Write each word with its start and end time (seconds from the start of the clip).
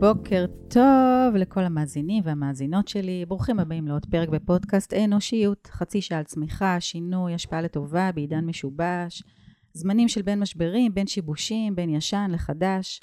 בוקר 0.00 0.46
טוב 0.68 1.36
לכל 1.36 1.60
המאזינים 1.60 2.22
והמאזינות 2.26 2.88
שלי. 2.88 3.24
ברוכים 3.28 3.60
הבאים 3.60 3.88
לעוד 3.88 4.06
פרק 4.06 4.28
בפודקאסט 4.28 4.94
אנושיות, 4.94 5.68
חצי 5.72 6.00
שעה 6.00 6.18
על 6.18 6.24
צמיחה, 6.24 6.80
שינוי, 6.80 7.34
השפעה 7.34 7.62
לטובה 7.62 8.12
בעידן 8.12 8.44
משובש, 8.44 9.22
זמנים 9.72 10.08
של 10.08 10.22
בין 10.22 10.40
משברים, 10.40 10.94
בין 10.94 11.06
שיבושים, 11.06 11.76
בין 11.76 11.90
ישן 11.90 12.30
לחדש. 12.32 13.00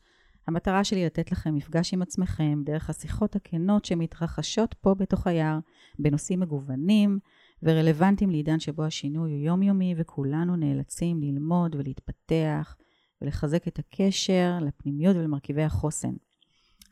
המטרה 0.48 0.84
שלי 0.84 1.06
לתת 1.06 1.32
לכם 1.32 1.56
מפגש 1.56 1.94
עם 1.94 2.02
עצמכם 2.02 2.62
דרך 2.66 2.89
השיחות 2.89 3.36
הכנות 3.36 3.86
שמתרחשות 3.86 4.75
פה 4.82 4.96
בתוך 4.96 5.28
היער, 5.28 5.60
בנושאים 6.00 6.39
מגוונים 6.39 7.20
ורלוונטיים 7.64 8.29
לעידן 8.29 8.60
שבו 8.60 8.84
השינוי 8.84 9.32
הוא 9.32 9.39
יומיומי 9.39 9.96
וכולנו 9.98 10.56
נאלצים 10.56 11.21
ללמוד 11.21 11.75
ולהתפתח 11.75 12.75
ולחזק 13.21 13.68
את 13.68 13.79
הקשר 13.79 14.57
לפנימיות 14.61 15.16
ולמרכיבי 15.16 15.64
החוסן. 15.64 16.14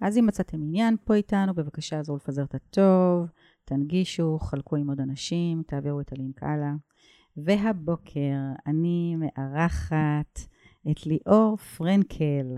אז 0.02 0.18
אם 0.18 0.26
מצאתם 0.26 0.62
עניין 0.62 0.96
פה 1.04 1.14
איתנו, 1.14 1.54
בבקשה 1.54 2.00
עזרו 2.00 2.16
לפזר 2.16 2.44
את 2.44 2.56
הטוב, 2.56 3.28
תנגישו, 3.66 4.40
חלקו 4.40 4.76
עם 4.76 4.90
עוד 4.90 5.02
אנשים, 5.02 5.64
תעבירו 5.68 6.02
את 6.02 6.14
הלינק 6.14 6.44
הלאה. 6.44 6.74
והבוקר 7.38 8.36
אני 8.68 9.16
מארחת 9.16 10.40
את 10.92 11.06
ליאור 11.06 11.58
פרנקל, 11.58 12.58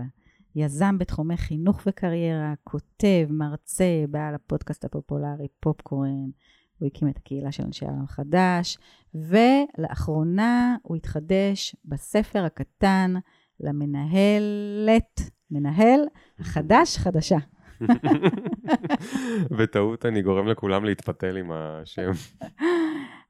יזם 0.54 0.98
בתחומי 0.98 1.36
חינוך 1.36 1.82
וקריירה, 1.86 2.54
כותב, 2.64 3.26
מרצה, 3.30 4.04
בעל 4.10 4.34
הפודקאסט 4.34 4.84
הפופולרי 4.84 5.48
פופקורן. 5.60 6.30
הוא 6.78 6.86
הקים 6.86 7.08
את 7.08 7.16
הקהילה 7.16 7.52
של 7.52 7.62
אנשי 7.64 7.86
העולם 7.86 8.04
החדש, 8.04 8.78
ולאחרונה 9.14 10.76
הוא 10.82 10.96
התחדש 10.96 11.76
בספר 11.84 12.44
הקטן 12.44 13.14
למנהלת, 13.60 15.20
מנהל, 15.50 16.00
חדש, 16.40 16.98
חדשה. 16.98 17.38
בטעות 19.58 20.06
אני 20.06 20.22
גורם 20.22 20.46
לכולם 20.46 20.84
להתפתל 20.84 21.36
עם 21.36 21.50
השם. 21.52 22.10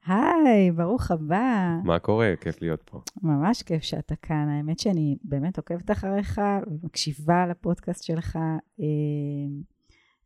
היי, 0.05 0.71
ברוך 0.71 1.11
הבא. 1.11 1.77
מה 1.83 1.99
קורה? 1.99 2.33
כיף 2.41 2.61
להיות 2.61 2.83
פה. 2.85 3.01
ממש 3.23 3.63
כיף 3.63 3.83
שאתה 3.83 4.15
כאן. 4.15 4.49
האמת 4.49 4.79
שאני 4.79 5.17
באמת 5.23 5.57
עוקבת 5.57 5.91
אחריך 5.91 6.41
ומקשיבה 6.67 7.47
לפודקאסט 7.47 8.03
שלך, 8.03 8.35
אה, 8.79 8.85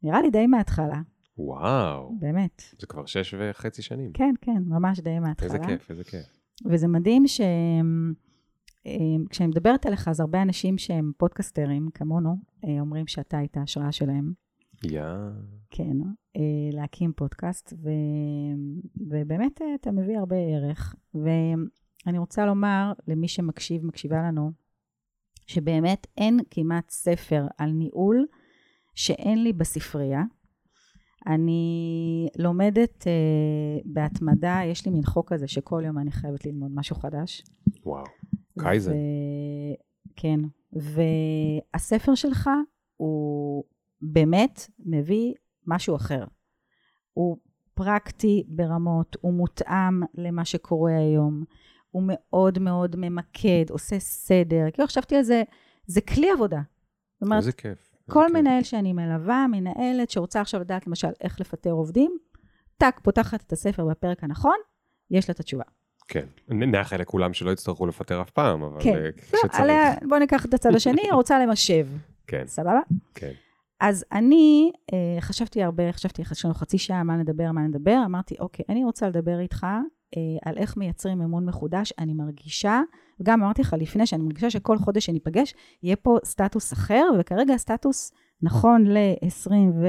נראה 0.03 0.21
לי 0.21 0.29
די 0.29 0.47
מההתחלה. 0.47 1.01
וואו. 1.37 2.15
באמת. 2.19 2.63
זה 2.79 2.87
כבר 2.87 3.05
שש 3.05 3.35
וחצי 3.39 3.81
שנים. 3.81 4.11
כן, 4.13 4.33
כן, 4.41 4.63
ממש 4.65 4.99
די 4.99 5.19
מההתחלה. 5.19 5.53
איזה 5.53 5.59
כיף, 5.67 5.91
איזה 5.91 6.03
כיף. 6.03 6.25
וזה 6.65 6.87
מדהים 6.87 7.27
ש... 7.27 7.41
אה, 8.87 8.93
כשאני 9.29 9.47
מדברת 9.47 9.85
אליך, 9.85 10.07
אז 10.07 10.19
הרבה 10.19 10.41
אנשים 10.41 10.77
שהם 10.77 11.11
פודקסטרים, 11.17 11.89
כמונו, 11.93 12.35
אה, 12.65 12.79
אומרים 12.79 13.07
שאתה 13.07 13.37
היית 13.37 13.57
ההשראה 13.57 13.91
שלהם. 13.91 14.33
יא. 14.83 15.03
כן, 15.69 15.97
אה, 16.37 16.41
להקים 16.71 17.13
פודקאסט, 17.15 17.73
ו... 17.83 17.89
ובאמת 18.97 19.61
אתה 19.75 19.91
מביא 19.91 20.17
הרבה 20.17 20.35
ערך. 20.35 20.95
ואני 21.13 22.17
רוצה 22.17 22.45
לומר 22.45 22.93
למי 23.07 23.27
שמקשיב, 23.27 23.85
מקשיבה 23.85 24.17
לנו, 24.17 24.51
שבאמת 25.47 26.07
אין 26.17 26.39
כמעט 26.51 26.89
ספר 26.89 27.47
על 27.57 27.71
ניהול 27.71 28.25
שאין 28.95 29.43
לי 29.43 29.53
בספרייה. 29.53 30.23
אני 31.27 32.27
לומדת 32.37 33.01
uh, 33.01 33.81
בהתמדה, 33.85 34.59
יש 34.65 34.85
לי 34.85 34.91
מין 34.91 35.03
חוק 35.03 35.33
כזה 35.33 35.47
שכל 35.47 35.83
יום 35.85 35.97
אני 35.97 36.11
חייבת 36.11 36.45
ללמוד 36.45 36.71
משהו 36.73 36.95
חדש. 36.95 37.43
וואו. 37.85 38.03
קייזן. 38.59 38.91
ו... 38.91 38.95
כן, 40.15 40.39
והספר 40.73 42.15
שלך 42.15 42.49
הוא 42.97 43.63
באמת 44.01 44.69
מביא 44.79 45.33
משהו 45.67 45.95
אחר. 45.95 46.23
הוא 47.13 47.37
פרקטי 47.73 48.43
ברמות, 48.47 49.17
הוא 49.21 49.33
מותאם 49.33 50.01
למה 50.13 50.45
שקורה 50.45 50.97
היום, 50.97 51.43
הוא 51.91 52.03
מאוד 52.05 52.59
מאוד 52.59 52.95
ממקד, 52.95 53.65
עושה 53.69 53.99
סדר. 53.99 54.65
כאילו 54.73 54.87
חשבתי 54.87 55.15
על 55.15 55.23
זה, 55.23 55.43
זה 55.87 56.01
כלי 56.01 56.31
עבודה. 56.31 56.61
זאת 57.13 57.21
אומרת, 57.21 57.39
איזה 57.39 57.51
כיף. 57.51 57.93
כל 58.09 58.25
איזה 58.25 58.41
מנהל 58.41 58.61
כיף. 58.61 58.69
שאני 58.69 58.93
מלווה, 58.93 59.45
מנהלת 59.51 60.09
שרוצה 60.09 60.41
עכשיו 60.41 60.61
לדעת 60.61 60.87
למשל 60.87 61.07
איך 61.21 61.41
לפטר 61.41 61.71
עובדים, 61.71 62.17
טאק, 62.77 62.99
פותחת 63.03 63.41
את 63.41 63.53
הספר 63.53 63.85
בפרק 63.85 64.23
הנכון, 64.23 64.57
יש 65.11 65.29
לה 65.29 65.33
את 65.33 65.39
התשובה. 65.39 65.63
כן, 66.07 66.25
נאחל 66.49 66.97
לכולם 66.97 67.33
שלא 67.33 67.51
יצטרכו 67.51 67.85
לפטר 67.85 68.21
אף 68.21 68.29
פעם, 68.29 68.63
אבל 68.63 68.83
כן. 68.83 68.95
אה, 68.95 69.11
כשצריך. 69.17 69.59
עליה, 69.59 69.93
בוא 70.09 70.17
ניקח 70.17 70.45
את 70.45 70.53
הצד 70.53 70.75
השני, 70.75 71.11
רוצה 71.11 71.39
למשב. 71.45 71.87
כן. 72.27 72.43
סבבה? 72.47 72.79
כן. 73.15 73.31
אז 73.79 74.05
אני 74.11 74.71
אה, 74.93 75.21
חשבתי 75.21 75.63
הרבה, 75.63 75.91
חשבתי, 75.91 76.21
יש 76.31 76.45
לנו 76.45 76.53
חצי 76.53 76.77
שעה 76.77 77.03
מה 77.03 77.15
נדבר, 77.15 77.51
מה 77.51 77.61
נדבר, 77.61 78.01
אמרתי, 78.05 78.35
אוקיי, 78.39 78.65
אני 78.69 78.83
רוצה 78.83 79.07
לדבר 79.07 79.39
איתך 79.39 79.65
אה, 80.17 80.21
על 80.45 80.57
איך 80.57 80.77
מייצרים 80.77 81.21
אמון 81.21 81.45
מחודש. 81.45 81.93
אני 81.99 82.13
מרגישה, 82.13 82.81
וגם 83.19 83.43
אמרתי 83.43 83.61
לך 83.61 83.75
לפני, 83.79 84.07
שאני 84.07 84.23
מרגישה 84.23 84.49
שכל 84.49 84.77
חודש 84.77 85.05
שניפגש, 85.05 85.53
יהיה 85.83 85.95
פה 85.95 86.17
סטטוס 86.25 86.73
אחר, 86.73 87.03
וכרגע 87.19 87.53
הסטטוס 87.53 88.11
נכון 88.41 88.87
ל-20 88.87 89.51
ו... 89.51 89.85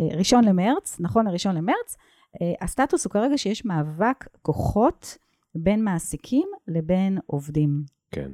אה, 0.00 0.16
ראשון 0.18 0.44
למרץ, 0.44 0.96
נכון 1.00 1.26
לראשון 1.26 1.56
למרץ, 1.56 1.96
אה, 2.42 2.52
הסטטוס 2.60 3.04
הוא 3.04 3.10
כרגע 3.10 3.38
שיש 3.38 3.64
מאבק 3.64 4.28
כוחות 4.42 5.18
בין 5.54 5.84
מעסיקים 5.84 6.48
לבין 6.68 7.18
עובדים. 7.26 7.84
כן. 8.10 8.32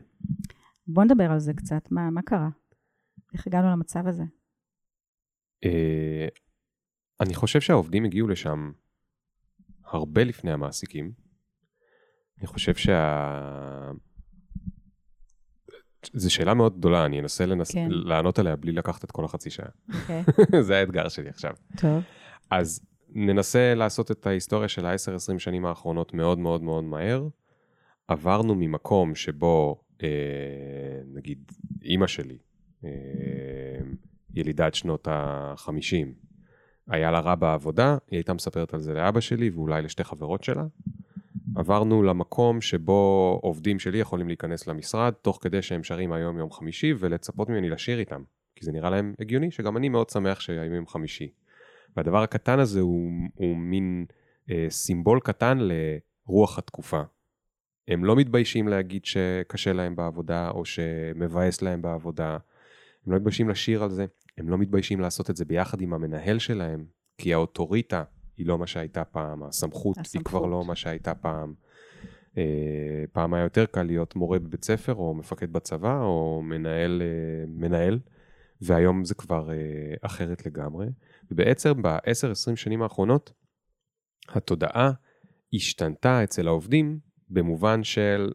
בוא 0.86 1.04
נדבר 1.04 1.30
על 1.30 1.38
זה 1.38 1.54
קצת, 1.54 1.88
מה, 1.90 2.10
מה 2.10 2.22
קרה? 2.22 2.48
איך 3.34 3.46
הגענו 3.46 3.70
למצב 3.70 4.06
הזה? 4.06 4.24
אה, 5.64 6.28
אני 7.20 7.34
חושב 7.34 7.60
שהעובדים 7.60 8.04
הגיעו 8.04 8.28
לשם 8.28 8.72
הרבה 9.84 10.24
לפני 10.24 10.52
המעסיקים. 10.52 11.12
אני 12.38 12.46
חושב 12.46 12.74
שה... 12.74 13.90
זו 16.12 16.34
שאלה 16.34 16.54
מאוד 16.54 16.78
גדולה, 16.78 17.06
אני 17.06 17.20
אנסה 17.20 17.46
לנס... 17.46 17.72
כן. 17.72 17.88
לענות 17.90 18.38
עליה 18.38 18.56
בלי 18.56 18.72
לקחת 18.72 19.04
את 19.04 19.10
כל 19.10 19.24
החצי 19.24 19.50
שעה. 19.50 19.68
אוקיי. 20.00 20.22
Okay. 20.22 20.60
זה 20.66 20.76
האתגר 20.76 21.08
שלי 21.08 21.28
עכשיו. 21.28 21.54
טוב. 21.76 22.02
אז 22.50 22.80
ננסה 23.14 23.74
לעשות 23.74 24.10
את 24.10 24.26
ההיסטוריה 24.26 24.68
של 24.68 24.86
ה-10-20 24.86 25.38
שנים 25.38 25.66
האחרונות 25.66 26.14
מאוד 26.14 26.38
מאוד 26.38 26.62
מאוד 26.62 26.84
מהר. 26.84 27.28
עברנו 28.08 28.54
ממקום 28.54 29.14
שבו, 29.14 29.80
אה, 30.02 30.08
נגיד, 31.14 31.52
אימא 31.82 32.06
שלי, 32.06 32.38
אה, 32.84 32.90
ילידת 34.34 34.74
שנות 34.74 35.08
ה-50, 35.08 36.06
היה 36.88 37.10
לה 37.10 37.20
רע 37.20 37.34
בעבודה, 37.34 37.96
היא 38.10 38.16
הייתה 38.16 38.34
מספרת 38.34 38.74
על 38.74 38.80
זה 38.80 38.94
לאבא 38.94 39.20
שלי 39.20 39.50
ואולי 39.50 39.82
לשתי 39.82 40.04
חברות 40.04 40.44
שלה. 40.44 40.64
עברנו 41.56 42.02
למקום 42.02 42.60
שבו 42.60 43.38
עובדים 43.42 43.78
שלי 43.78 43.98
יכולים 43.98 44.26
להיכנס 44.26 44.66
למשרד, 44.66 45.12
תוך 45.22 45.38
כדי 45.42 45.62
שהם 45.62 45.84
שרים 45.84 46.12
היום 46.12 46.38
יום 46.38 46.50
חמישי, 46.50 46.94
ולצפות 46.98 47.48
ממני 47.48 47.68
לשיר 47.68 47.98
איתם. 47.98 48.22
כי 48.56 48.64
זה 48.64 48.72
נראה 48.72 48.90
להם 48.90 49.14
הגיוני, 49.20 49.50
שגם 49.50 49.76
אני 49.76 49.88
מאוד 49.88 50.10
שמח 50.10 50.40
שהיום 50.40 50.74
יום 50.74 50.86
חמישי. 50.86 51.28
והדבר 51.96 52.22
הקטן 52.22 52.58
הזה 52.58 52.80
הוא, 52.80 53.10
הוא 53.34 53.56
מין 53.56 54.06
אה, 54.50 54.66
סימבול 54.70 55.20
קטן 55.20 55.58
לרוח 55.60 56.58
התקופה. 56.58 57.02
הם 57.88 58.04
לא 58.04 58.16
מתביישים 58.16 58.68
להגיד 58.68 59.04
שקשה 59.04 59.72
להם 59.72 59.96
בעבודה, 59.96 60.50
או 60.50 60.64
שמבאס 60.64 61.62
להם 61.62 61.82
בעבודה. 61.82 62.38
הם 63.06 63.12
לא 63.12 63.16
מתביישים 63.16 63.48
לשיר 63.48 63.82
על 63.82 63.90
זה, 63.90 64.06
הם 64.38 64.48
לא 64.48 64.58
מתביישים 64.58 65.00
לעשות 65.00 65.30
את 65.30 65.36
זה 65.36 65.44
ביחד 65.44 65.80
עם 65.80 65.92
המנהל 65.92 66.38
שלהם, 66.38 66.84
כי 67.18 67.34
האוטוריטה 67.34 68.04
היא 68.36 68.46
לא 68.46 68.58
מה 68.58 68.66
שהייתה 68.66 69.04
פעם, 69.04 69.42
הסמכות, 69.42 69.98
הסמכות. 69.98 70.14
היא 70.14 70.24
כבר 70.24 70.46
לא 70.46 70.64
מה 70.64 70.76
שהייתה 70.76 71.14
פעם. 71.14 71.54
אה, 72.38 73.04
פעם 73.12 73.34
היה 73.34 73.42
יותר 73.42 73.66
קל 73.66 73.82
להיות 73.82 74.16
מורה 74.16 74.38
בבית 74.38 74.64
ספר, 74.64 74.94
או 74.94 75.14
מפקד 75.14 75.52
בצבא, 75.52 76.00
או 76.02 76.42
מנהל, 76.44 77.02
אה, 77.02 77.44
מנהל, 77.48 77.98
והיום 78.60 79.04
זה 79.04 79.14
כבר 79.14 79.50
אה, 79.50 79.94
אחרת 80.02 80.46
לגמרי. 80.46 80.86
ובעצם 81.30 81.82
ב-10-20 81.82 82.56
שנים 82.56 82.82
האחרונות, 82.82 83.32
התודעה 84.28 84.90
השתנתה 85.52 86.24
אצל 86.24 86.48
העובדים 86.48 86.98
במובן 87.28 87.84
של 87.84 88.32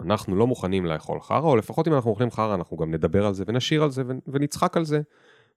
אנחנו 0.00 0.36
לא 0.36 0.46
מוכנים 0.46 0.86
לאכול 0.86 1.20
חרא, 1.20 1.40
או 1.40 1.56
לפחות 1.56 1.88
אם 1.88 1.94
אנחנו 1.94 2.10
אוכלים 2.10 2.30
חרא 2.30 2.54
אנחנו 2.54 2.76
גם 2.76 2.94
נדבר 2.94 3.26
על 3.26 3.34
זה 3.34 3.44
ונשיר 3.46 3.82
על 3.82 3.90
זה 3.90 4.02
ונצחק 4.26 4.76
על 4.76 4.84
זה, 4.84 5.00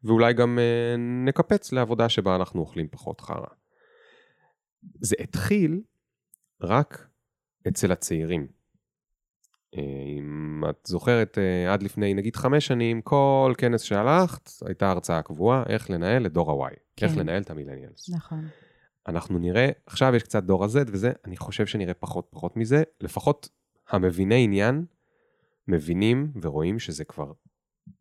ואולי 0.03 0.33
גם 0.33 0.59
אה, 0.59 0.95
נקפץ 1.25 1.71
לעבודה 1.71 2.09
שבה 2.09 2.35
אנחנו 2.35 2.59
אוכלים 2.59 2.87
פחות 2.87 3.21
חרא. 3.21 3.47
זה 5.01 5.15
התחיל 5.19 5.81
רק 6.61 7.07
אצל 7.67 7.91
הצעירים. 7.91 8.47
אם 9.77 10.63
את 10.69 10.87
זוכרת, 10.87 11.37
אה, 11.37 11.73
עד 11.73 11.83
לפני 11.83 12.13
נגיד 12.13 12.35
חמש 12.35 12.67
שנים, 12.67 13.01
כל 13.01 13.53
כנס 13.57 13.81
שהלכת, 13.81 14.49
הייתה 14.65 14.91
הרצאה 14.91 15.21
קבועה, 15.21 15.63
איך 15.69 15.89
לנהל 15.89 16.25
את 16.25 16.33
דור 16.33 16.65
ה-Y, 16.65 16.75
כן. 16.95 17.05
איך 17.05 17.17
לנהל 17.17 17.41
את 17.41 17.49
המילניאלס. 17.49 18.09
נכון. 18.09 18.47
אנחנו 19.07 19.39
נראה, 19.39 19.69
עכשיו 19.85 20.15
יש 20.15 20.23
קצת 20.23 20.43
דור 20.43 20.63
ה-Z 20.63 20.77
וזה, 20.87 21.11
אני 21.25 21.37
חושב 21.37 21.65
שנראה 21.65 21.93
פחות 21.93 22.27
פחות 22.29 22.57
מזה, 22.57 22.83
לפחות 23.01 23.49
המביני 23.89 24.43
עניין 24.43 24.85
מבינים 25.67 26.31
ורואים 26.41 26.79
שזה 26.79 27.05
כבר 27.05 27.31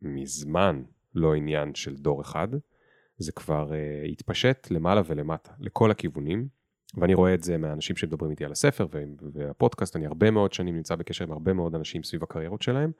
מזמן 0.02 0.82
לא 1.14 1.34
עניין 1.34 1.74
של 1.74 1.96
דור 1.96 2.22
אחד, 2.22 2.48
זה 3.18 3.32
כבר 3.32 3.70
uh, 3.70 4.10
התפשט 4.10 4.70
למעלה 4.70 5.02
ולמטה, 5.06 5.52
לכל 5.58 5.90
הכיוונים, 5.90 6.48
ואני 6.94 7.14
רואה 7.14 7.34
את 7.34 7.42
זה 7.42 7.58
מהאנשים 7.58 7.96
שמדברים 7.96 8.30
איתי 8.30 8.44
על 8.44 8.52
הספר 8.52 8.86
והפודקאסט, 9.32 9.96
אני 9.96 10.06
הרבה 10.06 10.30
מאוד 10.30 10.52
שנים 10.52 10.76
נמצא 10.76 10.96
בקשר 10.96 11.24
עם 11.24 11.32
הרבה 11.32 11.52
מאוד 11.52 11.74
אנשים 11.74 12.02
סביב 12.02 12.22
הקריירות 12.22 12.62
שלהם, 12.62 12.92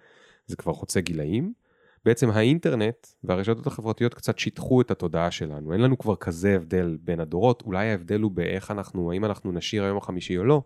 זה 0.46 0.56
כבר 0.56 0.72
חוצה 0.72 1.00
גילאים. 1.00 1.52
בעצם 2.04 2.30
האינטרנט 2.30 3.06
והרשתות 3.24 3.66
החברתיות 3.66 4.14
קצת 4.14 4.38
שיטחו 4.38 4.80
את 4.80 4.90
התודעה 4.90 5.30
שלנו, 5.30 5.72
אין 5.72 5.80
לנו 5.80 5.98
כבר 5.98 6.16
כזה 6.16 6.56
הבדל 6.56 6.98
בין 7.00 7.20
הדורות, 7.20 7.62
אולי 7.62 7.90
ההבדל 7.90 8.20
הוא 8.20 8.30
באיך 8.30 8.70
אנחנו, 8.70 9.12
האם 9.12 9.24
אנחנו 9.24 9.52
נשיר 9.52 9.84
היום 9.84 9.96
החמישי 9.96 10.38
או 10.38 10.44
לא, 10.44 10.62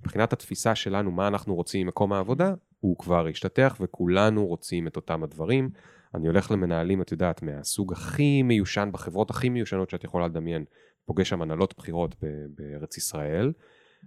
מבחינת 0.00 0.32
התפיסה 0.32 0.74
שלנו, 0.74 1.10
מה 1.10 1.28
אנחנו 1.28 1.54
רוצים 1.54 1.86
ממקום 1.86 2.12
העבודה, 2.12 2.54
הוא 2.80 2.98
כבר 2.98 3.26
השתתח 3.26 3.76
וכולנו 3.80 4.46
רוצים 4.46 4.86
את 4.86 4.96
אותם 4.96 5.22
הדברים. 5.22 5.70
אני 6.16 6.26
הולך 6.26 6.50
למנהלים, 6.50 7.02
את 7.02 7.12
יודעת, 7.12 7.42
מהסוג 7.42 7.92
הכי 7.92 8.42
מיושן, 8.42 8.88
בחברות 8.92 9.30
הכי 9.30 9.48
מיושנות 9.48 9.90
שאת 9.90 10.04
יכולה 10.04 10.26
לדמיין, 10.26 10.64
פוגש 11.06 11.28
שם 11.28 11.42
הנהלות 11.42 11.74
בחירות 11.78 12.16
בארץ 12.48 12.96
ישראל, 12.96 13.52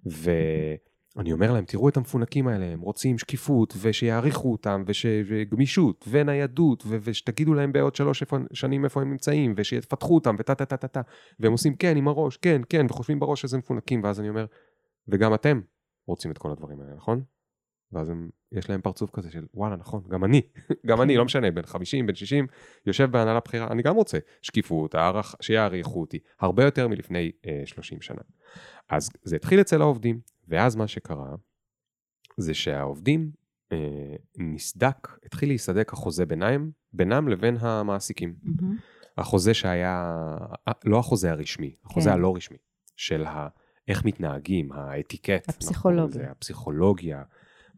ואני 0.05 1.31
אומר 1.31 1.53
להם, 1.53 1.65
תראו 1.65 1.89
את 1.89 1.97
המפונקים 1.97 2.47
האלה, 2.47 2.65
הם 2.65 2.81
רוצים 2.81 3.17
שקיפות, 3.17 3.73
ושיעריכו 3.81 4.51
אותם, 4.51 4.83
וש... 4.85 5.05
וגמישות, 5.27 6.05
וניידות, 6.09 6.83
ו... 6.87 6.97
ושתגידו 7.01 7.53
להם 7.53 7.71
בעוד 7.71 7.95
שלוש 7.95 8.23
שנים 8.53 8.85
איפה 8.85 9.01
הם 9.01 9.09
נמצאים, 9.09 9.53
ושיפתחו 9.57 10.15
אותם, 10.15 10.35
וטה 10.39 10.55
טה 10.55 10.65
טה 10.65 10.77
טה 10.77 10.87
טה, 10.87 11.01
והם 11.39 11.51
עושים 11.51 11.75
כן 11.75 11.97
עם 11.97 12.07
הראש, 12.07 12.37
כן, 12.37 12.61
כן, 12.69 12.85
וחושבים 12.89 13.19
בראש 13.19 13.41
שזה 13.41 13.57
מפונקים, 13.57 14.03
ואז 14.03 14.19
אני 14.19 14.29
אומר, 14.29 14.45
וגם 15.07 15.33
אתם 15.33 15.61
רוצים 16.07 16.31
את 16.31 16.37
כל 16.37 16.51
הדברים 16.51 16.81
האלה, 16.81 16.95
נכון? 16.95 17.23
ואז 17.91 18.09
הם, 18.09 18.29
יש 18.51 18.69
להם 18.69 18.81
פרצוף 18.81 19.09
כזה 19.11 19.31
של 19.31 19.45
וואלה 19.53 19.75
נכון, 19.75 20.03
גם 20.09 20.23
אני, 20.23 20.41
גם 20.87 21.01
אני, 21.01 21.17
לא 21.17 21.25
משנה, 21.25 21.51
בן 21.51 21.63
50, 21.63 22.07
בן 22.07 22.15
60, 22.15 22.47
יושב 22.85 23.11
בהנהלה 23.11 23.39
בחירה, 23.39 23.67
אני 23.67 23.83
גם 23.83 23.95
רוצה 23.95 24.17
שקיפות, 24.41 24.95
הערך, 24.95 25.35
שיעריכו 25.41 26.01
אותי, 26.01 26.19
הרבה 26.39 26.63
יותר 26.63 26.87
מלפני 26.87 27.31
אה, 27.45 27.61
30 27.65 28.01
שנה. 28.01 28.21
אז 28.89 29.09
זה 29.23 29.35
התחיל 29.35 29.61
אצל 29.61 29.81
העובדים, 29.81 30.19
ואז 30.47 30.75
מה 30.75 30.87
שקרה, 30.87 31.35
זה 32.37 32.53
שהעובדים 32.53 33.31
אה, 33.71 34.15
נסדק, 34.37 35.07
התחיל 35.25 35.49
להיסדק 35.49 35.93
החוזה 35.93 36.25
ביניים, 36.25 36.71
בינם 36.93 37.27
לבין 37.27 37.57
המעסיקים. 37.59 38.35
Mm-hmm. 38.43 38.65
החוזה 39.17 39.53
שהיה, 39.53 40.15
אה, 40.67 40.73
לא 40.85 40.99
החוזה 40.99 41.31
הרשמי, 41.31 41.75
החוזה 41.85 42.09
כן. 42.09 42.15
הלא 42.15 42.35
רשמי, 42.35 42.57
של 42.97 43.25
ה... 43.25 43.47
איך 43.87 44.05
מתנהגים, 44.05 44.71
האתיקט, 44.71 45.49
הפסיכולוגיה, 45.49 46.21
נכון, 46.21 46.31
הפסיכולוגיה, 46.31 47.23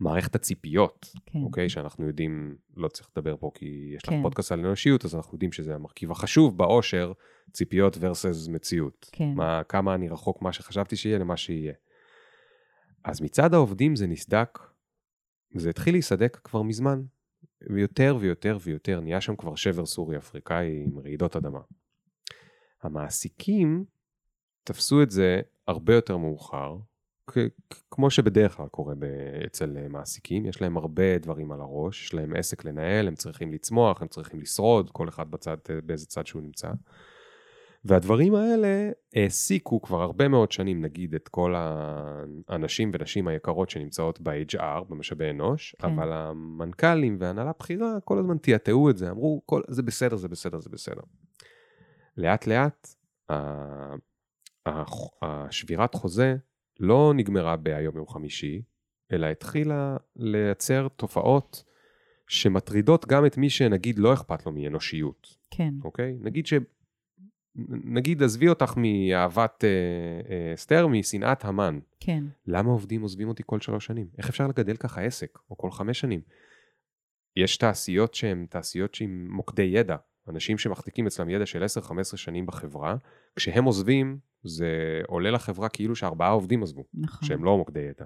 מערכת 0.02 0.36
הציפיות, 0.36 1.06
כן. 1.26 1.40
אוקיי? 1.44 1.70
שאנחנו 1.70 2.08
יודעים, 2.08 2.56
לא 2.76 2.88
צריך 2.88 3.10
לדבר 3.16 3.38
פה 3.38 3.52
כי 3.54 3.92
יש 3.96 4.04
לך 4.04 4.10
כן. 4.10 4.22
פודקאסט 4.22 4.52
על 4.52 4.60
אנושיות, 4.60 5.06
אז 5.06 5.16
אנחנו 5.16 5.36
יודעים 5.36 5.52
שזה 5.52 5.76
המרכיב 5.76 6.12
החשוב 6.12 6.58
באושר, 6.58 7.14
ציפיות 7.52 7.96
versus 7.96 8.52
מציאות. 8.52 9.10
כן. 9.12 9.34
מה, 9.36 9.64
כמה 9.64 9.96
אני 9.96 10.10
רחוק 10.10 10.42
מה 10.42 10.54
שחשבתי 10.54 10.96
שיהיה 10.96 11.18
למה 11.18 11.38
שיהיה. 11.38 11.74
אז 13.04 13.22
מצד 13.22 13.54
העובדים 13.54 13.96
זה 13.96 14.08
נסדק, 14.08 14.60
זה 15.56 15.70
התחיל 15.70 15.94
להיסדק 15.94 16.42
כבר 16.44 16.62
מזמן, 16.62 17.02
ויותר 17.70 18.18
ויותר 18.20 18.58
ויותר, 18.62 19.00
נהיה 19.00 19.22
שם 19.22 19.36
כבר 19.36 19.56
שבר 19.56 19.86
סורי-אפריקאי 19.86 20.84
עם 20.84 21.00
רעידות 21.00 21.36
אדמה. 21.36 21.62
המעסיקים 22.82 23.86
תפסו 24.64 25.04
את 25.04 25.12
זה 25.12 25.42
הרבה 25.68 25.96
יותר 25.96 26.18
מאוחר, 26.18 26.78
כמו 27.92 28.10
שבדרך 28.10 28.58
כלל 28.58 28.68
קורה 28.68 28.94
אצל 29.46 29.78
אה, 29.78 29.88
מעסיקים, 29.88 30.46
יש 30.46 30.62
להם 30.62 30.78
הרבה 30.78 31.18
דברים 31.18 31.52
על 31.52 31.62
הראש, 31.62 32.04
יש 32.04 32.14
להם 32.14 32.36
עסק 32.36 32.66
לנהל, 32.66 33.08
הם 33.08 33.16
צריכים 33.16 33.54
לצמוח, 33.54 34.02
הם 34.02 34.08
צריכים 34.08 34.40
לשרוד, 34.40 34.90
כל 34.90 35.10
אחד 35.10 35.32
בצד, 35.32 35.58
אה, 35.70 35.82
באיזה 35.82 36.06
צד 36.06 36.28
שהוא 36.28 36.42
נמצא. 36.42 36.72
והדברים 37.86 38.36
האלה 38.36 38.92
העסיקו 39.16 39.82
כבר 39.82 40.02
הרבה 40.02 40.28
מאוד 40.28 40.52
שנים, 40.52 40.82
נגיד, 40.82 41.16
את 41.16 41.28
כל 41.28 41.56
האנשים 42.48 42.92
ונשים 42.94 43.28
היקרות 43.28 43.70
שנמצאות 43.70 44.22
ב-HR, 44.22 44.84
במשאבי 44.90 45.30
אנוש, 45.30 45.76
כן. 45.80 45.88
אבל 45.88 46.12
המנכ"לים 46.14 47.18
והנהלה 47.20 47.52
בכירה 47.60 48.00
כל 48.04 48.18
הזמן 48.18 48.38
תיעתעו 48.38 48.90
את 48.90 48.98
זה, 48.98 49.10
אמרו, 49.10 49.42
כל, 49.46 49.62
זה 49.68 49.84
בסדר, 49.84 50.16
זה 50.16 50.28
בסדר, 50.28 50.60
זה 50.60 50.70
בסדר. 50.70 51.02
לאט 52.18 52.48
לאט, 52.48 52.88
השבירת 55.22 55.96
חוזה 55.96 56.36
לא 56.82 57.14
נגמרה 57.16 57.58
בהיום 57.58 57.98
יום 57.98 58.08
חמישי, 58.08 58.62
אלא 59.12 59.28
התחילה 59.28 59.98
לייצר 60.16 60.88
תופעות 60.88 61.64
שמטרידות 62.28 63.08
גם 63.08 63.26
את 63.26 63.38
מי 63.38 63.50
שנגיד 63.50 64.00
לא 64.00 64.14
אכפת 64.14 64.46
לו 64.46 64.52
מאנושיות. 64.52 65.28
כן. 65.52 65.74
אוקיי? 65.84 66.18
נגיד 66.22 66.48
ש... 66.48 66.54
נגיד 67.84 68.24
עזבי 68.24 68.50
אותך 68.50 68.74
מאהבת 68.78 69.64
אה, 69.64 69.70
אה, 70.30 70.54
אסתר, 70.54 70.88
משנאת 70.88 71.46
המן. 71.46 71.80
כן. 72.00 72.24
למה 72.48 72.70
עובדים 72.72 73.02
עוזבים 73.02 73.28
אותי 73.28 73.44
כל 73.46 73.60
שלוש 73.60 73.86
שנים? 73.86 74.08
איך 74.18 74.30
אפשר 74.30 74.48
לגדל 74.48 74.76
ככה 74.76 75.02
עסק, 75.02 75.40
או 75.50 75.58
כל 75.58 75.72
חמש 75.72 76.00
שנים? 76.00 76.22
יש 77.36 77.58
תעשיות 77.58 78.14
שהן 78.14 78.46
תעשיות 78.50 78.96
שהן 78.96 79.28
מוקדי 79.30 79.62
ידע. 79.62 79.96
אנשים 80.28 80.58
שמחזיקים 80.58 81.08
אצלם 81.08 81.30
ידע 81.30 81.46
של 81.46 81.64
10-15 81.64 82.18
שנים 82.18 82.46
בחברה, 82.46 82.96
כשהם 83.36 83.64
עוזבים, 83.64 84.20
זה 84.44 85.02
עולה 85.08 85.32
לחברה 85.32 85.70
כאילו 85.70 85.96
שארבעה 85.96 86.30
עובדים 86.30 86.64
עזבו, 86.64 86.84
נכון. 86.94 87.28
שהם 87.28 87.44
לא 87.44 87.58
מוקדי 87.58 87.80
ידע. 87.80 88.06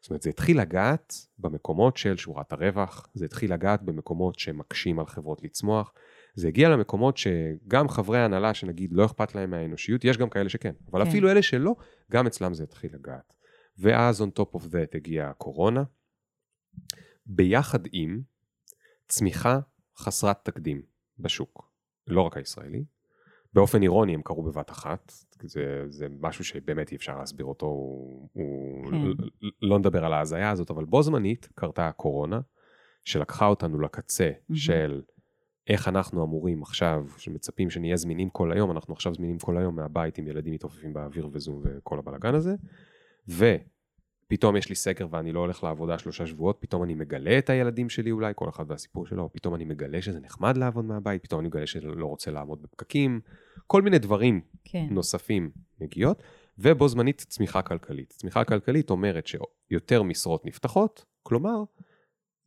זאת 0.00 0.10
אומרת, 0.10 0.22
זה 0.22 0.30
התחיל 0.30 0.60
לגעת 0.60 1.14
במקומות 1.38 1.96
של 1.96 2.16
שורת 2.16 2.52
הרווח, 2.52 3.08
זה 3.14 3.24
התחיל 3.24 3.52
לגעת 3.52 3.82
במקומות 3.82 4.38
שמקשים 4.38 4.98
על 4.98 5.06
חברות 5.06 5.42
לצמוח, 5.42 5.92
זה 6.34 6.48
הגיע 6.48 6.68
למקומות 6.68 7.16
שגם 7.16 7.88
חברי 7.88 8.18
ההנהלה 8.18 8.54
שנגיד 8.54 8.92
לא 8.92 9.04
אכפת 9.04 9.34
להם 9.34 9.50
מהאנושיות, 9.50 10.04
יש 10.04 10.16
גם 10.16 10.30
כאלה 10.30 10.48
שכן, 10.48 10.72
אבל 10.90 11.04
כן. 11.04 11.10
אפילו 11.10 11.30
אלה 11.30 11.42
שלא, 11.42 11.76
גם 12.12 12.26
אצלם 12.26 12.54
זה 12.54 12.62
התחיל 12.62 12.94
לגעת. 12.94 13.32
ואז 13.78 14.22
on 14.22 14.40
top 14.40 14.60
of 14.60 14.62
that 14.62 14.94
הגיעה 14.94 15.30
הקורונה, 15.30 15.82
ביחד 17.26 17.78
עם 17.92 18.20
צמיחה 19.08 19.58
חסרת 19.98 20.36
תקדים 20.42 20.82
בשוק, 21.18 21.72
לא 22.06 22.22
רק 22.22 22.36
הישראלי, 22.36 22.84
באופן 23.52 23.82
אירוני 23.82 24.14
הם 24.14 24.22
קרו 24.22 24.42
בבת 24.42 24.70
אחת, 24.70 25.12
זה, 25.46 25.84
זה 25.88 26.06
משהו 26.20 26.44
שבאמת 26.44 26.92
אי 26.92 26.96
אפשר 26.96 27.18
להסביר 27.18 27.46
אותו, 27.46 27.66
הוא, 27.66 28.28
הוא 28.32 28.90
כן. 28.90 29.48
לא 29.62 29.78
נדבר 29.78 30.04
על 30.04 30.12
ההזיה 30.12 30.50
הזאת, 30.50 30.70
אבל 30.70 30.84
בו 30.84 31.02
זמנית 31.02 31.48
קרתה 31.54 31.88
הקורונה, 31.88 32.40
שלקחה 33.04 33.46
אותנו 33.46 33.80
לקצה 33.80 34.30
mm-hmm. 34.30 34.56
של 34.56 35.02
איך 35.68 35.88
אנחנו 35.88 36.24
אמורים 36.24 36.62
עכשיו, 36.62 37.04
שמצפים 37.16 37.70
שנהיה 37.70 37.96
זמינים 37.96 38.30
כל 38.30 38.52
היום, 38.52 38.70
אנחנו 38.70 38.94
עכשיו 38.94 39.14
זמינים 39.14 39.38
כל 39.38 39.58
היום 39.58 39.76
מהבית 39.76 40.18
עם 40.18 40.26
ילדים 40.26 40.54
מתעופפים 40.54 40.92
באוויר 40.92 41.28
וזום 41.32 41.62
וכל 41.64 41.98
הבלאגן 41.98 42.34
הזה, 42.34 42.54
ופתאום 44.28 44.56
יש 44.56 44.68
לי 44.68 44.74
סגר 44.74 45.06
ואני 45.10 45.32
לא 45.32 45.40
הולך 45.40 45.64
לעבודה 45.64 45.98
שלושה 45.98 46.26
שבועות, 46.26 46.56
פתאום 46.60 46.82
אני 46.82 46.94
מגלה 46.94 47.38
את 47.38 47.50
הילדים 47.50 47.88
שלי 47.88 48.10
אולי, 48.10 48.32
כל 48.36 48.48
אחד 48.48 48.64
והסיפור 48.70 49.06
שלו, 49.06 49.30
פתאום 49.32 49.54
אני 49.54 49.64
מגלה 49.64 50.02
שזה 50.02 50.20
נחמד 50.20 50.56
לעבוד 50.56 50.84
מהבית, 50.84 51.22
פתאום 51.22 51.40
אני 51.40 51.48
מגלה 51.48 51.66
שלא 51.66 52.06
רוצה 52.06 52.30
לעמוד 52.30 52.62
בפקקים, 52.62 53.20
כל 53.66 53.82
מיני 53.82 53.98
דברים 53.98 54.40
כן. 54.64 54.86
נוספים 54.90 55.50
מגיעות, 55.80 56.22
ובו 56.58 56.88
זמנית 56.88 57.24
צמיחה 57.28 57.62
כלכלית. 57.62 58.12
צמיחה 58.16 58.44
כלכלית 58.44 58.90
אומרת 58.90 59.26
שיותר 59.26 60.02
משרות 60.02 60.46
נפתחות, 60.46 61.04
כלומר, 61.22 61.62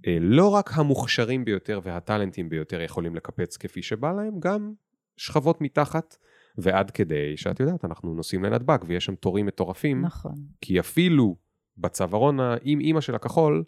אה, 0.08 0.18
לא 0.20 0.48
רק 0.48 0.70
המוכשרים 0.74 1.46
ביותר 1.46 1.80
והטאלנטים 1.84 2.50
ביותר 2.50 2.82
יכולים 2.82 3.16
לקפץ 3.16 3.58
כפי 3.58 3.82
שבא 3.82 4.12
להם, 4.12 4.40
גם 4.40 4.74
שכבות 5.18 5.62
מתחת 5.62 6.18
ועד 6.58 6.92
כדי 6.92 7.38
שאת 7.38 7.60
יודעת, 7.60 7.86
אנחנו 7.86 8.14
נוסעים 8.14 8.44
לנתב"ג 8.44 8.78
ויש 8.88 9.06
שם 9.06 9.16
תורים 9.16 9.46
מטורפים. 9.46 10.02
נכון. 10.02 10.36
כי 10.62 10.80
אפילו 10.80 11.36
בצווארון 11.78 12.40
עם 12.62 12.80
אימא 12.80 13.02
של 13.02 13.16
הכחול, 13.16 13.64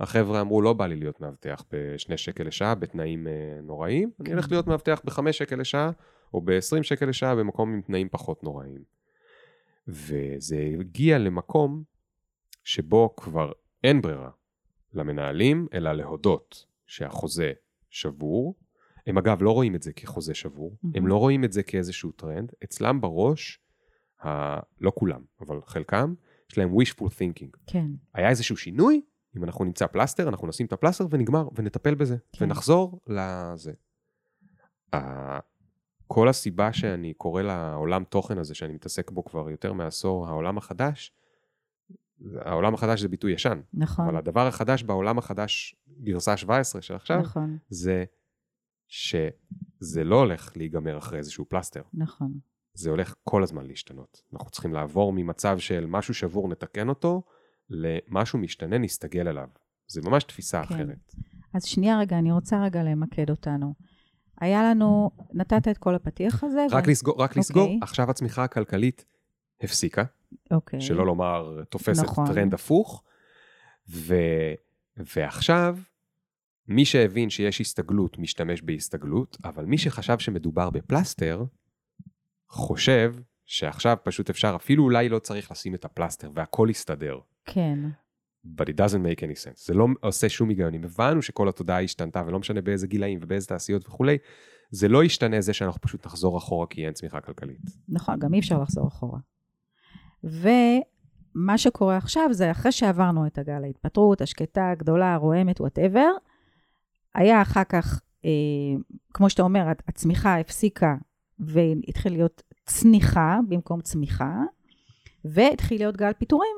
החבר'ה 0.00 0.40
אמרו, 0.40 0.62
לא 0.62 0.72
בא 0.72 0.86
לי 0.86 0.96
להיות 0.96 1.20
מאבטח 1.20 1.64
בשני 1.72 2.16
שקל 2.18 2.44
לשעה 2.44 2.74
בתנאים 2.74 3.26
אה, 3.26 3.32
נוראים, 3.62 4.10
כן. 4.18 4.24
אני 4.24 4.32
הולך 4.32 4.50
להיות 4.50 4.66
מאבטח 4.66 5.00
בחמש 5.04 5.38
שקל 5.38 5.56
לשעה 5.56 5.90
או 6.34 6.40
ב-20 6.40 6.82
שקל 6.82 7.06
לשעה 7.06 7.34
במקום 7.34 7.72
עם 7.74 7.80
תנאים 7.80 8.08
פחות 8.08 8.44
נוראים. 8.44 8.82
וזה 9.88 10.70
הגיע 10.80 11.18
למקום 11.18 11.82
שבו 12.64 13.16
כבר 13.16 13.52
אין 13.84 14.02
ברירה 14.02 14.30
למנהלים, 14.94 15.66
אלא 15.72 15.92
להודות 15.92 16.64
שהחוזה 16.86 17.52
שבור. 17.90 18.54
הם 19.06 19.18
אגב 19.18 19.42
לא 19.42 19.50
רואים 19.50 19.74
את 19.74 19.82
זה 19.82 19.92
כחוזה 19.92 20.34
שבור, 20.34 20.72
mm-hmm. 20.72 20.88
הם 20.94 21.06
לא 21.06 21.16
רואים 21.16 21.44
את 21.44 21.52
זה 21.52 21.62
כאיזשהו 21.62 22.12
טרנד, 22.12 22.52
אצלם 22.64 23.00
בראש, 23.00 23.60
ה... 24.24 24.58
לא 24.80 24.92
כולם, 24.94 25.20
אבל 25.40 25.60
חלקם, 25.66 26.14
יש 26.50 26.58
להם 26.58 26.74
wishful 26.74 27.06
thinking. 27.06 27.58
כן. 27.66 27.86
היה 28.14 28.28
איזשהו 28.28 28.56
שינוי, 28.56 29.02
אם 29.36 29.44
אנחנו 29.44 29.64
נמצא 29.64 29.86
פלסטר, 29.86 30.28
אנחנו 30.28 30.46
נשים 30.46 30.66
את 30.66 30.72
הפלסטר 30.72 31.06
ונגמר, 31.10 31.48
ונטפל 31.54 31.94
בזה, 31.94 32.16
כן. 32.32 32.44
ונחזור 32.44 33.00
לזה. 33.06 33.72
כל 36.06 36.28
הסיבה 36.28 36.72
שאני 36.72 37.14
קורא 37.14 37.42
לעולם 37.42 38.04
תוכן 38.04 38.38
הזה, 38.38 38.54
שאני 38.54 38.72
מתעסק 38.72 39.10
בו 39.10 39.24
כבר 39.24 39.50
יותר 39.50 39.72
מעשור, 39.72 40.26
העולם 40.28 40.58
החדש, 40.58 41.12
העולם 42.36 42.74
החדש 42.74 43.00
זה 43.00 43.08
ביטוי 43.08 43.32
ישן. 43.32 43.60
נכון. 43.74 44.04
אבל 44.04 44.16
הדבר 44.16 44.46
החדש 44.46 44.82
בעולם 44.82 45.18
החדש, 45.18 45.76
גרסה 46.00 46.36
17 46.36 46.82
של 46.82 46.94
עכשיו, 46.94 47.20
נכון. 47.20 47.58
זה 47.68 48.04
זה 49.80 50.04
לא 50.04 50.16
הולך 50.16 50.56
להיגמר 50.56 50.98
אחרי 50.98 51.18
איזשהו 51.18 51.44
פלסטר. 51.48 51.82
נכון. 51.94 52.32
זה 52.78 52.90
הולך 52.90 53.14
כל 53.24 53.42
הזמן 53.42 53.66
להשתנות. 53.66 54.22
אנחנו 54.32 54.50
צריכים 54.50 54.72
לעבור 54.72 55.12
ממצב 55.12 55.58
של 55.58 55.86
משהו 55.86 56.14
שבור 56.14 56.48
נתקן 56.48 56.88
אותו, 56.88 57.22
למשהו 57.70 58.38
משתנה 58.38 58.78
נסתגל 58.78 59.28
עליו. 59.28 59.48
זה 59.86 60.00
ממש 60.04 60.24
תפיסה 60.24 60.66
כן. 60.66 60.74
אחרת. 60.74 61.14
אז 61.54 61.64
שנייה 61.64 61.98
רגע, 61.98 62.18
אני 62.18 62.32
רוצה 62.32 62.62
רגע 62.64 62.82
למקד 62.82 63.30
אותנו. 63.30 63.74
היה 64.40 64.62
לנו, 64.62 65.10
נתת 65.32 65.68
את 65.68 65.78
כל 65.78 65.94
הפתיח 65.94 66.44
הזה. 66.44 66.66
רק 66.70 66.84
ו... 66.86 66.90
לסגור, 66.90 67.22
רק 67.22 67.36
לסגור, 67.36 67.62
אוקיי. 67.62 67.78
עכשיו 67.82 68.10
הצמיחה 68.10 68.44
הכלכלית 68.44 69.04
הפסיקה, 69.60 70.04
אוקיי. 70.50 70.80
שלא 70.80 71.06
לומר 71.06 71.62
תופסת 71.68 72.02
נכון. 72.02 72.26
טרנד 72.26 72.54
הפוך, 72.54 73.04
ו... 73.90 74.14
ועכשיו, 74.96 75.78
מי 76.68 76.84
שהבין 76.84 77.30
שיש 77.30 77.60
הסתגלות, 77.60 78.18
משתמש 78.18 78.62
בהסתגלות, 78.62 79.36
אבל 79.44 79.64
מי 79.64 79.78
שחשב 79.78 80.18
שמדובר 80.18 80.70
בפלסטר, 80.70 81.44
חושב 82.48 83.14
שעכשיו 83.44 83.96
פשוט 84.02 84.30
אפשר, 84.30 84.52
אפילו 84.56 84.84
אולי 84.84 85.08
לא 85.08 85.18
צריך 85.18 85.50
לשים 85.50 85.74
את 85.74 85.84
הפלסטר 85.84 86.30
והכל 86.34 86.68
יסתדר. 86.70 87.18
כן, 87.44 87.78
but 88.46 88.64
it 88.64 88.74
doesn't 88.74 89.02
make 89.02 89.20
any 89.20 89.44
sense. 89.44 89.66
זה 89.66 89.74
לא 89.74 89.86
עושה 90.00 90.28
שום 90.28 90.48
היגיון. 90.48 90.74
אם 90.74 90.84
הבנו 90.84 91.22
שכל 91.22 91.48
התודעה 91.48 91.82
השתנתה, 91.82 92.22
ולא 92.26 92.38
משנה 92.38 92.60
באיזה 92.60 92.86
גילאים 92.86 93.18
ובאיזה 93.22 93.46
תעשיות 93.46 93.88
וכולי, 93.88 94.18
זה 94.70 94.88
לא 94.88 95.04
ישתנה 95.04 95.40
זה 95.40 95.52
שאנחנו 95.52 95.80
פשוט 95.80 96.06
נחזור 96.06 96.38
אחורה 96.38 96.66
כי 96.66 96.86
אין 96.86 96.92
צמיחה 96.92 97.20
כלכלית. 97.20 97.60
נכון, 97.88 98.18
גם 98.18 98.34
אי 98.34 98.38
אפשר 98.38 98.62
לחזור 98.62 98.88
אחורה. 98.88 99.18
ומה 100.24 101.58
שקורה 101.58 101.96
עכשיו 101.96 102.28
זה 102.32 102.50
אחרי 102.50 102.72
שעברנו 102.72 103.26
את 103.26 103.38
הגל 103.38 103.64
ההתפטרות, 103.64 104.20
השקטה, 104.20 104.70
הגדולה, 104.70 105.14
הרועמת, 105.14 105.60
whatever, 105.60 106.10
היה 107.14 107.42
אחר 107.42 107.64
כך, 107.64 108.00
אה, 108.24 108.30
כמו 109.14 109.30
שאתה 109.30 109.42
אומר, 109.42 109.66
הצמיחה 109.88 110.38
הפסיקה 110.38 110.96
והתחיל 111.40 112.12
להיות 112.12 112.42
צניחה 112.66 113.38
במקום 113.48 113.80
צמיחה, 113.80 114.42
והתחיל 115.24 115.80
להיות 115.80 115.96
גל 115.96 116.12
פיטורים. 116.12 116.56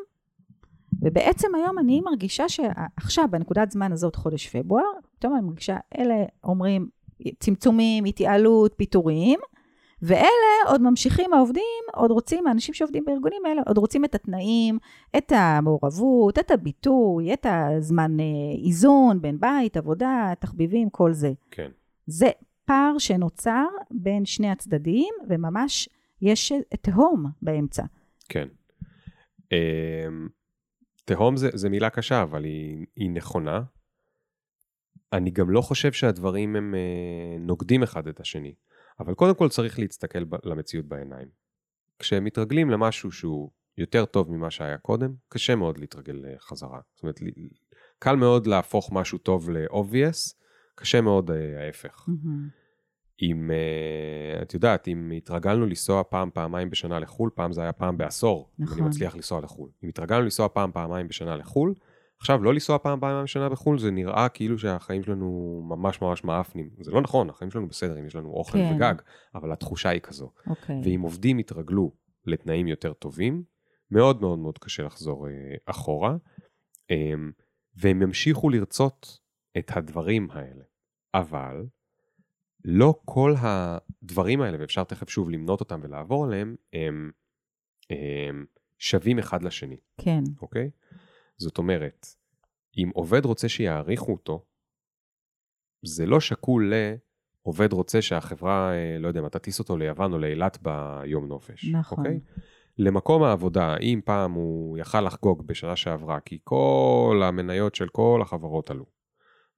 ובעצם 1.02 1.54
היום 1.54 1.78
אני 1.78 2.00
מרגישה 2.00 2.48
שעכשיו, 2.48 3.24
בנקודת 3.30 3.70
זמן 3.70 3.92
הזאת, 3.92 4.16
חודש 4.16 4.48
פברואר, 4.48 4.84
פתאום 5.18 5.36
אני 5.36 5.46
מרגישה, 5.46 5.76
אלה 5.98 6.14
אומרים 6.44 6.88
צמצומים, 7.40 8.04
התייעלות, 8.04 8.72
פיטורים, 8.76 9.40
ואלה 10.02 10.68
עוד 10.68 10.82
ממשיכים 10.82 11.32
העובדים, 11.32 11.84
עוד 11.94 12.10
רוצים, 12.10 12.46
האנשים 12.46 12.74
שעובדים 12.74 13.04
בארגונים 13.04 13.46
האלה, 13.46 13.62
עוד 13.66 13.78
רוצים 13.78 14.04
את 14.04 14.14
התנאים, 14.14 14.78
את 15.16 15.32
המעורבות, 15.36 16.38
את 16.38 16.50
הביטוי, 16.50 17.32
את 17.32 17.46
הזמן 17.48 18.20
אה, 18.20 18.24
איזון 18.66 19.22
בין 19.22 19.40
בית, 19.40 19.76
עבודה, 19.76 20.32
תחביבים, 20.38 20.90
כל 20.90 21.12
זה. 21.12 21.32
כן. 21.50 21.68
זה 22.06 22.30
פער 22.70 22.98
שנוצר 22.98 23.66
בין 23.90 24.24
שני 24.24 24.50
הצדדים, 24.50 25.14
וממש 25.28 25.88
יש 26.22 26.52
תהום 26.80 27.26
באמצע. 27.42 27.82
כן. 28.28 28.48
אמ, 29.52 30.28
תהום 31.04 31.36
זה, 31.36 31.50
זה 31.54 31.68
מילה 31.68 31.90
קשה, 31.90 32.22
אבל 32.22 32.44
היא, 32.44 32.86
היא 32.96 33.10
נכונה. 33.10 33.62
אני 35.12 35.30
גם 35.30 35.50
לא 35.50 35.60
חושב 35.60 35.92
שהדברים 35.92 36.56
הם 36.56 36.74
אה, 36.74 37.38
נוגדים 37.38 37.82
אחד 37.82 38.06
את 38.06 38.20
השני. 38.20 38.54
אבל 39.00 39.14
קודם 39.14 39.34
כל 39.34 39.48
צריך 39.48 39.78
להסתכל 39.78 40.18
למציאות 40.44 40.86
בעיניים. 40.86 41.28
כשמתרגלים 41.98 42.70
למשהו 42.70 43.12
שהוא 43.12 43.50
יותר 43.78 44.04
טוב 44.04 44.32
ממה 44.32 44.50
שהיה 44.50 44.78
קודם, 44.78 45.14
קשה 45.28 45.54
מאוד 45.54 45.78
להתרגל 45.78 46.26
אה, 46.26 46.34
חזרה. 46.38 46.80
זאת 46.94 47.02
אומרת, 47.02 47.20
קל 47.98 48.16
מאוד 48.16 48.46
להפוך 48.46 48.92
משהו 48.92 49.18
טוב 49.18 49.50
ל-obvious, 49.50 50.34
קשה 50.74 51.00
מאוד 51.00 51.30
אה, 51.30 51.64
ההפך. 51.66 52.08
אם, 53.22 53.50
אה, 53.50 54.42
את 54.42 54.54
יודעת, 54.54 54.88
אם 54.88 55.12
התרגלנו 55.16 55.66
לנסוע 55.66 56.02
פעם, 56.02 56.30
פעמיים 56.34 56.70
בשנה 56.70 56.98
לחו"ל, 56.98 57.30
פעם 57.34 57.52
זה 57.52 57.62
היה 57.62 57.72
פעם 57.72 57.96
בעשור, 57.96 58.50
אם 58.60 58.64
אני 58.64 58.72
נכון. 58.72 58.86
מצליח 58.86 59.14
לנסוע 59.14 59.40
לחו"ל. 59.40 59.70
אם 59.84 59.88
התרגלנו 59.88 60.22
לנסוע 60.22 60.48
פעם, 60.48 60.72
פעמיים 60.72 61.08
בשנה 61.08 61.36
לחו"ל, 61.36 61.74
עכשיו 62.20 62.42
לא 62.42 62.52
לנסוע 62.52 62.78
פעם, 62.78 63.00
פעמיים 63.00 63.24
בשנה 63.24 63.48
בחו"ל, 63.48 63.78
זה 63.78 63.90
נראה 63.90 64.28
כאילו 64.28 64.58
שהחיים 64.58 65.02
שלנו 65.02 65.60
ממש 65.68 66.02
ממש 66.02 66.24
מאפנים. 66.24 66.70
זה 66.80 66.90
לא 66.90 67.00
נכון, 67.00 67.30
החיים 67.30 67.50
שלנו 67.50 67.68
בסדר, 67.68 67.98
אם 68.00 68.06
יש 68.06 68.16
לנו 68.16 68.30
אוכל 68.30 68.58
כן. 68.58 68.72
וגג, 68.76 68.94
אבל 69.34 69.52
התחושה 69.52 69.88
היא 69.88 70.00
כזו. 70.00 70.30
אוקיי. 70.46 70.80
ואם 70.84 71.00
עובדים 71.00 71.38
יתרגלו 71.38 71.92
לתנאים 72.26 72.66
יותר 72.66 72.92
טובים, 72.92 73.42
מאוד 73.90 74.20
מאוד 74.20 74.38
מאוד 74.38 74.58
קשה 74.58 74.82
לחזור 74.82 75.28
אה, 75.28 75.32
אחורה, 75.66 76.16
אה, 76.90 77.14
והם 77.76 78.02
ימשיכו 78.02 78.50
לרצות 78.50 79.18
את 79.58 79.76
הדברים 79.76 80.28
האלה. 80.30 80.64
אבל 81.14 81.66
לא 82.64 82.94
כל 83.04 83.34
הדברים 83.38 84.40
האלה, 84.40 84.56
ואפשר 84.60 84.84
תכף 84.84 85.08
שוב 85.08 85.30
למנות 85.30 85.60
אותם 85.60 85.80
ולעבור 85.82 86.24
עליהם, 86.24 86.56
הם, 86.72 87.10
הם 87.90 88.46
שווים 88.78 89.18
אחד 89.18 89.42
לשני, 89.42 89.76
כן, 90.00 90.22
אוקיי? 90.42 90.70
זאת 91.36 91.58
אומרת, 91.58 92.06
אם 92.78 92.90
עובד 92.94 93.24
רוצה 93.24 93.48
שיעריכו 93.48 94.12
אותו, 94.12 94.44
זה 95.82 96.06
לא 96.06 96.20
שקול 96.20 96.72
לעובד 97.44 97.72
רוצה 97.72 98.02
שהחברה, 98.02 98.72
אה, 98.72 98.98
לא 98.98 99.08
יודע, 99.08 99.20
מה, 99.20 99.28
תטיס 99.28 99.58
אותו 99.58 99.76
ליוון 99.76 100.12
או 100.12 100.18
לאילת 100.18 100.58
ביום 100.62 101.26
נופש. 101.26 101.64
נכון. 101.72 101.98
אוקיי? 101.98 102.20
למקום 102.78 103.22
העבודה, 103.22 103.76
אם 103.76 104.00
פעם 104.04 104.32
הוא 104.32 104.78
יכל 104.78 105.00
לחגוג 105.00 105.46
בשנה 105.46 105.76
שעברה, 105.76 106.20
כי 106.20 106.38
כל 106.44 107.22
המניות 107.24 107.74
של 107.74 107.88
כל 107.88 108.20
החברות 108.22 108.70
עלו, 108.70 108.86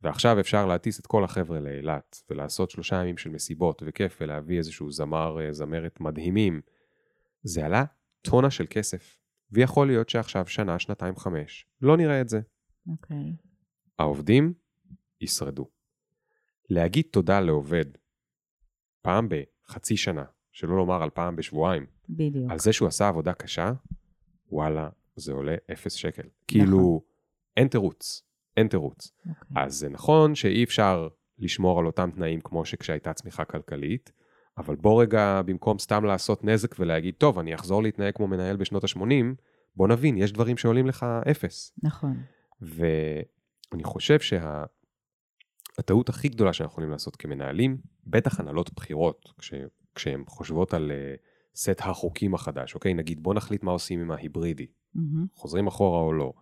ועכשיו 0.03 0.41
אפשר 0.41 0.67
להטיס 0.67 1.01
את 1.01 1.07
כל 1.07 1.25
החבר'ה 1.25 1.61
לאילת, 1.61 2.23
ולעשות 2.31 2.71
שלושה 2.71 2.97
ימים 2.97 3.17
של 3.17 3.31
מסיבות 3.31 3.83
וכיף, 3.87 4.19
ולהביא 4.21 4.59
איזשהו 4.59 4.91
זמר, 4.91 5.41
אה, 5.41 5.53
זמרת 5.53 6.01
מדהימים, 6.01 6.61
זה 7.43 7.67
עלה 7.67 7.85
טונה 8.23 8.51
של 8.51 8.65
כסף. 8.71 9.19
ויכול 9.53 9.87
להיות 9.87 10.09
שעכשיו 10.09 10.47
שנה, 10.47 10.79
שנתיים, 10.79 11.17
חמש, 11.17 11.67
לא 11.81 11.97
נראה 11.97 12.21
את 12.21 12.29
זה. 12.29 12.41
אוקיי. 12.87 13.37
העובדים 13.99 14.53
ישרדו. 15.21 15.69
להגיד 16.71 17.05
תודה 17.11 17.41
לעובד 17.41 17.85
פעם 19.03 19.29
בחצי 19.29 19.97
שנה, 19.97 20.25
שלא 20.53 20.77
לומר 20.77 21.03
על 21.03 21.11
פעם 21.11 21.37
בשבועיים, 21.37 21.87
בדיוק. 22.09 22.51
על 22.51 22.59
זה 22.59 22.73
שהוא 22.73 22.89
עשה 22.89 23.09
עבודה 23.09 23.33
קשה, 23.33 23.73
וואלה, 24.49 24.89
זה 25.17 25.33
עולה 25.33 25.55
אפס 25.73 25.93
שקל. 25.93 26.29
כאילו, 26.49 27.03
אין 27.57 27.69
תירוץ, 27.69 28.23
אין 28.57 28.69
תירוץ. 28.69 29.13
אוקיי. 29.29 29.63
אז 29.63 29.75
זה 29.75 29.89
נכון 29.89 30.35
שאי 30.35 30.65
אפשר 30.65 31.09
לשמור 31.39 31.79
על 31.79 31.87
אותם 31.87 32.11
תנאים 32.11 32.41
כמו 32.41 32.65
שכשהייתה 32.65 33.13
צמיחה 33.13 33.45
כלכלית, 33.45 34.13
אבל 34.59 34.77
בוא 34.77 35.03
רגע, 35.03 35.43
במקום 35.43 35.79
סתם 35.79 36.05
לעשות 36.05 36.45
נזק 36.45 36.75
ולהגיד, 36.79 37.15
טוב, 37.19 37.39
אני 37.39 37.55
אחזור 37.55 37.83
להתנהג 37.83 38.15
כמו 38.15 38.27
מנהל 38.27 38.57
בשנות 38.57 38.85
ה-80, 38.85 39.03
בוא 39.77 39.89
נבין, 39.89 40.17
יש 40.17 40.33
דברים 40.33 40.57
שעולים 40.57 40.87
לך 40.87 41.07
אפס. 41.31 41.73
נכון. 41.83 42.17
ואני 42.61 43.85
חושב 43.85 44.19
שהטעות 44.21 46.09
הכי 46.09 46.29
גדולה 46.29 46.53
שאנחנו 46.53 46.73
יכולים 46.73 46.91
לעשות 46.91 47.17
כמנהלים, 47.17 47.77
בטח 48.07 48.41
הנהלות 48.41 48.73
בחירות, 48.73 49.33
כש, 49.39 49.55
כשהן 49.95 50.25
חושבות 50.27 50.75
על 50.75 50.91
uh, 50.91 50.95
סט 51.57 51.81
החוקים 51.81 52.35
החדש, 52.35 52.75
אוקיי? 52.75 52.95
נגיד, 52.95 53.23
בוא 53.23 53.35
נחליט 53.35 53.63
מה 53.63 53.73
עושים 53.73 54.01
עם 54.01 54.11
ההיברידי, 54.11 54.67
מהמם. 54.95 55.27
חוזרים 55.35 55.67
אחורה 55.67 56.01
או 56.01 56.13
לא. 56.13 56.33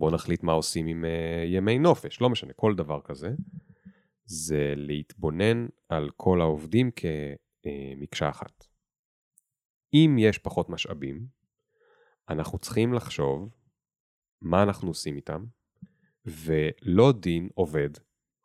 בוא 0.00 0.10
נחליט 0.10 0.42
מה 0.42 0.52
עושים 0.52 0.86
עם 0.86 1.04
uh, 1.04 1.46
ימי 1.46 1.78
נופש, 1.78 2.20
לא 2.20 2.30
משנה, 2.30 2.52
כל 2.52 2.74
דבר 2.74 3.00
כזה. 3.00 3.30
זה 4.24 4.74
להתבונן 4.76 5.66
על 5.88 6.10
כל 6.16 6.40
העובדים 6.40 6.90
כמקשה 6.90 8.28
אחת. 8.28 8.66
אם 9.94 10.16
יש 10.18 10.38
פחות 10.38 10.70
משאבים, 10.70 11.26
אנחנו 12.28 12.58
צריכים 12.58 12.92
לחשוב 12.92 13.54
מה 14.40 14.62
אנחנו 14.62 14.88
עושים 14.88 15.16
איתם, 15.16 15.44
ולא 16.26 17.12
דין 17.12 17.48
עובד 17.54 17.90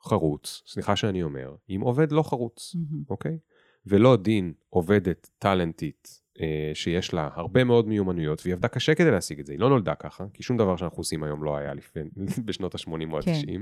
חרוץ, 0.02 0.64
סליחה 0.66 0.96
שאני 0.96 1.24
אומר, 1.24 1.56
עם 1.68 1.82
עובד 1.82 2.12
לא 2.12 2.24
חרוץ, 2.24 2.76
מהמם. 2.76 3.04
אוקיי? 3.10 3.40
ולא 3.88 4.16
דין 4.16 4.54
עובדת 4.70 5.30
טאלנטית 5.40 6.22
אה, 6.42 6.72
שיש 6.74 7.14
לה 7.14 7.30
הרבה 7.34 7.64
מאוד 7.64 7.88
מיומנויות, 7.88 8.42
והיא 8.44 8.54
עבדה 8.54 8.68
קשה 8.68 8.96
כדי 8.96 9.12
להשיג 9.12 9.40
את 9.40 9.46
זה, 9.46 9.54
היא 9.54 9.60
לא 9.60 9.70
נולדה 9.70 9.96
ככה, 9.96 10.26
כי 10.34 10.44
שום 10.44 10.58
דבר 10.58 10.76
שאנחנו 10.76 10.98
עושים 10.98 11.24
היום 11.24 11.44
לא 11.44 11.58
היה 11.58 11.74
לפני, 11.74 12.04
בשנות 12.46 12.76
ה-80 12.76 12.90
או 13.12 13.20
כן. 13.22 13.32
ה-90, 13.32 13.60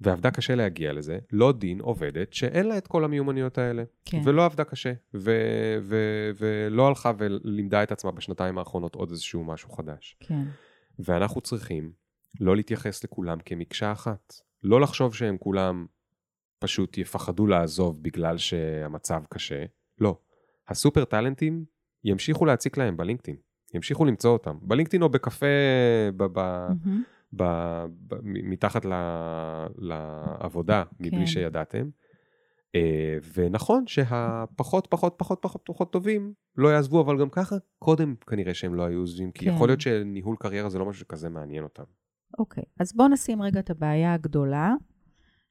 ועבדה 0.00 0.30
קשה 0.30 0.54
להגיע 0.54 0.92
לזה, 0.92 1.18
לא 1.32 1.52
דין 1.52 1.80
עובדת 1.80 2.32
שאין 2.32 2.66
לה 2.68 2.78
את 2.78 2.86
כל 2.86 3.04
המיומנויות 3.04 3.58
האלה, 3.58 3.84
כן. 4.04 4.20
ולא 4.24 4.44
עבדה 4.44 4.64
קשה, 4.64 4.92
ו- 5.14 5.78
ו- 5.82 6.30
ולא 6.38 6.88
הלכה 6.88 7.12
ולימדה 7.18 7.82
את 7.82 7.92
עצמה 7.92 8.12
בשנתיים 8.12 8.58
האחרונות 8.58 8.94
עוד 8.94 9.10
איזשהו 9.10 9.44
משהו 9.44 9.70
חדש. 9.70 10.16
כן. 10.20 10.42
ואנחנו 10.98 11.40
צריכים 11.40 11.92
לא 12.40 12.56
להתייחס 12.56 13.04
לכולם 13.04 13.38
כמקשה 13.44 13.92
אחת. 13.92 14.34
לא 14.62 14.80
לחשוב 14.80 15.14
שהם 15.14 15.36
כולם 15.38 15.86
פשוט 16.58 16.98
יפחדו 16.98 17.46
לעזוב 17.46 18.02
בגלל 18.02 18.38
שהמצב 18.38 19.22
קשה. 19.28 19.64
לא. 20.00 20.18
הסופר 20.68 21.04
טאלנטים 21.04 21.64
ימשיכו 22.04 22.44
להציק 22.44 22.76
להם 22.76 22.96
בלינקדאין. 22.96 23.36
ימשיכו 23.74 24.04
למצוא 24.04 24.30
אותם. 24.30 24.58
בלינקדאין 24.62 25.02
או 25.02 25.08
בקפה 25.08 25.46
ב- 26.16 26.24
ב- 26.32 26.68
מהמם. 26.84 27.02
ב- 27.32 27.84
ב- 28.06 28.20
מתחת 28.22 28.84
ל- 28.84 29.66
לעבודה, 29.78 30.82
מבלי 31.00 31.20
כן. 31.20 31.26
שידעתם. 31.26 31.88
אה, 32.74 33.18
ונכון 33.34 33.86
שהפחות 33.86 34.86
פחות 34.90 35.14
פחות 35.18 35.38
פחות 35.42 35.62
פחות 35.66 35.92
טובים 35.92 36.32
לא 36.56 36.68
יעזבו, 36.68 37.00
אבל 37.00 37.20
גם 37.20 37.28
ככה 37.30 37.56
קודם 37.78 38.14
כנראה 38.26 38.54
שהם 38.54 38.74
לא 38.74 38.82
היו 38.82 38.98
עוזבים, 38.98 39.32
כי 39.32 39.44
כן. 39.44 39.54
יכול 39.54 39.68
להיות 39.68 39.80
שניהול 39.80 40.36
קריירה 40.40 40.68
זה 40.68 40.78
לא 40.78 40.86
משהו 40.86 41.00
שכזה 41.00 41.28
מעניין 41.28 41.64
אותם. 41.64 41.82
אוקיי, 42.38 42.64
אז 42.80 42.92
בואו 42.96 43.08
נשים 43.08 43.42
רגע 43.42 43.60
את 43.60 43.70
הבעיה 43.70 44.14
הגדולה 44.14 44.74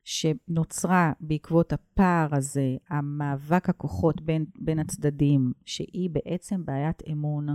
שנוצרה 0.08 1.14
בעקבות 1.20 1.74
הפער 1.74 2.36
הזה, 2.36 2.76
המאבק 2.90 3.70
הכוחות 3.70 4.22
בין, 4.22 4.46
בין 4.56 4.80
הצדדים, 4.80 5.54
שהיא 5.66 6.10
בעצם 6.10 6.66
בעיית 6.66 7.04
אמון 7.12 7.48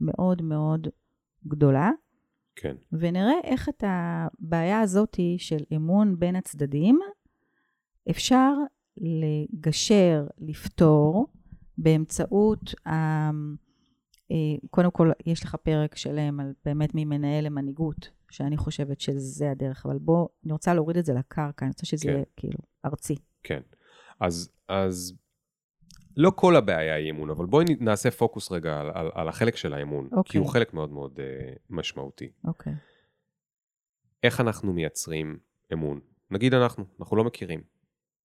מאוד 0.00 0.42
מאוד 0.42 0.88
גדולה, 1.46 1.90
כן, 2.56 2.76
ונראה 2.92 3.34
איך 3.44 3.68
את 3.68 3.84
הבעיה 3.86 4.80
הזאת 4.80 5.16
של 5.38 5.64
אמון 5.76 6.18
בין 6.18 6.36
הצדדים 6.36 7.00
אפשר 8.10 8.52
לגשר, 8.96 10.26
לפתור, 10.38 11.26
באמצעות, 11.78 12.74
ה... 12.86 12.92
אה, 14.30 14.36
קודם 14.70 14.90
כל, 14.90 15.10
יש 15.26 15.44
לך 15.44 15.54
פרק 15.54 15.96
שלם 15.96 16.40
על 16.40 16.52
באמת 16.64 16.90
ממנהל 16.94 17.44
למנהיגות, 17.44 18.10
שאני 18.32 18.56
חושבת 18.56 19.00
שזה 19.00 19.50
הדרך, 19.50 19.86
אבל 19.86 19.98
בוא, 19.98 20.28
אני 20.44 20.52
רוצה 20.52 20.74
להוריד 20.74 20.96
את 20.96 21.04
זה 21.04 21.12
לקרקע, 21.12 21.64
אני 21.64 21.70
רוצה 21.70 21.86
שזה 21.86 22.04
כן. 22.04 22.12
יהיה 22.12 22.24
כאילו 22.36 22.58
ארצי. 22.84 23.16
כן. 23.42 23.60
אז, 24.20 24.50
אז 24.68 25.14
לא 26.16 26.32
כל 26.36 26.56
הבעיה 26.56 26.94
היא 26.94 27.10
אמון, 27.10 27.30
אבל 27.30 27.46
בואי 27.46 27.64
נעשה 27.80 28.10
פוקוס 28.10 28.52
רגע 28.52 28.80
על, 28.80 28.90
על, 28.94 29.10
על 29.14 29.28
החלק 29.28 29.56
של 29.56 29.74
האמון, 29.74 30.08
כי 30.08 30.14
אוקיי. 30.14 30.38
הוא 30.38 30.48
חלק 30.48 30.74
מאוד 30.74 30.92
מאוד 30.92 31.18
uh, 31.18 31.58
משמעותי. 31.70 32.32
אוקיי. 32.44 32.72
איך 34.22 34.40
אנחנו 34.40 34.72
מייצרים 34.72 35.38
אמון? 35.72 36.00
נגיד 36.30 36.54
אנחנו, 36.54 36.84
אנחנו 37.00 37.16
לא 37.16 37.24
מכירים. 37.24 37.62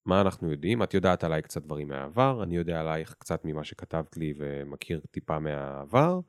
מה 0.06 0.22
אנחנו 0.22 0.52
יודעים? 0.52 0.84
את 0.84 0.94
יודעת 0.94 1.24
עליי 1.24 1.42
קצת 1.42 1.64
דברים 1.64 1.88
מהעבר, 1.88 2.44
אני 2.44 2.56
יודע 2.56 2.80
עלייך 2.80 3.16
קצת 3.20 3.46
ממה 3.46 3.64
שכתבת 3.64 4.18
לי 4.18 4.34
ומכיר 4.38 5.02
טיפה 5.12 5.40
מהעבר, 5.40 6.20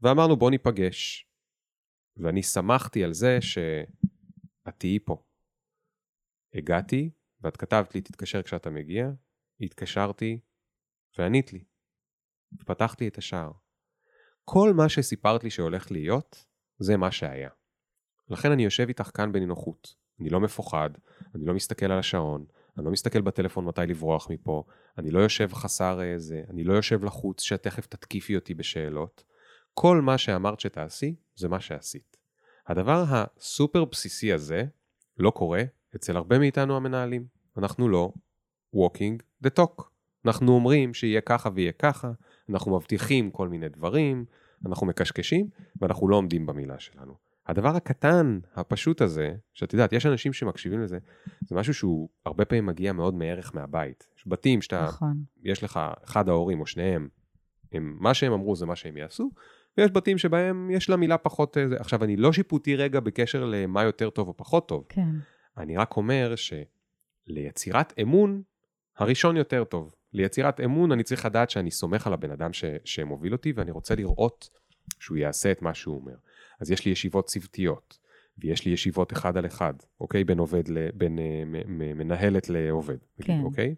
ואמרנו 0.00 0.36
בוא 0.36 0.50
ניפגש. 0.50 1.31
ואני 2.16 2.42
שמחתי 2.42 3.04
על 3.04 3.12
זה 3.12 3.38
שאת 3.40 4.78
תהיי 4.78 4.98
פה. 4.98 5.22
הגעתי, 6.54 7.10
ואת 7.40 7.56
כתבת 7.56 7.94
לי 7.94 8.00
תתקשר 8.00 8.42
כשאתה 8.42 8.70
מגיע, 8.70 9.10
התקשרתי, 9.60 10.40
וענית 11.18 11.52
לי. 11.52 11.64
פתחתי 12.66 13.08
את 13.08 13.18
השער. 13.18 13.52
כל 14.44 14.72
מה 14.76 14.88
שסיפרת 14.88 15.44
לי 15.44 15.50
שהולך 15.50 15.90
להיות, 15.90 16.44
זה 16.78 16.96
מה 16.96 17.12
שהיה. 17.12 17.50
לכן 18.28 18.52
אני 18.52 18.64
יושב 18.64 18.88
איתך 18.88 19.10
כאן 19.14 19.32
בנינוחות. 19.32 20.02
אני 20.20 20.30
לא 20.30 20.40
מפוחד, 20.40 20.90
אני 21.34 21.44
לא 21.44 21.54
מסתכל 21.54 21.92
על 21.92 21.98
השעון, 21.98 22.44
אני 22.76 22.84
לא 22.84 22.90
מסתכל 22.90 23.20
בטלפון 23.20 23.64
מתי 23.64 23.80
לברוח 23.86 24.30
מפה, 24.30 24.64
אני 24.98 25.10
לא 25.10 25.20
יושב 25.20 25.52
חסר 25.52 26.02
איזה, 26.02 26.42
אני 26.50 26.64
לא 26.64 26.72
יושב 26.72 27.04
לחוץ 27.04 27.42
שתכף 27.42 27.86
תתקיפי 27.86 28.36
אותי 28.36 28.54
בשאלות. 28.54 29.24
כל 29.74 30.00
מה 30.00 30.18
שאמרת 30.18 30.60
שתעשי, 30.60 31.14
זה 31.34 31.48
מה 31.48 31.60
שעשית. 31.60 32.16
הדבר 32.66 33.04
הסופר 33.08 33.84
בסיסי 33.84 34.32
הזה 34.32 34.64
לא 35.18 35.30
קורה 35.30 35.62
אצל 35.96 36.16
הרבה 36.16 36.38
מאיתנו 36.38 36.76
המנהלים. 36.76 37.26
אנחנו 37.56 37.88
לא 37.88 38.12
walking 38.76 39.46
the 39.46 39.50
talk. 39.58 39.82
אנחנו 40.24 40.52
אומרים 40.52 40.94
שיהיה 40.94 41.20
ככה 41.20 41.50
ויהיה 41.54 41.72
ככה, 41.72 42.12
אנחנו 42.48 42.76
מבטיחים 42.76 43.30
כל 43.30 43.48
מיני 43.48 43.68
דברים, 43.68 44.24
אנחנו 44.66 44.86
מקשקשים, 44.86 45.46
ואנחנו 45.80 46.08
לא 46.08 46.16
עומדים 46.16 46.46
במילה 46.46 46.78
שלנו. 46.78 47.14
הדבר 47.46 47.76
הקטן, 47.76 48.38
הפשוט 48.54 49.00
הזה, 49.00 49.34
שאת 49.52 49.72
יודעת, 49.72 49.92
יש 49.92 50.06
אנשים 50.06 50.32
שמקשיבים 50.32 50.80
לזה, 50.80 50.98
זה 51.46 51.54
משהו 51.54 51.74
שהוא 51.74 52.08
הרבה 52.26 52.44
פעמים 52.44 52.66
מגיע 52.66 52.92
מאוד 52.92 53.14
מערך 53.14 53.54
מהבית. 53.54 54.08
יש 54.18 54.24
בתים 54.26 54.62
שאתה, 54.62 54.84
נכון. 54.84 55.22
יש 55.42 55.64
לך 55.64 55.80
אחד 56.04 56.28
ההורים 56.28 56.60
או 56.60 56.66
שניהם, 56.66 57.08
הם, 57.72 57.96
מה 58.00 58.14
שהם 58.14 58.32
אמרו 58.32 58.56
זה 58.56 58.66
מה 58.66 58.76
שהם 58.76 58.96
יעשו, 58.96 59.30
ויש 59.78 59.90
בתים 59.90 60.18
שבהם 60.18 60.70
יש 60.70 60.90
לה 60.90 60.96
מילה 60.96 61.18
פחות... 61.18 61.58
אה. 61.58 61.66
עכשיו, 61.78 62.04
אני 62.04 62.16
לא 62.16 62.32
שיפוטי 62.32 62.76
רגע 62.76 63.00
בקשר 63.00 63.44
למה 63.44 63.82
יותר 63.82 64.10
טוב 64.10 64.28
או 64.28 64.36
פחות 64.36 64.68
טוב. 64.68 64.84
כן. 64.88 65.08
אני 65.58 65.76
רק 65.76 65.96
אומר 65.96 66.34
שליצירת 66.36 67.92
אמון, 68.02 68.42
הראשון 68.98 69.36
יותר 69.36 69.64
טוב. 69.64 69.94
ליצירת 70.12 70.60
אמון 70.60 70.92
אני 70.92 71.02
צריך 71.02 71.24
לדעת 71.26 71.50
שאני 71.50 71.70
סומך 71.70 72.06
על 72.06 72.12
הבן 72.12 72.30
אדם 72.30 72.52
ש, 72.52 72.64
שמוביל 72.84 73.32
אותי, 73.32 73.52
ואני 73.56 73.70
רוצה 73.70 73.94
לראות 73.94 74.48
שהוא 75.00 75.16
יעשה 75.16 75.52
את 75.52 75.62
מה 75.62 75.74
שהוא 75.74 75.96
אומר. 75.96 76.14
אז 76.60 76.70
יש 76.70 76.84
לי 76.84 76.92
ישיבות 76.92 77.26
צוותיות, 77.26 77.98
ויש 78.38 78.64
לי 78.64 78.72
ישיבות 78.72 79.12
אחד 79.12 79.36
על 79.36 79.46
אחד, 79.46 79.74
אוקיי? 80.00 80.24
בין 80.24 80.38
עובד, 80.38 80.68
ל, 80.68 80.90
בין 80.94 81.18
אה, 81.18 81.42
מנהלת 81.94 82.48
לעובד, 82.48 82.96
כן. 83.22 83.40
אוקיי? 83.42 83.74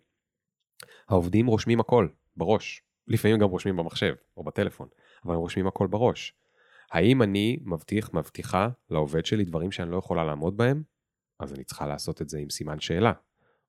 העובדים 1.09 1.47
רושמים 1.47 1.81
הכל 1.81 2.09
בראש. 2.37 2.83
לפעמים 3.09 3.39
גם 3.39 3.49
רושמים 3.49 3.77
במחשב 3.77 4.15
או 4.37 4.45
בטלפון, 4.45 4.89
אבל 5.25 5.35
הם 5.35 5.41
רושמים 5.41 5.67
הכל 5.67 5.87
בראש. 5.87 6.35
האם 6.93 7.23
אני 7.23 7.59
מבטיח, 7.65 8.15
מבטיחה 8.15 8.69
לעובד 8.91 9.27
שלי 9.27 9.45
דברים 9.45 9.73
שאני 9.73 9.91
לא 9.91 9.97
יכולה 9.97 10.25
לעמוד 10.25 10.57
בהם? 10.57 10.83
אז 11.41 11.55
אני 11.55 11.65
צריכה 11.65 11.87
לעשות 11.87 12.23
את 12.23 12.29
זה 12.29 12.39
עם 12.39 12.51
סימן 12.51 12.81
שאלה, 12.81 13.13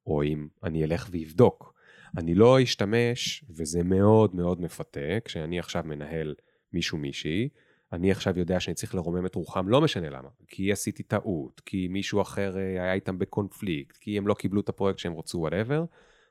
או 0.07 0.23
אם 0.23 0.47
אני 0.63 0.83
אלך 0.83 1.09
ואבדוק. 1.11 1.75
אני 2.17 2.35
לא 2.35 2.63
אשתמש, 2.63 3.45
וזה 3.49 3.83
מאוד 3.83 4.35
מאוד 4.35 4.61
מפתה, 4.61 5.19
כשאני 5.25 5.59
עכשיו 5.59 5.83
מנהל 5.85 6.35
מישהו 6.73 6.97
מישהי, 6.97 7.49
אני 7.93 8.11
עכשיו 8.11 8.39
יודע 8.39 8.59
שאני 8.59 8.75
צריך 8.75 8.95
לרומם 8.95 9.25
את 9.25 9.35
רוחם, 9.35 9.67
לא 9.67 9.81
משנה 9.81 10.09
למה. 10.09 10.29
כי 10.47 10.71
עשיתי 10.71 11.03
טעות, 11.03 11.61
כי 11.65 11.87
מישהו 11.87 12.21
אחר 12.21 12.57
אה, 12.57 12.61
היה 12.61 12.93
איתם 12.93 13.19
בקונפליקט, 13.19 13.97
כי 13.97 14.17
הם 14.17 14.27
לא 14.27 14.33
קיבלו 14.33 14.61
את 14.61 14.69
הפרויקט 14.69 14.99
שהם 14.99 15.17
רצו, 15.17 15.37
whatever. 15.37 15.85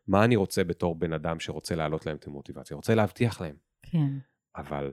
מה 0.08 0.24
אני 0.24 0.36
רוצה 0.36 0.64
בתור 0.64 0.94
בן 0.94 1.12
אדם 1.12 1.40
שרוצה 1.40 1.74
להעלות 1.74 2.06
להם 2.06 2.16
את 2.16 2.26
המוטיבציה? 2.26 2.76
רוצה 2.76 2.94
להבטיח 2.94 3.40
להם. 3.40 3.56
כן. 3.82 4.08
אבל 4.56 4.92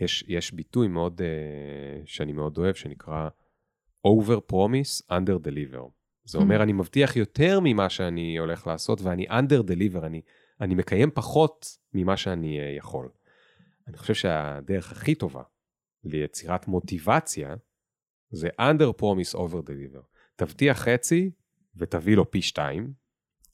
יש, 0.00 0.24
יש 0.28 0.52
ביטוי 0.52 0.88
מאוד, 0.88 1.20
uh, 1.20 1.24
שאני 2.06 2.32
מאוד 2.32 2.58
אוהב, 2.58 2.74
שנקרא 2.74 3.28
over 4.06 4.52
promise, 4.52 5.10
under 5.10 5.46
deliver. 5.46 5.90
זה 6.24 6.38
אומר, 6.38 6.58
Mm. 6.58 6.62
אני 6.62 6.72
מבטיח 6.72 7.16
יותר 7.16 7.58
ממה 7.62 7.88
שאני 7.88 8.38
הולך 8.38 8.66
לעשות, 8.66 9.00
ואני 9.00 9.26
under 9.28 9.62
deliver, 9.70 10.06
אני, 10.06 10.22
אני 10.60 10.74
מקיים 10.74 11.10
פחות 11.14 11.78
ממה 11.94 12.16
שאני 12.16 12.58
uh, 12.58 12.78
יכול. 12.78 13.08
אני 13.88 13.96
חושב 13.96 14.14
שהדרך 14.14 14.92
הכי 14.92 15.14
טובה 15.14 15.42
ליצירת 16.04 16.68
מוטיבציה, 16.68 17.54
זה 18.30 18.48
under 18.60 19.00
promise, 19.00 19.36
over 19.36 19.68
deliver. 19.68 20.02
תבטיח 20.36 20.78
חצי 20.78 21.30
ותביא 21.76 22.16
לו 22.16 22.30
פי 22.30 22.42
שתיים, 22.42 22.92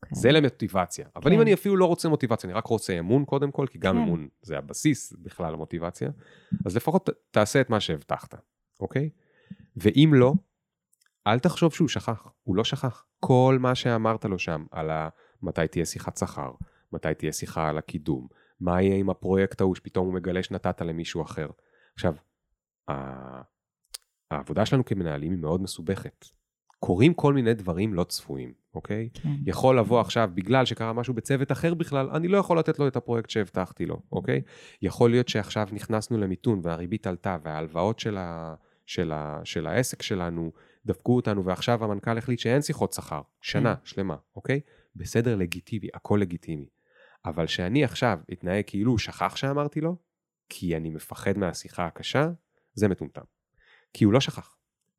כן. 0.08 0.14
זה 0.14 0.32
למוטיבציה. 0.32 1.08
אבל 1.16 1.30
כן. 1.30 1.36
אם 1.36 1.40
אני 1.40 1.54
אפילו 1.54 1.76
לא 1.76 1.84
רוצה 1.84 2.08
מוטיבציה, 2.08 2.50
אני 2.50 2.58
רק 2.58 2.66
רוצה 2.66 2.98
אמון 2.98 3.24
קודם 3.24 3.50
כל, 3.50 3.66
כי 3.66 3.78
גם 3.78 3.96
כן. 3.96 4.02
אמון 4.02 4.28
זה 4.42 4.58
הבסיס 4.58 5.12
בכלל 5.12 5.52
למוטיבציה, 5.52 6.10
אז 6.66 6.76
לפחות 6.76 7.10
תעשה 7.30 7.60
את 7.60 7.70
מה 7.70 7.80
שהבטחת, 7.80 8.34
אוקיי? 8.80 9.10
ואם 9.76 10.10
לא, 10.14 10.32
אל 11.26 11.38
תחשוב 11.38 11.74
שהוא 11.74 11.88
שכח, 11.88 12.26
הוא 12.42 12.56
לא 12.56 12.64
שכח. 12.64 13.04
כל 13.20 13.56
מה 13.60 13.74
שאמרת 13.74 14.24
לו 14.24 14.38
שם, 14.38 14.64
על 14.70 14.90
ה... 14.90 15.08
מתי 15.42 15.68
תהיה 15.68 15.84
שיחת 15.84 16.16
שכר, 16.16 16.50
מתי 16.92 17.14
תהיה 17.18 17.32
שיחה 17.32 17.68
על 17.68 17.78
הקידום, 17.78 18.28
מה 18.60 18.82
יהיה 18.82 18.96
עם 18.96 19.10
הפרויקט 19.10 19.60
ההוא 19.60 19.74
שפתאום 19.74 20.06
הוא 20.06 20.14
מגלה 20.14 20.42
שנתת 20.42 20.80
למישהו 20.80 21.22
אחר. 21.22 21.48
עכשיו, 21.94 22.14
ה- 22.88 23.42
העבודה 24.30 24.66
שלנו 24.66 24.84
כמנהלים 24.84 25.32
היא 25.32 25.40
מאוד 25.40 25.62
מסובכת. 25.62 26.26
קורים 26.84 27.14
כל 27.14 27.34
מיני 27.34 27.54
דברים 27.54 27.94
לא 27.94 28.04
צפויים, 28.04 28.52
אוקיי? 28.74 29.08
כן. 29.14 29.28
יכול 29.46 29.78
לבוא 29.78 30.00
עכשיו, 30.00 30.30
בגלל 30.34 30.64
שקרה 30.64 30.92
משהו 30.92 31.14
בצוות 31.14 31.52
אחר 31.52 31.74
בכלל, 31.74 32.10
אני 32.10 32.28
לא 32.28 32.38
יכול 32.38 32.58
לתת 32.58 32.78
לו 32.78 32.88
את 32.88 32.96
הפרויקט 32.96 33.30
שהבטחתי 33.30 33.86
לו, 33.86 34.02
אוקיי? 34.12 34.42
יכול 34.82 35.10
להיות 35.10 35.28
שעכשיו 35.28 35.68
נכנסנו 35.72 36.18
למיתון 36.18 36.60
והריבית 36.62 37.06
עלתה 37.06 37.36
וההלוואות 37.44 37.98
של, 37.98 38.16
ה, 38.16 38.54
של, 38.86 39.12
ה, 39.12 39.40
של 39.44 39.66
העסק 39.66 40.02
שלנו 40.02 40.52
דפקו 40.86 41.16
אותנו 41.16 41.44
ועכשיו 41.44 41.84
המנכ"ל 41.84 42.18
החליט 42.18 42.38
שאין 42.38 42.62
שיחות 42.62 42.92
שכר, 42.92 43.20
שנה 43.40 43.74
שלמה, 43.84 44.16
אוקיי? 44.36 44.60
בסדר, 44.96 45.36
לגיטימי, 45.36 45.88
הכל 45.94 46.18
לגיטימי. 46.20 46.66
אבל 47.24 47.46
שאני 47.46 47.84
עכשיו 47.84 48.18
אתנהג 48.32 48.64
כאילו 48.66 48.90
הוא 48.90 48.98
שכח 48.98 49.36
שאמרתי 49.36 49.80
לו, 49.80 49.96
כי 50.48 50.76
אני 50.76 50.90
מפחד 50.90 51.38
מהשיחה 51.38 51.86
הקשה, 51.86 52.30
זה 52.74 52.88
מטומטם. 52.88 53.24
כי 53.92 54.04
הוא 54.04 54.12
לא 54.12 54.20
שכח. 54.20 54.56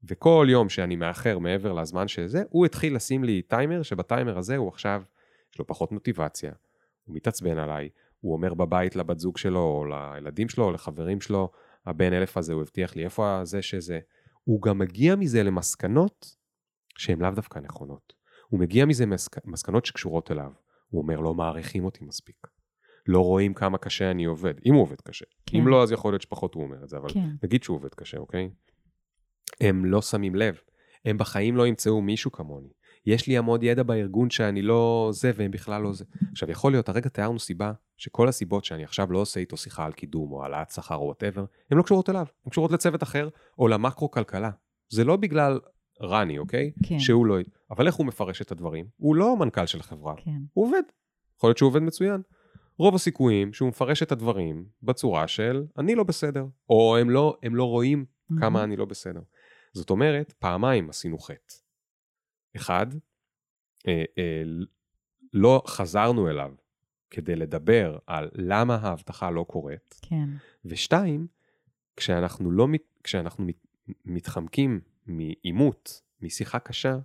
וכל 0.09 0.47
יום 0.49 0.69
שאני 0.69 0.95
מאחר 0.95 1.39
מעבר 1.39 1.73
לזמן 1.73 2.07
שזה, 2.07 2.43
הוא 2.49 2.65
התחיל 2.65 2.95
לשים 2.95 3.23
לי 3.23 3.41
טיימר, 3.41 3.81
שבטיימר 3.81 4.37
הזה 4.37 4.57
הוא 4.57 4.67
עכשיו, 4.67 5.03
יש 5.53 5.59
לו 5.59 5.67
פחות 5.67 5.91
מוטיבציה, 5.91 6.51
הוא 7.03 7.15
מתעצבן 7.15 7.57
עליי, 7.57 7.89
הוא 8.19 8.33
אומר 8.33 8.53
בבית 8.53 8.95
לבת 8.95 9.19
זוג 9.19 9.37
שלו, 9.37 9.59
או 9.59 9.85
לילדים 9.85 10.49
שלו, 10.49 10.65
או 10.65 10.71
לחברים 10.71 11.21
שלו, 11.21 11.51
הבן 11.85 12.13
אלף 12.13 12.37
הזה, 12.37 12.53
הוא 12.53 12.61
הבטיח 12.61 12.95
לי 12.95 13.03
איפה 13.03 13.39
זה 13.43 13.61
שזה. 13.61 13.99
הוא 14.43 14.61
גם 14.61 14.77
מגיע 14.77 15.15
מזה 15.15 15.43
למסקנות 15.43 16.35
שהן 16.97 17.21
לאו 17.21 17.31
דווקא 17.31 17.59
נכונות. 17.59 18.13
הוא 18.47 18.59
מגיע 18.59 18.85
מזה 18.85 19.05
מסק... 19.05 19.45
מסקנות 19.45 19.85
שקשורות 19.85 20.31
אליו. 20.31 20.51
הוא 20.89 21.01
אומר, 21.01 21.19
לא 21.19 21.33
מעריכים 21.33 21.85
אותי 21.85 22.05
מספיק. 22.05 22.47
לא 23.07 23.19
רואים 23.19 23.53
כמה 23.53 23.77
קשה 23.77 24.11
אני 24.11 24.25
עובד, 24.25 24.53
אם 24.65 24.73
הוא 24.73 24.81
עובד 24.81 25.01
קשה. 25.01 25.25
כן. 25.45 25.57
אם 25.57 25.67
לא, 25.67 25.83
אז 25.83 25.91
יכול 25.91 26.13
להיות 26.13 26.21
שפחות 26.21 26.53
הוא 26.53 26.63
אומר 26.63 26.83
את 26.83 26.89
זה, 26.89 26.97
אבל 26.97 27.09
כן. 27.13 27.29
נגיד 27.43 27.63
שהוא 27.63 27.77
עובד 27.77 27.93
קשה, 27.93 28.17
אוקיי? 28.17 28.49
הם 29.61 29.85
לא 29.85 30.01
שמים 30.01 30.35
לב. 30.35 30.55
הם 31.05 31.17
בחיים 31.17 31.55
לא 31.55 31.67
ימצאו 31.67 32.01
מישהו 32.01 32.31
כמוני. 32.31 32.69
יש 33.05 33.27
לי 33.27 33.37
המון 33.37 33.63
ידע 33.63 33.83
בארגון 33.83 34.29
שאני 34.29 34.61
לא 34.61 35.09
זה 35.13 35.31
והם 35.35 35.51
בכלל 35.51 35.81
לא 35.81 35.93
זה. 35.93 36.05
עכשיו, 36.31 36.51
יכול 36.51 36.71
להיות, 36.71 36.89
הרגע 36.89 37.09
תיארנו 37.09 37.39
סיבה 37.39 37.71
שכל 37.97 38.27
הסיבות 38.27 38.65
שאני 38.65 38.83
עכשיו 38.83 39.11
לא 39.11 39.19
עושה 39.19 39.39
איתו 39.39 39.57
שיחה 39.57 39.85
על 39.85 39.91
קידום 39.91 40.31
או 40.31 40.43
העלאת 40.43 40.71
שכר 40.71 40.95
או 40.95 41.05
וואטאבר, 41.05 41.45
הן 41.71 41.77
לא 41.77 41.83
קשורות 41.83 42.09
אליו, 42.09 42.25
הן 42.45 42.49
קשורות 42.49 42.71
לצוות 42.71 43.03
אחר 43.03 43.29
או 43.59 43.67
למקרו-כלכלה. 43.67 44.49
זה 44.89 45.03
לא 45.03 45.15
בגלל 45.15 45.59
רני, 46.01 46.37
אוקיי? 46.37 46.71
כן. 46.83 46.99
שהוא 46.99 47.25
לא... 47.25 47.37
אבל 47.71 47.87
איך 47.87 47.95
הוא 47.95 48.05
מפרש 48.05 48.41
את 48.41 48.51
הדברים? 48.51 48.85
הוא 48.97 49.15
לא 49.15 49.37
מנכ"ל 49.37 49.65
של 49.65 49.81
חברה, 49.81 50.13
כן. 50.17 50.41
הוא 50.53 50.65
עובד. 50.65 50.83
יכול 51.37 51.47
להיות 51.47 51.57
שהוא 51.57 51.67
עובד 51.67 51.81
מצוין. 51.81 52.21
רוב 52.77 52.95
הסיכויים 52.95 53.53
שהוא 53.53 53.69
מפרש 53.69 54.03
את 54.03 54.11
הדברים 54.11 54.65
בצורה 54.83 55.27
של 55.27 55.63
אני 55.77 55.95
לא 55.95 56.03
בסדר, 56.03 56.45
או 56.69 56.97
הם 56.97 57.09
לא, 57.09 57.37
הם 57.43 57.55
לא 57.55 57.63
רואים 57.63 58.05
כמה 58.39 58.49
מהמם. 58.49 58.63
אני 58.63 58.75
לא 58.75 58.85
בסדר. 58.85 59.19
זאת 59.73 59.89
אומרת, 59.89 60.31
פעמיים 60.31 60.89
עשינו 60.89 61.19
חטא. 61.19 61.55
אחד, 62.55 62.87
אה, 63.87 64.03
אה, 64.17 64.43
לא 65.33 65.61
חזרנו 65.67 66.29
אליו 66.29 66.51
כדי 67.09 67.35
לדבר 67.35 67.97
על 68.07 68.29
למה 68.33 68.75
ההבטחה 68.75 69.31
לא 69.31 69.43
קורית, 69.43 69.99
כן. 70.01 70.29
ושתיים, 70.65 71.27
כשאנחנו, 71.97 72.51
לא, 72.51 72.67
כשאנחנו 73.03 73.45
מת, 73.45 73.65
מתחמקים 74.05 74.81
מעימות, 75.05 76.01
משיחה 76.21 76.59
קשה, 76.59 76.97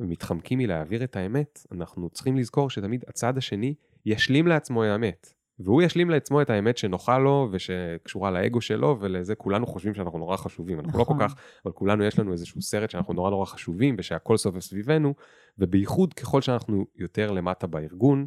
ומתחמקים 0.00 0.58
מלהעביר 0.58 1.04
את 1.04 1.16
האמת, 1.16 1.66
אנחנו 1.72 2.10
צריכים 2.10 2.36
לזכור 2.36 2.70
שתמיד 2.70 3.04
הצד 3.08 3.38
השני 3.38 3.74
ישלים 4.06 4.46
לעצמו 4.46 4.84
האמת. 4.84 5.34
והוא 5.60 5.82
ישלים 5.82 6.10
לעצמו 6.10 6.42
את 6.42 6.50
האמת 6.50 6.78
שנוחה 6.78 7.18
לו 7.18 7.48
ושקשורה 7.52 8.30
לאגו 8.30 8.60
שלו 8.60 8.96
ולזה 9.00 9.34
כולנו 9.34 9.66
חושבים 9.66 9.94
שאנחנו 9.94 10.18
נורא 10.18 10.36
חשובים. 10.36 10.80
אנחנו 10.80 11.00
נכון. 11.00 11.16
לא 11.16 11.26
כל 11.26 11.28
כך, 11.28 11.34
אבל 11.64 11.72
כולנו 11.72 12.04
יש 12.04 12.18
לנו 12.18 12.32
איזשהו 12.32 12.62
סרט 12.62 12.90
שאנחנו 12.90 13.14
נורא 13.14 13.30
נורא 13.30 13.46
חשובים 13.46 13.94
ושהכל 13.98 14.36
סובב 14.36 14.60
סביבנו, 14.60 15.14
ובייחוד 15.58 16.14
ככל 16.14 16.42
שאנחנו 16.42 16.86
יותר 16.96 17.30
למטה 17.30 17.66
בארגון, 17.66 18.26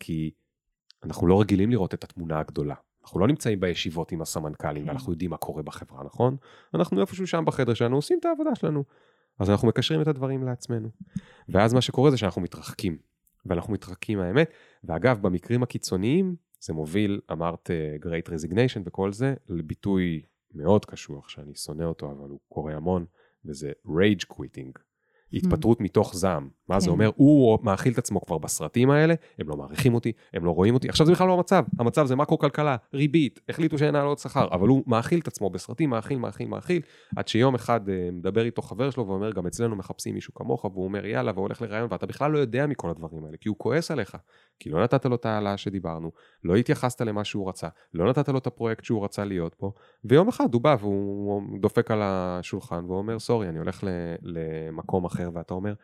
כי 0.00 0.30
אנחנו 1.04 1.26
לא 1.26 1.40
רגילים 1.40 1.70
לראות 1.70 1.94
את 1.94 2.04
התמונה 2.04 2.40
הגדולה. 2.40 2.74
אנחנו 3.04 3.20
לא 3.20 3.26
נמצאים 3.26 3.60
בישיבות 3.60 4.12
עם 4.12 4.22
הסמנכ"לים 4.22 4.84
כן. 4.84 4.88
ואנחנו 4.88 5.12
יודעים 5.12 5.30
מה 5.30 5.36
קורה 5.36 5.62
בחברה, 5.62 6.04
נכון? 6.04 6.36
אנחנו 6.74 7.00
איפשהו 7.00 7.26
שם 7.26 7.44
בחדר 7.44 7.74
שלנו 7.74 7.96
עושים 7.96 8.18
את 8.20 8.24
העבודה 8.24 8.54
שלנו. 8.54 8.84
אז 9.38 9.50
אנחנו 9.50 9.68
מקשרים 9.68 10.02
את 10.02 10.08
הדברים 10.08 10.42
לעצמנו. 10.42 10.88
ואז 11.48 11.74
מה 11.74 11.80
שקורה 11.80 12.10
זה 12.10 12.16
שאנחנו 12.16 12.42
מתרחקים. 12.42 12.98
ואנחנו 13.46 13.72
מתרחקים 13.72 14.18
מהאמת. 14.18 14.50
ואגב, 14.84 15.22
במקרים 15.22 15.62
הקיצוניים, 15.62 16.36
זה 16.64 16.72
מוביל, 16.72 17.20
אמרת 17.32 17.70
uh, 17.70 18.04
Great 18.04 18.28
Resignation 18.28 18.80
וכל 18.84 19.12
זה, 19.12 19.34
לביטוי 19.48 20.22
מאוד 20.54 20.84
קשוח, 20.84 21.28
שאני 21.28 21.54
שונא 21.54 21.84
אותו, 21.84 22.10
אבל 22.10 22.28
הוא 22.28 22.40
קורה 22.48 22.74
המון, 22.74 23.06
וזה 23.44 23.72
Rage 23.86 24.34
Quitting. 24.34 24.78
התפטרות 25.32 25.80
מתוך 25.80 26.14
זעם. 26.14 26.48
מה 26.68 26.80
זה 26.80 26.86
כן. 26.86 26.92
אומר? 26.92 27.10
הוא 27.16 27.58
מאכיל 27.62 27.92
את 27.92 27.98
עצמו 27.98 28.20
כבר 28.20 28.38
בסרטים 28.38 28.90
האלה, 28.90 29.14
הם 29.38 29.48
לא 29.48 29.56
מעריכים 29.56 29.94
אותי, 29.94 30.12
הם 30.34 30.44
לא 30.44 30.50
רואים 30.50 30.74
אותי. 30.74 30.88
עכשיו 30.88 31.06
זה 31.06 31.12
בכלל 31.12 31.26
לא 31.26 31.34
המצב, 31.34 31.64
המצב 31.78 32.06
זה 32.06 32.16
מקרו-כלכלה, 32.16 32.76
ריבית, 32.94 33.40
החליטו 33.48 33.78
שאין 33.78 33.94
העלות 33.94 34.18
שכר, 34.18 34.48
אבל 34.52 34.68
הוא 34.68 34.82
מאכיל 34.86 35.20
את 35.20 35.28
עצמו 35.28 35.50
בסרטים, 35.50 35.90
מאכיל, 35.90 36.18
מאכיל, 36.18 36.48
מאכיל, 36.48 36.82
עד 37.16 37.28
שיום 37.28 37.54
אחד 37.54 37.88
אה, 37.88 38.08
מדבר 38.12 38.44
איתו 38.44 38.62
חבר 38.62 38.90
שלו 38.90 39.06
ואומר, 39.06 39.32
גם 39.32 39.46
אצלנו 39.46 39.76
מחפשים 39.76 40.14
מישהו 40.14 40.34
כמוך, 40.34 40.64
והוא 40.64 40.84
אומר, 40.84 41.06
יאללה, 41.06 41.32
והולך 41.34 41.62
לראיון, 41.62 41.88
ואתה 41.90 42.06
בכלל 42.06 42.30
לא 42.30 42.38
יודע 42.38 42.66
מכל 42.66 42.90
הדברים 42.90 43.24
האלה, 43.24 43.36
כי 43.36 43.48
הוא 43.48 43.56
כועס 43.58 43.90
עליך, 43.90 44.16
כי 44.58 44.70
לא 44.70 44.82
נתת 44.82 45.06
לו 45.06 45.14
את 45.14 45.26
ההעלאה 45.26 45.56
שדיברנו, 45.56 46.12
לא 46.44 46.56
התייחסת 46.56 47.00
למה 47.00 47.24
שהוא 47.24 47.48
רצה, 47.48 47.68
לא 47.94 48.08
נתת 48.08 48.28
לו 48.28 48.38
את 48.38 48.46
הפרויקט 48.46 48.84
שהוא 48.84 49.04
רצה 49.04 49.24
להיות 49.24 49.54
פה, 49.54 49.72
ויום 50.04 50.28
אחד 50.28 50.54
הוא 50.54 50.62
בא 50.62 50.76
והוא 50.80 51.42
דופק 51.60 51.90
על 51.90 52.00
השולחן 52.02 52.84
ואומר, 52.88 53.18
סורי, 53.18 53.48
אני 53.48 53.58
הולך 53.58 53.84
למקום 54.22 55.04
אחר, 55.04 55.21
ואתה 55.34 55.54
אומר, 55.54 55.74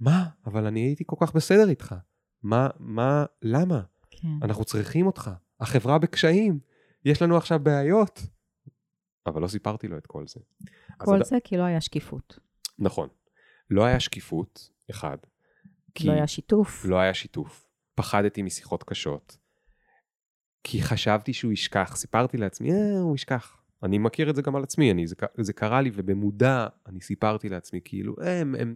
מה? 0.00 0.28
אבל 0.46 0.66
אני 0.66 0.80
הייתי 0.80 1.04
כל 1.06 1.16
כך 1.20 1.34
בסדר 1.34 1.68
איתך. 1.68 1.94
מה, 2.42 2.68
מה, 2.78 3.24
למה? 3.42 3.80
כן. 4.10 4.28
אנחנו 4.42 4.64
צריכים 4.64 5.06
אותך. 5.06 5.30
החברה 5.60 5.98
בקשיים. 5.98 6.58
יש 7.04 7.22
לנו 7.22 7.36
עכשיו 7.36 7.58
בעיות. 7.62 8.20
אבל 9.26 9.42
לא 9.42 9.48
סיפרתי 9.48 9.88
לו 9.88 9.98
את 9.98 10.06
כל 10.06 10.24
זה. 10.26 10.40
כל 10.96 11.16
הד- 11.16 11.24
זה 11.24 11.36
כי 11.44 11.56
לא 11.56 11.62
היה 11.62 11.80
שקיפות. 11.80 12.38
נכון. 12.78 13.08
לא 13.70 13.84
היה 13.84 14.00
שקיפות, 14.00 14.70
אחד. 14.90 15.16
כי 15.94 16.06
לא 16.08 16.12
היה 16.12 16.26
שיתוף. 16.26 16.84
לא 16.84 16.96
היה 16.96 17.14
שיתוף. 17.14 17.66
פחדתי 17.94 18.42
משיחות 18.42 18.82
קשות. 18.84 19.36
כי 20.64 20.82
חשבתי 20.82 21.32
שהוא 21.32 21.52
ישכח. 21.52 21.96
סיפרתי 21.96 22.36
לעצמי, 22.36 22.72
אה, 22.72 22.98
הוא 23.00 23.14
ישכח. 23.14 23.59
אני 23.82 23.98
מכיר 23.98 24.30
את 24.30 24.36
זה 24.36 24.42
גם 24.42 24.56
על 24.56 24.62
עצמי, 24.62 24.90
אני, 24.90 25.06
זה, 25.06 25.16
זה 25.40 25.52
קרה 25.52 25.80
לי 25.80 25.90
ובמודע 25.94 26.66
אני 26.86 27.00
סיפרתי 27.00 27.48
לעצמי, 27.48 27.80
כאילו, 27.84 28.14
הם, 28.22 28.54
הם, 28.54 28.74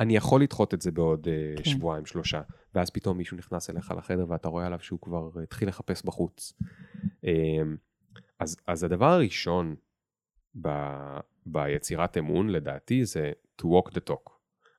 אני 0.00 0.16
יכול 0.16 0.42
לדחות 0.42 0.74
את 0.74 0.82
זה 0.82 0.90
בעוד 0.90 1.28
אה, 1.28 1.54
כן. 1.56 1.64
שבועיים, 1.70 2.06
שלושה. 2.06 2.40
ואז 2.74 2.90
פתאום 2.90 3.16
מישהו 3.16 3.36
נכנס 3.36 3.70
אליך 3.70 3.90
לחדר 3.96 4.26
ואתה 4.28 4.48
רואה 4.48 4.66
עליו 4.66 4.78
שהוא 4.80 5.00
כבר 5.00 5.30
אה, 5.36 5.42
התחיל 5.42 5.68
לחפש 5.68 6.02
בחוץ. 6.04 6.52
אה, 7.24 7.62
אז, 8.38 8.56
אז 8.66 8.84
הדבר 8.84 9.06
הראשון 9.06 9.74
ב, 10.60 10.68
ביצירת 11.46 12.18
אמון, 12.18 12.48
לדעתי, 12.48 13.04
זה 13.04 13.32
to 13.62 13.64
walk 13.64 13.90
the 13.90 14.10
talk. 14.10 14.32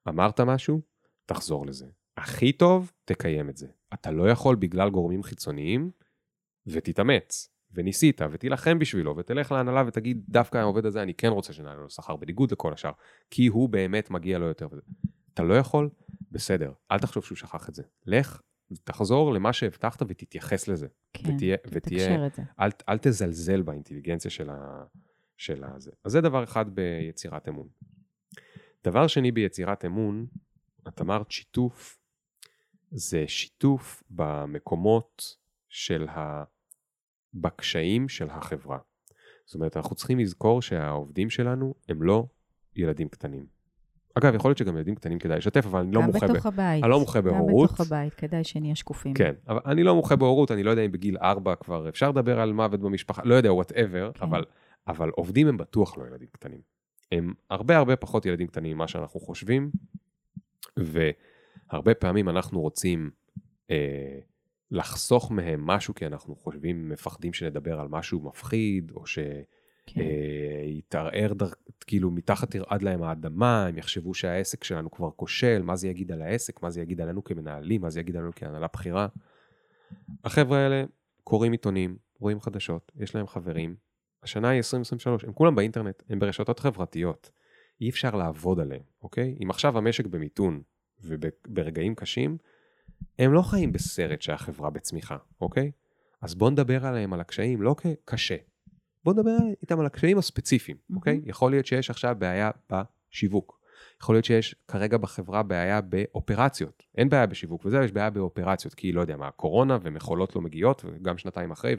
אמרת 0.07 0.39
משהו, 0.39 0.81
תחזור 1.25 1.65
לזה. 1.65 1.85
הכי 2.17 2.51
טוב, 2.51 2.91
תקיים 3.05 3.49
את 3.49 3.57
זה. 3.57 3.67
אתה 3.93 4.11
לא 4.11 4.29
יכול 4.29 4.55
בגלל 4.55 4.89
גורמים 4.89 5.23
חיצוניים, 5.23 5.91
ותתאמץ, 6.67 7.49
וניסית, 7.73 8.21
ותילחם 8.31 8.79
בשבילו, 8.79 9.17
ותלך 9.17 9.51
להנהלה 9.51 9.83
ותגיד, 9.87 10.21
דווקא 10.29 10.57
העובד 10.57 10.85
הזה, 10.85 11.01
אני 11.03 11.13
כן 11.13 11.27
רוצה 11.27 11.53
שנעלה 11.53 11.81
לו 11.81 11.89
שכר, 11.89 12.15
בניגוד 12.15 12.51
לכל 12.51 12.73
השאר, 12.73 12.91
כי 13.29 13.47
הוא 13.47 13.69
באמת 13.69 14.09
מגיע 14.09 14.37
לו 14.37 14.45
יותר. 14.45 14.67
אתה 15.33 15.43
לא 15.43 15.53
יכול? 15.53 15.89
בסדר, 16.31 16.71
אל 16.91 16.99
תחשוב 16.99 17.23
שהוא 17.23 17.35
שכח 17.35 17.69
את 17.69 17.75
זה. 17.75 17.83
לך, 18.05 18.41
תחזור 18.83 19.33
למה 19.33 19.53
שהבטחת 19.53 20.01
ותתייחס 20.01 20.67
לזה. 20.67 20.87
כן. 21.13 21.35
ותהיה, 21.35 21.57
ותהיה, 21.71 22.27
את 22.27 22.33
זה. 22.33 22.41
אל, 22.59 22.69
אל 22.89 22.97
תזלזל 22.97 23.61
באינטליגנציה 23.61 24.31
של, 24.31 24.49
ה, 24.49 24.83
של 25.37 25.63
הזה. 25.63 25.91
אז 26.03 26.11
זה 26.11 26.21
דבר 26.21 26.43
אחד 26.43 26.75
ביצירת 26.75 27.47
אמון. 27.49 27.67
דבר 28.83 29.07
שני 29.07 29.31
ביצירת 29.31 29.85
אמון, 29.85 30.25
את 30.87 31.01
אמרת 31.01 31.31
שיתוף, 31.31 31.99
זה 32.91 33.27
שיתוף 33.27 34.03
במקומות 34.09 35.37
של 35.69 36.07
ה... 36.07 36.43
בקשיים 37.33 38.09
של 38.09 38.29
החברה. 38.29 38.77
זאת 39.45 39.55
אומרת, 39.55 39.77
אנחנו 39.77 39.95
צריכים 39.95 40.19
לזכור 40.19 40.61
שהעובדים 40.61 41.29
שלנו 41.29 41.73
הם 41.89 42.03
לא 42.03 42.25
ילדים 42.75 43.09
קטנים. 43.09 43.45
אגב, 44.15 44.35
יכול 44.35 44.49
להיות 44.49 44.57
שגם 44.57 44.77
ילדים 44.77 44.95
קטנים 44.95 45.19
כדאי 45.19 45.37
לשתף, 45.37 45.65
אבל 45.65 45.79
אני 45.79 45.91
לא 45.91 46.01
גם 46.01 46.07
מוחה 46.07 46.27
ב... 46.27 46.31
בתוך 46.31 46.45
הבית. 46.45 46.83
אני 46.83 46.91
לא 46.91 46.99
מוחה 46.99 47.21
בהורות. 47.21 47.69
גם 47.69 47.75
בתוך 47.75 47.87
הבית, 47.87 48.13
כדאי 48.13 48.43
שנהיה 48.43 48.75
שקופים. 48.75 49.13
כן, 49.13 49.33
אבל 49.47 49.59
אני 49.65 49.83
לא 49.83 49.95
מוחה 49.95 50.15
בהורות, 50.15 50.51
אני 50.51 50.63
לא 50.63 50.71
יודע 50.71 50.85
אם 50.85 50.91
בגיל 50.91 51.17
ארבע 51.17 51.55
כבר 51.55 51.89
אפשר 51.89 52.09
לדבר 52.09 52.39
על 52.39 52.53
מוות 52.53 52.79
במשפחה, 52.79 53.21
לא 53.25 53.35
יודע, 53.35 53.53
וואטאבר, 53.53 54.11
כן. 54.13 54.25
אבל, 54.25 54.45
אבל 54.87 55.09
עובדים 55.09 55.47
הם 55.47 55.57
בטוח 55.57 55.97
לא 55.97 56.07
ילדים 56.07 56.27
קטנים. 56.31 56.61
הם 57.11 57.33
הרבה 57.49 57.77
הרבה 57.77 57.95
פחות 57.95 58.25
ילדים 58.25 58.47
קטנים 58.47 58.75
ממה 58.75 58.87
שאנחנו 58.87 59.19
חושבים, 59.19 59.71
והרבה 60.77 61.93
פעמים 61.93 62.29
אנחנו 62.29 62.61
רוצים 62.61 63.09
אה, 63.71 64.19
לחסוך 64.71 65.31
מהם 65.31 65.65
משהו, 65.65 65.95
כי 65.95 66.05
אנחנו 66.05 66.35
חושבים, 66.35 66.89
מפחדים 66.89 67.33
שנדבר 67.33 67.79
על 67.79 67.87
משהו 67.87 68.19
מפחיד, 68.19 68.91
או 68.95 69.03
כן. 69.85 70.01
שיתערער 70.01 71.33
דר... 71.33 71.49
כאילו 71.87 72.11
מתחת 72.11 72.51
תרעד 72.51 72.81
להם 72.81 73.03
האדמה, 73.03 73.65
הם 73.65 73.77
יחשבו 73.77 74.13
שהעסק 74.13 74.63
שלנו 74.63 74.91
כבר 74.91 75.11
כושל, 75.11 75.61
מה 75.61 75.75
זה 75.75 75.87
יגיד 75.87 76.11
על 76.11 76.21
העסק, 76.21 76.63
מה 76.63 76.69
זה 76.69 76.81
יגיד 76.81 77.01
עלינו 77.01 77.23
כמנהלים, 77.23 77.81
מה 77.81 77.89
זה 77.89 77.99
יגיד 77.99 78.15
עלינו 78.15 78.31
כהנהלה 78.35 78.67
בכירה. 78.73 79.07
החבר'ה 80.23 80.57
האלה 80.57 80.83
קוראים 81.23 81.51
עיתונים, 81.51 81.97
רואים 82.19 82.41
חדשות, 82.41 82.91
יש 82.95 83.15
להם 83.15 83.27
חברים. 83.27 83.75
השנה 84.23 84.49
היא 84.49 84.57
2023, 84.57 85.23
הם 85.23 85.33
כולם 85.33 85.55
באינטרנט, 85.55 86.03
הם 86.09 86.19
ברשתות 86.19 86.59
חברתיות. 86.59 87.31
אי 87.81 87.89
אפשר 87.89 88.15
לעבוד 88.15 88.59
עליהם, 88.59 88.81
אוקיי? 89.01 89.37
אם 89.43 89.49
עכשיו 89.49 89.77
המשק 89.77 90.05
במיתון 90.05 90.61
וברגעים 91.01 91.95
קשים, 91.95 92.37
הם 93.19 93.33
לא 93.33 93.41
חיים 93.41 93.71
בסרט 93.71 94.21
שהחברה 94.21 94.69
בצמיחה, 94.69 95.17
אוקיי? 95.41 95.71
אז 96.21 96.35
בואו 96.35 96.49
נדבר 96.49 96.85
עליהם, 96.85 97.13
על 97.13 97.19
הקשיים, 97.19 97.61
לא 97.61 97.75
כקשה. 97.77 98.35
בואו 99.03 99.15
נדבר 99.15 99.37
איתם 99.61 99.79
על 99.79 99.85
הקשיים 99.85 100.17
הספציפיים, 100.17 100.77
אוקיי? 100.95 101.13
מהמם. 101.13 101.29
יכול 101.29 101.51
להיות 101.51 101.65
שיש 101.65 101.89
עכשיו 101.89 102.15
בעיה 102.19 102.51
בשיווק. 102.71 103.59
יכול 104.01 104.15
להיות 104.15 104.25
שיש 104.25 104.55
כרגע 104.67 104.97
בחברה 104.97 105.43
בעיה 105.43 105.81
באופרציות. 105.81 106.83
אין 106.97 107.09
בעיה 107.09 107.25
בשיווק 107.25 107.65
וזה, 107.65 107.77
יש 107.83 107.91
בעיה 107.91 108.09
באופרציות, 108.09 108.73
כי 108.73 108.91
לא 108.91 109.01
יודע 109.01 109.17
מה, 109.17 109.31
קורונה 109.31 109.77
ומכולות 109.81 110.35
לא 110.35 110.41
מגיעות, 110.41 110.85
וגם 110.85 111.17
שנתיים 111.17 111.51
אחרי 111.51 111.75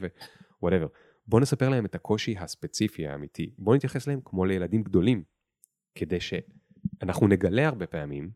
וwhatever. 0.61 0.87
בואו 1.27 1.41
נספר 1.41 1.69
להם 1.69 1.85
את 1.85 1.95
הקושי 1.95 2.35
הספציפי 2.37 3.07
האמיתי. 3.07 3.53
בואו 3.57 3.75
נתייחס 3.75 4.07
להם 4.07 4.19
כמו 4.25 4.45
לילדים 4.45 4.83
גדולים, 4.83 5.23
כדי 5.95 6.17
שאנחנו 6.19 7.27
נגלה 7.27 7.67
הרבה 7.67 7.87
פעמים 7.87 8.29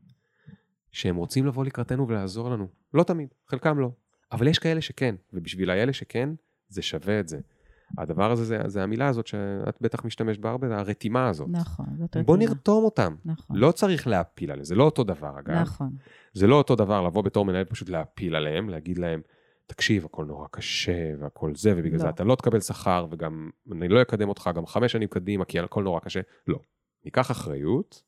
שהם 0.96 1.16
רוצים 1.16 1.46
לבוא 1.46 1.66
לקראתנו 1.66 2.08
ולעזור 2.08 2.50
לנו. 2.50 2.68
לא 2.94 3.04
תמיד, 3.04 3.28
חלקם 3.48 3.80
לא. 3.80 3.92
אבל 4.32 4.48
יש 4.48 4.60
כאלה 4.60 4.82
שכן, 4.82 5.16
ובשביל 5.34 5.70
האלה 5.70 5.94
שכן, 5.94 6.30
זה 6.68 6.82
שווה 6.82 7.20
את 7.20 7.28
זה. 7.28 7.40
הדבר 7.98 8.32
הזה, 8.32 8.46
זה, 8.46 8.60
זה 8.66 8.84
המילה 8.84 9.08
הזאת 9.08 9.28
שאת 9.28 9.78
בטח 9.82 10.06
משתמשת 10.06 10.40
בה 10.40 10.50
הרבה, 10.50 10.80
הרתימה 10.80 11.28
הזאת. 11.28 11.48
נכון, 11.52 11.86
זאת 11.98 12.10
רתימה. 12.10 12.26
בוא 12.26 12.38
נרתום 12.38 12.84
אותם. 12.84 13.16
נכון. 13.26 13.56
לא 13.56 13.72
צריך 13.72 14.08
להפיל 14.08 14.52
עליהם, 14.52 14.64
זה 14.64 14.76
לא 14.76 14.84
אותו 14.84 15.04
דבר 15.04 15.40
אגב. 15.40 15.56
נכון. 15.56 15.90
זה 16.34 16.48
לא 16.48 16.56
אותו 16.56 16.76
דבר 16.76 17.02
לבוא 17.02 17.22
בתור 17.22 17.46
מנהל 17.46 17.66
פשוט 17.66 17.90
להפיל 17.90 18.36
עליהם, 18.36 18.70
להגיד 18.70 18.98
להם, 18.98 19.22
תקשיב, 19.66 20.06
הכל 20.06 20.26
נורא 20.26 20.48
קשה 20.52 21.12
והכל 21.20 21.56
זה, 21.56 21.74
ובגלל 21.78 21.92
לא. 21.92 21.98
זה 21.98 22.10
אתה 22.10 22.24
לא 22.24 22.36
תקבל 22.36 22.60
שכר, 22.60 23.08
וגם 23.12 23.50
אני 23.72 23.88
לא 23.88 24.02
אקדם 24.02 24.30
אותך 24.30 24.50
גם 24.56 24.66
חמש 24.66 24.92
שנים 24.92 25.10
קדימה, 25.10 25.46
כי 25.46 25.60
הכל 25.60 25.84
נורא 25.84 26.00
קשה. 26.00 26.22
לא. 26.48 26.60
ניקח 27.06 27.32
אחריות, 27.32 28.04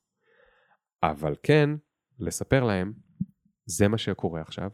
אבל 1.03 1.35
כן, 1.43 1.69
לספר 2.19 2.63
להם, 2.63 2.93
זה 3.65 3.87
מה 3.87 3.97
שקורה 3.97 4.41
עכשיו. 4.41 4.69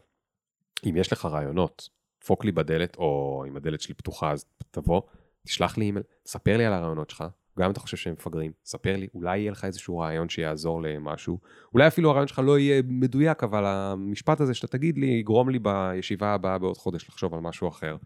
אם 0.86 0.96
יש 0.96 1.12
לך 1.12 1.24
רעיונות, 1.24 1.88
דפוק 2.20 2.44
לי 2.44 2.52
בדלת, 2.52 2.96
או 2.96 3.44
אם 3.48 3.56
הדלת 3.56 3.80
שלי 3.80 3.94
פתוחה, 3.94 4.32
אז 4.32 4.44
תבוא, 4.70 5.02
תשלח 5.46 5.78
לי 5.78 5.84
אימייל, 5.84 6.04
ספר 6.26 6.56
לי 6.56 6.64
על 6.64 6.72
הרעיונות 6.72 7.10
שלך, 7.10 7.24
גם 7.58 7.64
אם 7.64 7.70
אתה 7.70 7.80
חושב 7.80 7.96
שהם 7.96 8.12
מפגרים, 8.12 8.52
ספר 8.64 8.96
לי, 8.96 9.08
אולי 9.14 9.38
יהיה 9.38 9.50
לך 9.52 9.64
איזשהו 9.64 9.98
רעיון 9.98 10.28
שיעזור 10.28 10.82
למשהו, 10.82 11.38
אולי 11.74 11.86
אפילו 11.86 12.10
הרעיון 12.10 12.28
שלך 12.28 12.38
לא 12.38 12.58
יהיה 12.58 12.82
מדויק, 12.88 13.42
אבל 13.42 13.64
המשפט 13.66 14.40
הזה 14.40 14.54
שאתה 14.54 14.66
תגיד 14.66 14.98
לי, 14.98 15.06
יגרום 15.06 15.50
לי 15.50 15.58
בישיבה 15.58 16.34
הבאה 16.34 16.58
בעוד 16.58 16.76
חודש 16.76 17.08
לחשוב 17.08 17.34
על 17.34 17.40
משהו 17.40 17.68
אחר. 17.68 17.96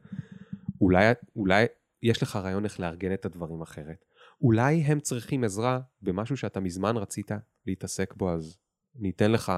אולי, 0.81 1.13
אולי 1.37 1.67
יש 2.03 2.23
לך 2.23 2.37
רעיון 2.37 2.65
איך 2.65 2.81
לארגן 2.81 3.13
את 3.13 3.25
הדברים 3.25 3.63
אחרת. 3.63 4.05
אולי 4.43 4.75
הם 4.75 5.01
צריכים 5.01 5.45
עזרה 5.45 5.81
במשהו 6.03 6.37
שאתה 6.37 6.61
מזמן 6.61 6.97
רצית 6.97 7.31
להתעסק 7.67 8.15
בו, 8.15 8.31
אז 8.31 8.59
ניתן 8.99 9.33
לך 9.33 9.53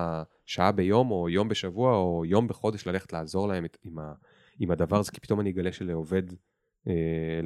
שעה 0.46 0.72
ביום, 0.72 1.10
או 1.10 1.28
יום 1.28 1.48
בשבוע, 1.48 1.96
או 1.96 2.24
יום 2.26 2.48
בחודש 2.48 2.86
ללכת 2.86 3.12
לעזור 3.12 3.48
להם 3.48 3.64
עם, 3.82 3.98
ה, 3.98 4.12
עם 4.58 4.70
הדבר 4.70 4.98
הזה, 4.98 5.12
כי 5.12 5.20
פתאום 5.20 5.40
אני 5.40 5.50
אגלה 5.50 5.72
שלעובד, 5.72 6.22
אה, 6.88 7.40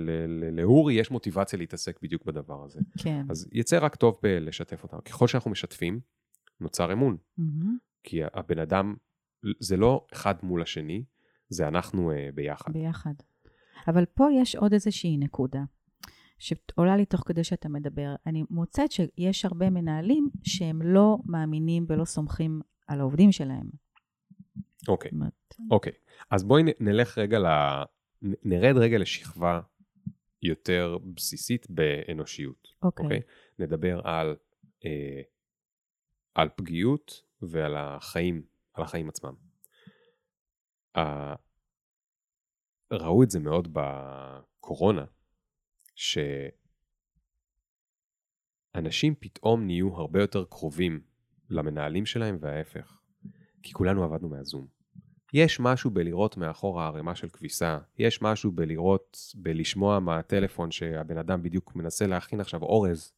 לאורי 0.52 0.94
יש 0.94 1.10
מוטיבציה 1.10 1.58
להתעסק 1.58 1.98
בדיוק 2.02 2.24
בדבר 2.24 2.64
הזה. 2.64 2.80
כן. 2.98 3.22
אז 3.30 3.48
יצא 3.52 3.78
רק 3.82 3.96
טוב 3.96 4.18
בלשתף 4.22 4.82
אותם. 4.82 5.00
ככל 5.00 5.26
שאנחנו 5.26 5.50
משתפים, 5.50 6.00
נוצר 6.60 6.92
אמון. 6.92 7.16
מהמם. 7.38 7.76
כי 8.02 8.20
הבן 8.34 8.58
אדם, 8.58 8.94
זה 9.60 9.76
לא 9.76 10.06
אחד 10.12 10.34
מול 10.42 10.62
השני, 10.62 11.04
זה 11.48 11.68
אנחנו 11.68 12.12
אה, 12.12 12.28
ביחד. 12.34 12.72
ביחד. 12.72 13.14
אבל 13.88 14.04
פה 14.04 14.28
יש 14.40 14.56
עוד 14.56 14.72
איזושהי 14.72 15.16
נקודה, 15.16 15.62
שעולה 16.38 16.96
לי 16.96 17.04
תוך 17.04 17.22
כדי 17.26 17.44
שאתה 17.44 17.68
מדבר. 17.68 18.14
אני 18.26 18.44
מוצאת 18.50 18.92
שיש 18.92 19.44
הרבה 19.44 19.70
מנהלים 19.70 20.30
שהם 20.42 20.82
לא 20.82 21.18
מאמינים 21.26 21.86
ולא 21.88 22.04
סומכים 22.04 22.60
על 22.86 23.00
העובדים 23.00 23.32
שלהם. 23.32 23.70
אוקיי, 24.88 25.10
זאת 25.10 25.20
אומרת, 25.20 25.54
אוקיי. 25.70 25.92
אז 26.30 26.44
בואי 26.44 26.62
נלך 26.80 27.18
רגע 27.18 27.38
ל... 27.38 27.46
נרד 28.22 28.76
רגע 28.76 28.98
לשכבה 28.98 29.60
יותר 30.42 30.98
בסיסית 31.14 31.66
באנושיות. 31.70 32.68
אוקיי. 32.82 33.04
אוקיי? 33.04 33.20
נדבר 33.58 34.00
על, 34.04 34.36
אה, 34.84 35.22
על 36.34 36.48
פגיעות 36.56 37.22
ועל 37.42 37.76
החיים, 37.76 38.42
על 38.74 38.84
החיים 38.84 39.08
עצמם. 39.08 39.34
אה, 40.96 41.34
ראו 42.92 43.22
את 43.22 43.30
זה 43.30 43.40
מאוד 43.40 43.68
בקורונה, 43.72 45.04
שאנשים 45.94 46.34
פתאום 49.18 49.66
נהיו 49.66 49.94
הרבה 49.96 50.20
יותר 50.20 50.44
קרובים 50.44 51.00
למנהלים 51.50 52.06
שלהם 52.06 52.36
וההפך, 52.40 52.98
כי 53.62 53.72
כולנו 53.72 54.04
עבדנו 54.04 54.28
מהזום. 54.28 54.66
יש 55.32 55.60
משהו 55.60 55.90
בלראות 55.90 56.36
מאחורה 56.36 56.86
ערימה 56.86 57.14
של 57.14 57.28
כביסה, 57.28 57.78
יש 57.98 58.22
משהו 58.22 58.52
בלראות, 58.52 59.18
בלשמוע 59.34 59.98
מהטלפון 60.00 60.70
שהבן 60.70 61.18
אדם 61.18 61.42
בדיוק 61.42 61.76
מנסה 61.76 62.06
להכין 62.06 62.40
עכשיו 62.40 62.62
אורז. 62.62 63.12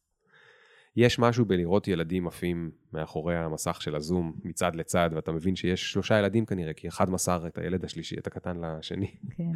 יש 0.95 1.19
משהו 1.19 1.45
בלראות 1.45 1.87
ילדים 1.87 2.27
עפים 2.27 2.71
מאחורי 2.93 3.35
המסך 3.35 3.81
של 3.81 3.95
הזום 3.95 4.39
מצד 4.43 4.75
לצד, 4.75 5.09
ואתה 5.13 5.31
מבין 5.31 5.55
שיש 5.55 5.91
שלושה 5.91 6.19
ילדים 6.19 6.45
כנראה, 6.45 6.73
כי 6.73 6.87
אחד 6.87 7.09
מסר 7.09 7.47
את 7.47 7.57
הילד 7.57 7.85
השלישי, 7.85 8.17
את 8.17 8.27
הקטן 8.27 8.57
לשני. 8.57 9.15
כן. 9.37 9.51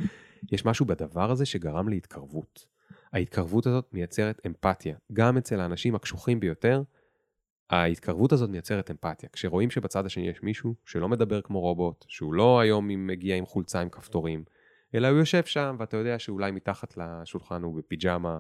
יש 0.52 0.66
משהו 0.66 0.86
בדבר 0.86 1.32
הזה 1.32 1.46
שגרם 1.46 1.90
להתקרבות. 1.90 2.68
ההתקרבות 3.14 3.68
הזאת 3.68 3.94
מייצרת 3.94 4.42
אמפתיה. 4.46 4.96
גם 5.14 5.38
אצל 5.38 5.60
האנשים 5.60 5.96
הקשוחים 5.96 6.40
ביותר, 6.40 6.84
ההתקרבות 7.70 8.32
הזאת 8.32 8.50
מייצרת 8.50 8.92
אמפתיה. 8.92 9.30
כשרואים 9.34 9.72
שבצד 9.72 10.06
השני 10.06 10.28
יש 10.28 10.44
מישהו 10.44 10.76
שלא 10.86 11.10
מדבר 11.10 11.42
כמו 11.42 11.60
רובוט, 11.60 12.06
שהוא 12.08 12.34
לא 12.34 12.60
היום 12.60 13.08
מגיע 13.08 13.36
עם 13.36 13.46
חולצה 13.46 13.82
עם 13.82 13.90
כפתורים, 13.90 14.44
אלא 14.96 15.08
הוא 15.08 15.18
יושב 15.18 15.44
שם 15.44 15.76
ואתה 15.80 15.98
יודע 15.98 16.20
שאולי 16.20 16.52
מתחת 16.52 16.98
לשולחן 16.98 17.64
הוא 17.64 17.76
בפיג'מה, 17.76 18.40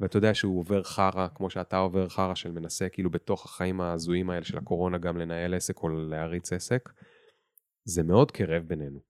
ואתה 0.00 0.16
יודע 0.16 0.34
שהוא 0.34 0.60
עובר 0.60 0.82
חרא, 0.82 1.28
כמו 1.34 1.50
שאתה 1.50 1.76
עובר 1.76 2.08
חרא 2.08 2.34
של 2.34 2.52
מנסה 2.52 2.88
כאילו 2.88 3.10
בתוך 3.10 3.44
החיים 3.44 3.80
ההזויים 3.80 4.30
האלה 4.30 4.44
של 4.44 4.58
הקורונה 4.58 4.98
גם 4.98 5.16
לנהל 5.16 5.54
עסק 5.54 5.82
או 5.82 5.88
להריץ 5.88 6.52
עסק, 6.52 6.92
זה 7.84 8.02
מאוד 8.02 8.30
קרב 8.30 8.62
בינינו. 8.62 9.00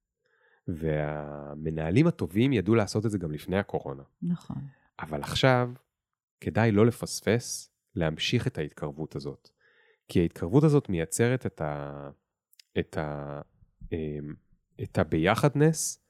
והמנהלים 0.69 2.07
הטובים 2.07 2.53
ידעו 2.53 2.75
לעשות 2.75 3.07
את 3.07 3.11
זה 3.11 3.19
גם 3.19 3.33
לפני 3.33 3.59
הקורונה. 3.59 4.03
נכון. 4.23 4.57
אבל 5.03 5.23
עכשיו 5.23 5.71
כדאי 6.41 6.73
לא 6.73 6.87
לפספס, 6.87 7.73
להמשיך 7.95 8.47
את 8.47 8.59
ההתקרבות 8.59 9.17
הזאת. 9.17 9.49
כי 10.09 10.21
ההתקרבות 10.21 10.65
הזאת 10.65 10.89
מייצרת 10.89 11.47
את, 11.47 11.61
ה, 11.61 12.11
את, 12.79 12.97
ה, 12.97 13.41
אמ, 13.93 14.35
את 14.83 14.99
הביחדנס 14.99 16.05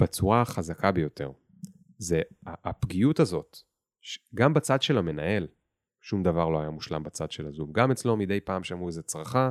בצורה 0.00 0.42
החזקה 0.42 0.92
ביותר. 0.92 1.30
זה 1.98 2.22
הפגיעות 2.46 3.20
הזאת, 3.20 3.56
גם 4.34 4.54
בצד 4.54 4.82
של 4.82 4.98
המנהל, 4.98 5.46
שום 6.00 6.22
דבר 6.22 6.48
לא 6.48 6.60
היה 6.60 6.70
מושלם 6.70 7.02
בצד 7.02 7.30
של 7.30 7.46
הזום. 7.46 7.72
גם 7.72 7.90
אצלו 7.90 8.16
מדי 8.16 8.40
פעם 8.40 8.64
שמעו 8.64 8.86
איזה 8.86 9.02
צרחה, 9.02 9.50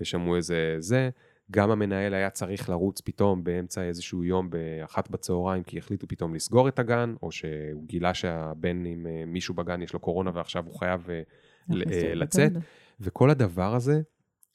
ושמעו 0.00 0.36
איזה 0.36 0.76
זה, 0.78 1.10
גם 1.50 1.70
המנהל 1.70 2.14
היה 2.14 2.30
צריך 2.30 2.68
לרוץ 2.68 3.00
פתאום 3.00 3.44
באמצע 3.44 3.82
איזשהו 3.82 4.24
יום 4.24 4.50
באחת 4.50 5.10
בצהריים, 5.10 5.62
כי 5.62 5.78
החליטו 5.78 6.06
פתאום 6.08 6.34
לסגור 6.34 6.68
את 6.68 6.78
הגן, 6.78 7.14
או 7.22 7.32
שהוא 7.32 7.84
גילה 7.86 8.14
שהבן 8.14 8.84
עם 8.86 9.06
אה, 9.06 9.24
מישהו 9.26 9.54
בגן 9.54 9.82
יש 9.82 9.92
לו 9.92 10.00
קורונה 10.00 10.30
ועכשיו 10.34 10.64
הוא 10.66 10.78
חייב 10.78 11.10
אה, 11.10 11.16
אה. 11.16 12.14
לצאת. 12.14 12.52
וכל 13.00 13.30
הדבר 13.30 13.74
הזה 13.74 14.00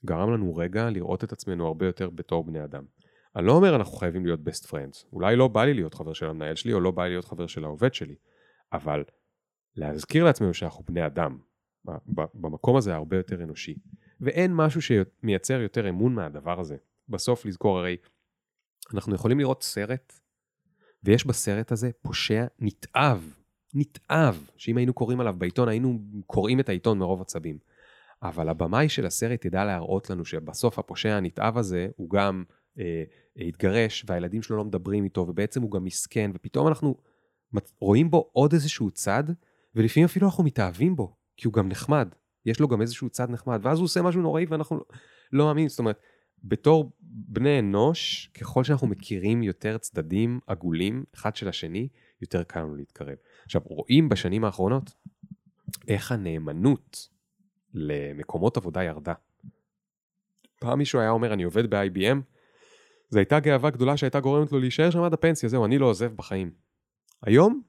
גרם 0.05 0.33
לנו 0.33 0.55
רגע 0.55 0.89
לראות 0.89 1.23
את 1.23 1.31
עצמנו 1.31 1.67
הרבה 1.67 1.85
יותר 1.85 2.09
בתור 2.09 2.43
בני 2.43 2.63
אדם. 2.63 2.83
אני 3.35 3.45
לא 3.45 3.51
אומר 3.51 3.75
אנחנו 3.75 3.93
חייבים 3.93 4.25
להיות 4.25 4.39
best 4.39 4.67
friends, 4.67 5.05
אולי 5.13 5.35
לא 5.35 5.47
בא 5.47 5.65
לי 5.65 5.73
להיות 5.73 5.93
חבר 5.93 6.13
של 6.13 6.25
המנהל 6.25 6.55
שלי, 6.55 6.73
או 6.73 6.79
לא 6.79 6.91
בא 6.91 7.03
לי 7.03 7.09
להיות 7.09 7.25
חבר 7.25 7.47
של 7.47 7.63
העובד 7.63 7.93
שלי, 7.93 8.15
אבל 8.73 9.03
להזכיר 9.75 10.23
לעצמנו 10.23 10.53
שאנחנו 10.53 10.83
בני 10.87 11.05
אדם, 11.05 11.37
במקום 12.33 12.75
הזה 12.77 12.95
הרבה 12.95 13.17
יותר 13.17 13.43
אנושי. 13.43 13.75
ואין 14.21 14.53
משהו 14.55 14.81
שמייצר 14.81 15.61
יותר 15.61 15.89
אמון 15.89 16.15
מהדבר 16.15 16.59
הזה. 16.59 16.75
בסוף 17.09 17.45
לזכור 17.45 17.79
הרי, 17.79 17.97
אנחנו 18.93 19.15
יכולים 19.15 19.39
לראות 19.39 19.63
סרט, 19.63 20.19
ויש 21.03 21.25
בסרט 21.25 21.71
הזה 21.71 21.89
פושע 22.01 22.45
נתעב, 22.59 23.33
נתעב, 23.73 24.49
שאם 24.57 24.77
היינו 24.77 24.93
קוראים 24.93 25.19
עליו 25.19 25.35
בעיתון, 25.37 25.67
היינו 25.67 25.99
קוראים 26.25 26.59
את 26.59 26.69
העיתון 26.69 26.99
מרוב 26.99 27.21
עצבים. 27.21 27.57
אבל 28.23 28.49
הבמאי 28.49 28.89
של 28.89 29.05
הסרט 29.05 29.45
ידע 29.45 29.65
להראות 29.65 30.09
לנו 30.09 30.25
שבסוף 30.25 30.79
הפושע 30.79 31.09
הנתעב 31.09 31.57
הזה, 31.57 31.87
הוא 31.95 32.09
גם 32.09 32.43
אה, 32.79 33.03
התגרש, 33.47 34.05
והילדים 34.07 34.41
שלו 34.41 34.57
לא 34.57 34.65
מדברים 34.65 35.03
איתו, 35.03 35.21
ובעצם 35.21 35.61
הוא 35.61 35.71
גם 35.71 35.83
מסכן, 35.83 36.31
ופתאום 36.33 36.67
אנחנו 36.67 36.95
רואים 37.79 38.11
בו 38.11 38.29
עוד 38.33 38.53
איזשהו 38.53 38.91
צד, 38.91 39.23
ולפעמים 39.75 40.05
אפילו 40.05 40.27
אנחנו 40.27 40.43
מתאהבים 40.43 40.95
בו, 40.95 41.15
כי 41.37 41.47
הוא 41.47 41.53
גם 41.53 41.69
נחמד. 41.69 42.09
יש 42.45 42.59
לו 42.59 42.67
גם 42.67 42.81
איזשהו 42.81 43.09
צד 43.09 43.29
נחמד, 43.29 43.59
ואז 43.63 43.77
הוא 43.77 43.85
עושה 43.85 44.01
משהו 44.01 44.21
נוראי 44.21 44.45
ואנחנו 44.49 44.79
לא, 45.31 45.45
מאמינים. 45.45 45.69
זאת 45.69 45.79
אומרת, 45.79 45.99
בתור 46.43 46.91
בני 47.01 47.59
אנוש, 47.59 48.31
ככל 48.39 48.63
שאנחנו 48.63 48.87
מכירים 48.87 49.43
יותר 49.43 49.77
צדדים 49.77 50.39
עגולים 50.47 51.03
אחד 51.15 51.35
של 51.35 51.47
השני, 51.47 51.87
יותר 52.21 52.43
קל 52.43 52.59
לנו 52.59 52.75
להתקרב. 52.75 53.15
עכשיו, 53.45 53.61
רואים 53.65 54.09
בשנים 54.09 54.43
האחרונות 54.43 54.93
איך 55.87 56.11
הנאמנות 56.11 57.07
למקומות 57.73 58.57
עבודה 58.57 58.83
ירדה. 58.83 59.13
פעם 60.59 60.77
מישהו 60.77 60.99
היה 60.99 61.09
אומר, 61.09 61.33
אני 61.33 61.43
עובד 61.43 61.69
ב-IBM, 61.69 62.17
זו 63.09 63.19
הייתה 63.19 63.39
גאווה 63.39 63.69
גדולה 63.69 63.97
שהייתה 63.97 64.19
גורמת 64.19 64.51
לו 64.51 64.59
להישאר 64.59 64.89
שם 64.89 65.01
עד 65.03 65.13
הפנסיה, 65.13 65.49
זהו, 65.49 65.65
אני 65.65 65.77
לא 65.77 65.85
עוזב 65.85 66.13
בחיים. 66.15 66.51
היום, 67.21 67.61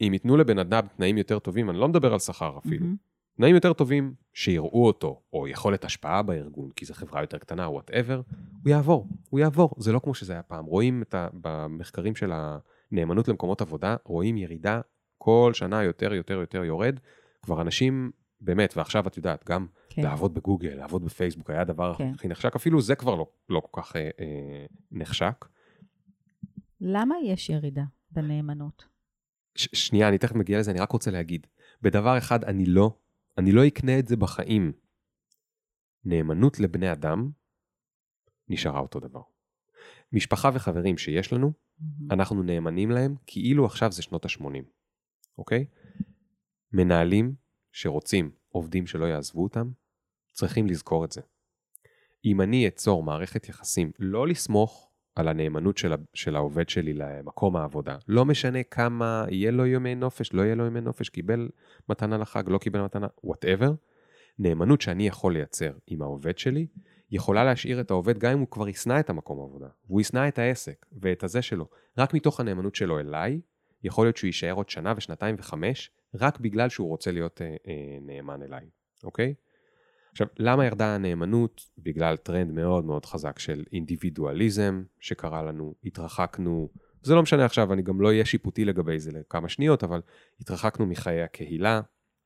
אם 0.00 0.10
ייתנו 0.12 0.36
לבן 0.36 0.58
אדם 0.58 0.86
תנאים 0.96 1.18
יותר 1.18 1.38
טובים, 1.38 1.70
אני 1.70 1.78
לא 1.78 1.88
מדבר 1.88 2.12
על 2.12 2.18
שכר 2.18 2.58
אפילו, 2.58 2.84
מהמם. 2.84 3.13
תנאים 3.36 3.54
יותר 3.54 3.72
טובים, 3.72 4.14
שיראו 4.32 4.86
אותו, 4.86 5.20
או 5.32 5.48
יכולת 5.48 5.84
השפעה 5.84 6.22
בארגון, 6.22 6.70
כי 6.76 6.84
זו 6.84 6.94
חברה 6.94 7.20
יותר 7.20 7.38
קטנה, 7.38 7.68
וואטאבר, 7.68 8.20
הוא 8.62 8.70
יעבור, 8.70 9.08
הוא 9.30 9.40
יעבור. 9.40 9.74
זה 9.78 9.92
לא 9.92 9.98
כמו 9.98 10.14
שזה 10.14 10.32
היה 10.32 10.42
פעם. 10.42 10.64
רואים 10.64 11.02
את 11.02 11.14
ה... 11.14 11.28
במחקרים 11.32 12.14
של 12.16 12.32
הנאמנות 12.34 13.28
למקומות 13.28 13.60
עבודה, 13.60 13.96
רואים 14.04 14.36
ירידה 14.36 14.80
כל 15.18 15.50
שנה 15.54 15.82
יותר 15.82 16.14
יותר 16.14 16.34
יותר 16.34 16.64
יורד. 16.64 17.00
כבר 17.42 17.60
אנשים, 17.60 18.10
באמת, 18.40 18.76
ועכשיו 18.76 19.06
את 19.06 19.16
יודעת, 19.16 19.44
גם 19.48 19.66
כן. 19.88 20.02
לעבוד 20.02 20.34
בגוגל, 20.34 20.74
לעבוד 20.74 21.04
בפייסבוק, 21.04 21.50
היה 21.50 21.60
הדבר 21.60 21.94
כן. 21.94 22.12
הכי 22.14 22.28
נחשק, 22.28 22.56
אפילו 22.56 22.80
זה 22.80 22.94
כבר 22.94 23.14
לא, 23.14 23.26
לא 23.48 23.60
כל 23.60 23.82
כך 23.82 23.96
אה, 23.96 24.10
אה, 24.20 24.66
נחשק. 24.92 25.44
למה 26.80 27.14
יש 27.24 27.50
ירידה 27.50 27.84
בנאמנות? 28.10 28.84
ש- 29.54 29.68
שנייה, 29.72 30.08
אני 30.08 30.18
תכף 30.18 30.34
מגיע 30.34 30.58
לזה, 30.58 30.70
אני 30.70 30.80
רק 30.80 30.92
רוצה 30.92 31.10
להגיד. 31.10 31.46
בדבר 31.82 32.18
אחד, 32.18 32.44
אני 32.44 32.66
לא, 32.66 32.96
אני 33.38 33.52
לא 33.52 33.66
אקנה 33.66 33.98
את 33.98 34.06
זה 34.06 34.16
בחיים. 34.16 34.72
נאמנות 36.04 36.60
לבני 36.60 36.92
אדם 36.92 37.30
נשארה 38.48 38.80
אותו 38.80 39.00
דבר. 39.00 39.22
משפחה 40.12 40.50
וחברים 40.54 40.98
שיש 40.98 41.32
לנו, 41.32 41.52
אנחנו 42.10 42.42
נאמנים 42.42 42.90
להם 42.90 43.14
כאילו 43.26 43.66
עכשיו 43.66 43.92
זה 43.92 44.02
שנות 44.02 44.24
ה-80, 44.24 44.64
אוקיי? 45.38 45.66
מנהלים 46.72 47.34
שרוצים 47.72 48.30
עובדים 48.48 48.86
שלא 48.86 49.04
יעזבו 49.04 49.42
אותם, 49.42 49.70
צריכים 50.32 50.66
לזכור 50.66 51.04
את 51.04 51.12
זה. 51.12 51.20
אם 52.24 52.40
אני 52.40 52.68
אצור 52.68 53.02
מערכת 53.02 53.48
יחסים, 53.48 53.92
לא 53.98 54.28
לסמוך 54.28 54.93
על 55.16 55.28
הנאמנות 55.28 55.78
של, 55.78 55.94
של 56.14 56.36
העובד 56.36 56.68
שלי 56.68 56.92
למקום 56.92 57.56
העבודה. 57.56 57.96
לא 58.08 58.24
משנה 58.24 58.62
כמה 58.62 59.24
יהיה 59.28 59.50
לו 59.50 59.66
ימי 59.66 59.94
נופש, 59.94 60.32
לא 60.32 60.42
יהיה 60.42 60.54
לו 60.54 60.66
ימי 60.66 60.80
נופש, 60.80 61.08
קיבל 61.08 61.48
מתנה 61.88 62.18
לחג, 62.18 62.42
לא 62.48 62.58
קיבל 62.58 62.80
מתנה, 62.80 63.06
whatever. 63.24 63.72
נאמנות 64.38 64.80
שאני 64.80 65.06
יכול 65.06 65.32
לייצר 65.32 65.72
עם 65.86 66.02
העובד 66.02 66.38
שלי, 66.38 66.66
יכולה 67.10 67.44
להשאיר 67.44 67.80
את 67.80 67.90
העובד 67.90 68.18
גם 68.18 68.32
אם 68.32 68.38
הוא 68.38 68.48
כבר 68.50 68.68
ישנא 68.68 69.00
את 69.00 69.10
המקום 69.10 69.40
העבודה, 69.40 69.68
והוא 69.86 70.00
ישנא 70.00 70.28
את 70.28 70.38
העסק 70.38 70.86
ואת 71.00 71.24
הזה 71.24 71.42
שלו. 71.42 71.68
רק 71.98 72.14
מתוך 72.14 72.40
הנאמנות 72.40 72.74
שלו 72.74 73.00
אליי, 73.00 73.40
יכול 73.84 74.06
להיות 74.06 74.16
שהוא 74.16 74.28
יישאר 74.28 74.52
עוד 74.52 74.68
שנה 74.68 74.94
ושנתיים 74.96 75.36
וחמש, 75.38 75.90
רק 76.14 76.40
בגלל 76.40 76.68
שהוא 76.68 76.88
רוצה 76.88 77.12
להיות 77.12 77.42
אה, 77.42 77.46
אה, 77.46 77.98
נאמן 78.00 78.42
אליי, 78.42 78.66
אוקיי? 79.04 79.34
עכשיו, 80.14 80.26
למה 80.38 80.66
ירדה 80.66 80.94
הנאמנות? 80.94 81.70
בגלל 81.78 82.16
טרנד 82.16 82.52
מאוד 82.52 82.84
מאוד 82.84 83.06
חזק 83.06 83.38
של 83.38 83.64
אינדיבידואליזם 83.72 84.82
שקרה 85.00 85.42
לנו, 85.42 85.74
התרחקנו, 85.84 86.68
זה 87.02 87.14
לא 87.14 87.22
משנה 87.22 87.44
עכשיו, 87.44 87.72
אני 87.72 87.82
גם 87.82 88.00
לא 88.00 88.08
אהיה 88.08 88.24
שיפוטי 88.24 88.64
לגבי 88.64 88.98
זה 88.98 89.12
לכמה 89.12 89.48
שניות, 89.48 89.84
אבל 89.84 90.00
התרחקנו 90.40 90.86
מחיי 90.86 91.22
הקהילה, 91.22 91.80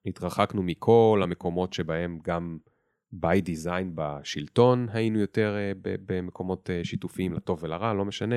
התרחקנו 0.06 0.62
מכל 0.62 1.20
המקומות 1.22 1.72
שבהם 1.72 2.18
גם 2.24 2.58
by 3.14 3.42
design 3.46 3.86
בשלטון 3.94 4.86
היינו 4.92 5.18
יותר 5.18 5.56
אה, 5.56 5.72
במקומות 5.82 6.70
אה, 6.70 6.84
שיתופיים 6.84 7.32
לטוב 7.32 7.58
ולרע, 7.62 7.94
לא 7.94 8.04
משנה, 8.04 8.36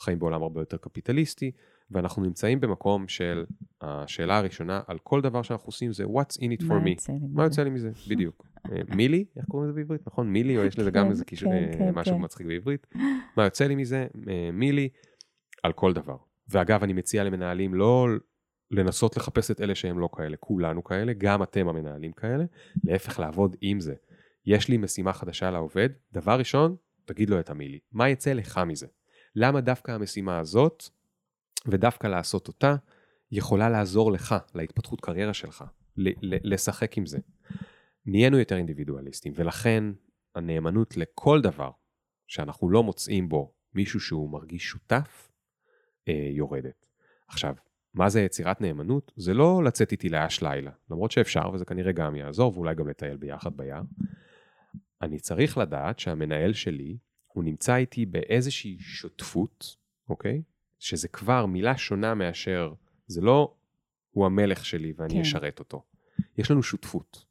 חיים 0.00 0.18
בעולם 0.18 0.42
הרבה 0.42 0.60
יותר 0.60 0.76
קפיטליסטי, 0.76 1.50
ואנחנו 1.92 2.22
נמצאים 2.22 2.60
במקום 2.60 3.08
של 3.08 3.44
השאלה 3.80 4.38
הראשונה 4.38 4.80
על 4.86 4.98
כל 4.98 5.20
דבר 5.20 5.42
שאנחנו 5.42 5.66
עושים 5.66 5.92
זה 5.92 6.04
what's 6.04 6.36
in 6.36 6.60
it 6.60 6.62
for 6.62 6.84
me. 6.84 7.12
מה? 7.32 7.44
יוצא 7.44 7.62
לי 7.62 7.70
מזה? 7.70 7.90
בדיוק. 8.08 8.46
אה, 8.72 8.80
מילי? 8.96 9.24
איך 9.36 9.44
קוראים 9.44 9.68
לזה 9.68 9.76
בעברית? 9.76 10.06
נכון? 10.06 10.28
מילי, 10.28 10.58
או 10.58 10.64
יש 10.64 10.78
לזה 10.78 10.90
גם 10.90 11.04
כן, 11.04 11.10
איזה 11.10 11.24
כן, 11.24 11.52
אה, 11.52 11.72
כן, 11.78 11.90
משהו. 11.94 12.18
מצחיק 12.18 12.46
בעברית? 12.46 12.86
מה 13.36 13.44
יוצא 13.44 13.66
לי 13.66 13.74
מזה? 13.74 14.06
אה, 14.28 14.50
מילי, 14.52 14.88
על 15.62 15.72
כל 15.72 15.92
דבר. 15.92 16.16
ואגב, 16.48 16.82
אני 16.82 16.92
מציע 16.92 17.24
למנהלים 17.24 17.74
לא 17.74 18.08
לנסות 18.70 19.16
לחפש 19.16 19.50
את 19.50 19.60
אלה 19.60 19.74
שהם 19.74 19.98
לא 19.98 20.08
כאלה, 20.16 20.36
כולנו 20.36 20.84
כאלה, 20.84 21.12
גם 21.18 21.42
אתם 21.42 21.68
המנהלים 21.68 22.12
כאלה, 22.12 22.44
להפך 22.84 23.18
לעבוד 23.18 23.56
עם 23.60 23.80
זה. 23.80 23.94
יש 24.46 24.68
לי 24.68 24.76
משימה 24.76 25.12
חדשה 25.12 25.50
לעובד, 25.50 25.88
דבר 26.12 26.38
ראשון, 26.38 26.76
תגיד 27.04 27.30
לו 27.30 27.40
את 27.40 27.50
המילי. 27.50 27.78
מה 27.92 28.08
יצא 28.08 28.32
לך 28.32 28.60
מזה? 28.66 28.86
למה 29.36 29.60
דווקא 29.60 29.92
המשימה 29.92 30.38
הזאת, 30.38 30.88
ודווקא 31.66 32.06
לעשות 32.06 32.48
אותה, 32.48 32.76
יכולה 33.30 33.70
לעזור 33.70 34.12
לך, 34.12 34.34
להתפתחות 34.54 35.00
קריירה 35.00 35.34
שלך, 35.34 35.64
לשחק 36.44 36.98
עם 36.98 37.06
זה. 37.06 37.18
נהיינו 38.06 38.38
יותר 38.38 38.56
אינדיבידואליסטים, 38.56 39.32
ולכן 39.36 39.84
הנאמנות 40.34 40.96
לכל 40.96 41.40
דבר 41.40 41.70
שאנחנו 42.26 42.70
לא 42.70 42.82
מוצאים 42.82 43.28
בו 43.28 43.54
מישהו 43.74 44.00
שהוא 44.00 44.30
מרגיש 44.30 44.64
שותף, 44.64 45.32
אה, 46.08 46.28
יורדת. 46.30 46.86
עכשיו, 47.28 47.54
מה 47.94 48.08
זה 48.08 48.20
יצירת 48.20 48.60
נאמנות? 48.60 49.12
זה 49.16 49.34
לא 49.34 49.64
לצאת 49.64 49.92
איתי 49.92 50.08
לאש 50.08 50.42
לילה, 50.42 50.70
למרות 50.90 51.10
שאפשר, 51.10 51.50
וזה 51.54 51.64
כנראה 51.64 51.92
גם 51.92 52.16
יעזור, 52.16 52.52
ואולי 52.54 52.74
גם 52.74 52.88
לטייל 52.88 53.16
ביחד 53.16 53.56
ביער. 53.56 53.82
אני 55.02 55.18
צריך 55.18 55.58
לדעת 55.58 55.98
שהמנהל 55.98 56.52
שלי, 56.52 56.98
הוא 57.26 57.44
נמצא 57.44 57.76
איתי 57.76 58.06
באיזושהי 58.06 58.76
שותפות, 58.80 59.76
אוקיי? 60.08 60.42
שזה 60.82 61.08
כבר 61.08 61.46
מילה 61.46 61.76
שונה 61.76 62.14
מאשר, 62.14 62.72
זה 63.06 63.20
לא 63.20 63.54
הוא 64.10 64.26
המלך 64.26 64.64
שלי 64.64 64.92
ואני 64.96 65.14
כן. 65.14 65.20
אשרת 65.20 65.58
אותו. 65.58 65.84
יש 66.38 66.50
לנו 66.50 66.62
שותפות, 66.62 67.24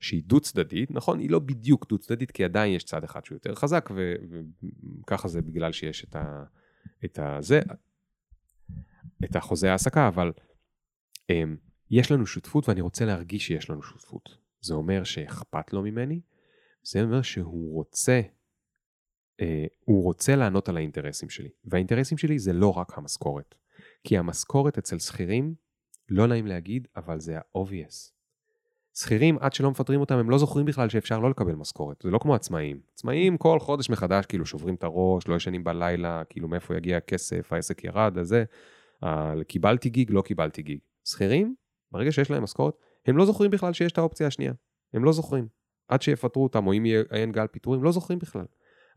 שהיא 0.00 0.22
דו 0.26 0.40
צדדית, 0.40 0.90
נכון? 0.90 1.18
היא 1.18 1.30
לא 1.30 1.38
בדיוק 1.38 1.88
דו 1.88 1.98
צדדית, 1.98 2.30
כי 2.30 2.44
עדיין 2.44 2.72
יש 2.72 2.84
צד 2.84 3.04
אחד 3.04 3.24
שהוא 3.24 3.36
יותר 3.36 3.54
חזק, 3.54 3.90
ו- 3.94 4.14
וככה 5.02 5.28
זה 5.28 5.42
בגלל 5.42 5.72
שיש 5.72 6.04
את 6.04 6.16
ה... 6.16 6.44
את 7.04 7.18
ה... 7.18 7.36
זה, 7.40 7.60
את 9.24 9.36
החוזה 9.36 9.70
העסקה, 9.70 10.08
אבל 10.08 10.32
um, 11.22 11.32
יש 11.90 12.10
לנו 12.10 12.26
שותפות 12.26 12.68
ואני 12.68 12.80
רוצה 12.80 13.04
להרגיש 13.04 13.46
שיש 13.46 13.70
לנו 13.70 13.82
שותפות. 13.82 14.36
זה 14.60 14.74
אומר 14.74 15.04
שאכפת 15.04 15.72
לו 15.72 15.82
ממני, 15.82 16.20
זה 16.82 17.02
אומר 17.02 17.22
שהוא 17.22 17.74
רוצה, 17.74 18.20
uh, 19.40 19.44
הוא 19.84 20.02
רוצה 20.02 20.36
לענות 20.36 20.68
על 20.68 20.76
האינטרסים 20.76 21.30
שלי. 21.30 21.48
והאינטרסים 21.64 22.18
שלי 22.18 22.38
זה 22.38 22.52
לא 22.52 22.68
רק 22.68 22.98
המשכורת. 22.98 23.54
כי 24.04 24.18
המשכורת 24.18 24.78
אצל 24.78 24.98
שכירים, 24.98 25.54
לא 26.08 26.26
נעים 26.26 26.46
להגיד, 26.46 26.88
אבל 26.96 27.20
זה 27.20 27.38
ה-obvious. 27.38 28.14
שכירים, 28.94 29.38
עד 29.40 29.52
שלא 29.52 29.70
מפטרים 29.70 30.00
אותם, 30.00 30.18
הם 30.18 30.30
לא 30.30 30.38
זוכרים 30.38 30.66
בכלל 30.66 30.88
שאפשר 30.88 31.18
לא 31.18 31.30
לקבל 31.30 31.54
משכורת. 31.54 32.02
זה 32.02 32.10
לא 32.10 32.18
כמו 32.18 32.34
עצמאים. 32.34 32.80
עצמאים 32.94 33.36
כל 33.36 33.58
חודש 33.58 33.90
מחדש, 33.90 34.26
כאילו 34.26 34.46
שוברים 34.46 34.74
את 34.74 34.84
הראש, 34.84 35.28
לא 35.28 35.34
ישנים 35.34 35.64
בלילה, 35.64 36.22
כאילו 36.28 36.48
מאיפה 36.48 36.76
יגיע 36.76 36.96
הכסף, 36.96 37.52
העסק 37.52 37.84
ירד, 37.84 38.18
אז 38.18 38.28
זה. 38.28 38.44
אה, 39.04 39.34
קיבלתי 39.48 39.88
גיג, 39.88 40.10
לא 40.10 40.22
קיבלתי 40.22 40.62
גיג. 40.62 40.78
שכירים, 41.04 41.54
ברגע 41.92 42.12
שיש 42.12 42.30
להם 42.30 42.42
משכורת, 42.42 42.74
הם 43.06 43.16
לא 43.16 43.26
זוכרים 43.26 43.50
בכלל 43.50 43.72
שיש 43.72 43.92
את 43.92 43.98
האופציה 43.98 44.26
השנייה. 44.26 44.52
הם 44.94 45.04
לא 45.04 45.12
זוכרים. 45.12 45.48
עד 45.88 46.02
שיפטרו 46.02 46.42
אותם, 46.42 46.66
או 46.66 46.72
אם 46.72 46.86
יהיה 46.86 47.26
גל 47.30 47.46
פיטורים, 47.46 47.82
לא 47.82 47.92
זוכרים 47.92 48.18
בכלל. 48.18 48.44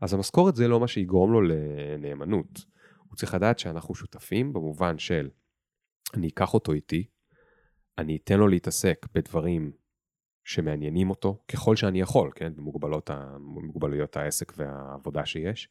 אז 0.00 0.14
המשכורת 0.14 0.56
זה 0.56 0.68
לא 0.68 0.80
מה 0.80 0.88
שיגרום 0.88 1.32
לו 1.32 1.42
לנאמנות. 1.42 2.64
הוא 3.08 3.16
צריך 3.16 3.34
לדעת 3.34 3.58
שאנחנו 3.58 3.94
שותפים 3.94 4.52
במובן 4.52 4.98
של 4.98 5.30
אני 6.14 6.28
אקח 6.28 6.54
אותו 6.54 6.72
איתי, 6.72 7.06
אני 7.98 8.16
אתן 8.16 8.38
לו 8.38 8.48
להתעסק 8.48 9.06
בדברים 9.14 9.72
שמעניינים 10.44 11.10
אותו, 11.10 11.38
ככל 11.48 11.76
שאני 11.76 12.00
יכול, 12.00 12.30
כן, 12.34 12.56
במוגבלות, 12.56 13.10
במוגבלויות 13.34 14.16
העסק 14.16 14.52
והעבודה 14.56 15.26
שיש. 15.26 15.68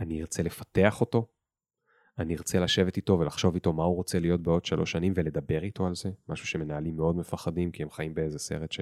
אני 0.00 0.20
ארצה 0.20 0.42
לפתח 0.42 1.00
אותו, 1.00 1.28
אני 2.18 2.36
ארצה 2.36 2.60
לשבת 2.60 2.96
איתו 2.96 3.18
ולחשוב 3.18 3.54
איתו 3.54 3.72
מה 3.72 3.84
הוא 3.84 3.96
רוצה 3.96 4.18
להיות 4.18 4.42
בעוד 4.42 4.64
שלוש 4.64 4.92
שנים 4.92 5.12
ולדבר 5.16 5.62
איתו 5.62 5.86
על 5.86 5.94
זה, 5.94 6.10
משהו 6.28 6.46
שמנהלים 6.46 6.96
מאוד 6.96 7.16
מפחדים 7.16 7.70
כי 7.70 7.82
הם 7.82 7.90
חיים 7.90 8.14
באיזה 8.14 8.38
סרט 8.38 8.72
ש... 8.72 8.80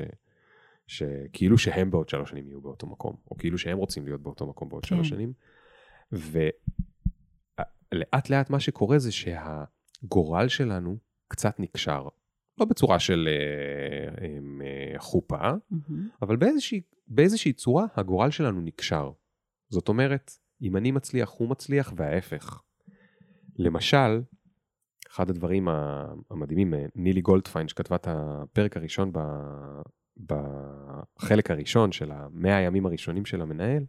שכאילו 0.92 1.58
שהם 1.58 1.90
בעוד 1.90 2.08
שלוש 2.08 2.30
שנים 2.30 2.48
יהיו 2.48 2.60
באותו 2.60 2.86
מקום, 2.86 3.16
או 3.30 3.36
כאילו 3.36 3.58
שהם 3.58 3.78
רוצים 3.78 4.04
להיות 4.04 4.22
באותו 4.22 4.46
מקום 4.46 4.68
בעוד 4.68 4.82
כן. 4.82 4.88
שלוש 4.88 5.08
שנים. 5.08 5.32
ולאט 6.12 6.50
לאט 8.30 8.50
מה 8.50 8.60
שקורה 8.60 8.98
זה 8.98 9.12
שהגורל 9.12 10.48
שלנו 10.48 10.96
קצת 11.28 11.60
נקשר, 11.60 12.08
לא 12.58 12.66
בצורה 12.66 12.98
של 12.98 13.28
אה, 13.28 14.24
אה, 14.24 14.98
חופה, 14.98 15.52
מהמם. 15.70 16.08
אבל 16.22 16.36
באיזושהי, 16.36 16.80
באיזושהי 17.08 17.52
צורה 17.52 17.86
הגורל 17.96 18.30
שלנו 18.30 18.60
נקשר. 18.60 19.10
זאת 19.68 19.88
אומרת, 19.88 20.30
אם 20.62 20.76
אני 20.76 20.90
מצליח, 20.90 21.30
הוא 21.30 21.48
מצליח, 21.48 21.92
וההפך. 21.96 22.62
למשל, 23.56 24.22
אחד 25.10 25.30
הדברים 25.30 25.68
המדהימים, 26.30 26.74
אה, 26.74 26.86
נילי 26.94 27.20
גולדפיין, 27.20 27.68
שכתבה 27.68 27.96
את 27.96 28.08
הפרק 28.10 28.76
הראשון 28.76 29.12
בחלק 30.16 31.50
הראשון 31.50 31.92
של 31.92 32.12
המאה 32.12 32.56
הימים 32.56 32.86
הראשונים 32.86 33.24
של 33.24 33.42
המנהל, 33.42 33.84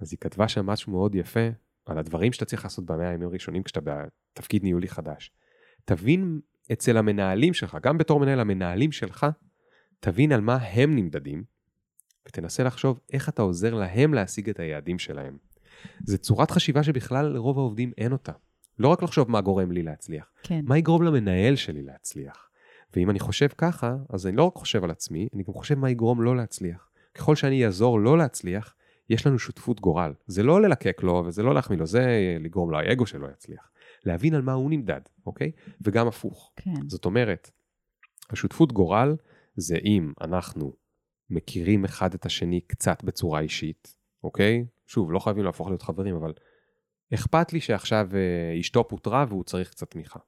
אז 0.00 0.12
היא 0.12 0.18
כתבה 0.20 0.48
שם 0.48 0.66
משהו 0.66 0.92
מאוד 0.92 1.14
יפה 1.14 1.48
על 1.86 1.98
הדברים 1.98 2.32
שאתה 2.32 2.44
צריך 2.44 2.64
לעשות 2.64 2.86
במאה 2.86 3.08
הימים 3.08 3.28
הראשונים 3.28 3.62
כשאתה 3.62 3.80
בתפקיד 3.80 4.62
ניהולי 4.62 4.88
חדש. 4.88 5.32
תבין 5.84 6.40
אצל 6.72 6.96
המנהלים 6.96 7.54
שלך, 7.54 7.78
גם 7.82 7.98
בתור 7.98 8.20
מנהל 8.20 8.40
המנהלים 8.40 8.92
שלך, 8.92 9.26
תבין 10.00 10.32
על 10.32 10.40
מה 10.40 10.56
הם 10.56 10.96
נמדדים, 10.96 11.44
ותנסה 12.28 12.62
לחשוב 12.62 13.00
איך 13.12 13.28
אתה 13.28 13.42
עוזר 13.42 13.74
להם 13.74 14.14
להשיג 14.14 14.50
את 14.50 14.60
היעדים 14.60 14.98
שלהם. 14.98 15.38
זו 16.04 16.18
צורת 16.18 16.50
חשיבה 16.50 16.82
שבכלל 16.82 17.26
לרוב 17.26 17.58
העובדים 17.58 17.92
אין 17.98 18.12
אותה. 18.12 18.32
לא 18.78 18.88
רק 18.88 19.02
לחשוב 19.02 19.30
מה 19.30 19.40
גורם 19.40 19.72
לי 19.72 19.82
להצליח, 19.82 20.30
כן. 20.42 20.60
מה 20.64 20.78
יגרום 20.78 21.02
למנהל 21.02 21.56
שלי 21.56 21.82
להצליח. 21.82 22.47
ואם 22.96 23.10
אני 23.10 23.18
חושב 23.18 23.48
ככה, 23.58 23.96
אז 24.08 24.26
אני 24.26 24.36
לא 24.36 24.44
רק 24.44 24.54
חושב 24.54 24.84
על 24.84 24.90
עצמי, 24.90 25.28
אני 25.34 25.42
גם 25.42 25.54
חושב 25.54 25.78
מה 25.78 25.90
יגרום 25.90 26.22
לו 26.22 26.34
להצליח. 26.34 26.90
ככל 27.14 27.36
שאני 27.36 27.66
אעזור 27.66 28.00
לו 28.00 28.16
להצליח, 28.16 28.74
יש 29.10 29.26
לנו 29.26 29.38
שותפות 29.38 29.80
גורל. 29.80 30.12
זה 30.26 30.42
לא 30.42 30.62
ללקק 30.62 31.02
לו 31.02 31.22
וזה 31.26 31.42
לא 31.42 31.54
להחמיא 31.54 31.78
לו, 31.78 31.86
זה 31.86 32.36
לגרום 32.40 32.70
לאגו 32.70 33.06
שלו 33.06 33.30
יצליח. 33.30 33.70
להבין 34.04 34.34
על 34.34 34.42
מה 34.42 34.52
הוא 34.52 34.70
נמדד, 34.70 35.00
אוקיי? 35.26 35.52
וגם 35.80 36.08
הפוך. 36.08 36.52
כן. 36.56 36.88
זאת 36.88 37.04
אומרת, 37.04 37.50
השותפות 38.30 38.72
גורל 38.72 39.16
זה 39.56 39.78
אם 39.84 40.12
אנחנו 40.20 40.72
מכירים 41.30 41.84
אחד 41.84 42.14
את 42.14 42.26
השני 42.26 42.60
קצת 42.60 43.04
בצורה 43.04 43.40
אישית, 43.40 43.96
אוקיי? 44.24 44.64
שוב, 44.86 45.12
לא 45.12 45.18
חייבים 45.18 45.44
להפוך 45.44 45.68
להיות 45.68 45.82
חברים, 45.82 46.16
אבל 46.16 46.32
אכפת 47.14 47.52
לי 47.52 47.60
שעכשיו 47.60 48.08
אה, 48.14 48.60
אשתו 48.60 48.88
פוטרה 48.88 49.24
והוא 49.28 49.44
צריך 49.44 49.70
קצת 49.70 49.90
תמיכה. 49.90 50.18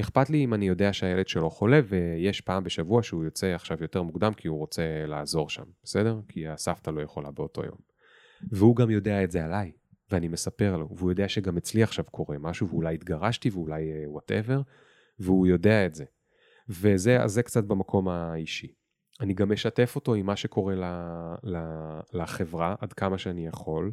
אכפת 0.00 0.30
לי 0.30 0.44
אם 0.44 0.54
אני 0.54 0.68
יודע 0.68 0.92
שהילד 0.92 1.28
שלו 1.28 1.50
חולה 1.50 1.80
ויש 1.88 2.40
פעם 2.40 2.64
בשבוע 2.64 3.02
שהוא 3.02 3.24
יוצא 3.24 3.46
עכשיו 3.46 3.78
יותר 3.80 4.02
מוקדם 4.02 4.34
כי 4.34 4.48
הוא 4.48 4.58
רוצה 4.58 5.06
לעזור 5.06 5.50
שם, 5.50 5.64
בסדר? 5.84 6.20
כי 6.28 6.48
הסבתא 6.48 6.90
לא 6.90 7.00
יכולה 7.00 7.30
באותו 7.30 7.64
יום. 7.64 7.78
והוא 8.50 8.76
גם 8.76 8.90
יודע 8.90 9.24
את 9.24 9.30
זה 9.30 9.44
עליי, 9.44 9.72
ואני 10.10 10.28
מספר 10.28 10.76
לו, 10.76 10.88
והוא 10.96 11.10
יודע 11.10 11.28
שגם 11.28 11.56
אצלי 11.56 11.82
עכשיו 11.82 12.04
קורה 12.04 12.38
משהו 12.38 12.68
ואולי 12.68 12.94
התגרשתי 12.94 13.50
ואולי 13.50 14.06
whatever, 14.06 14.60
uh, 14.60 14.62
והוא 15.18 15.46
יודע 15.46 15.86
את 15.86 15.94
זה. 15.94 16.04
וזה 16.68 17.18
זה 17.26 17.42
קצת 17.42 17.64
במקום 17.64 18.08
האישי. 18.08 18.72
אני 19.20 19.34
גם 19.34 19.52
משתף 19.52 19.92
אותו 19.96 20.14
עם 20.14 20.26
מה 20.26 20.36
שקורה 20.36 20.74
ל, 20.74 20.84
ל, 21.42 21.56
לחברה 22.12 22.74
עד 22.80 22.92
כמה 22.92 23.18
שאני 23.18 23.46
יכול, 23.46 23.92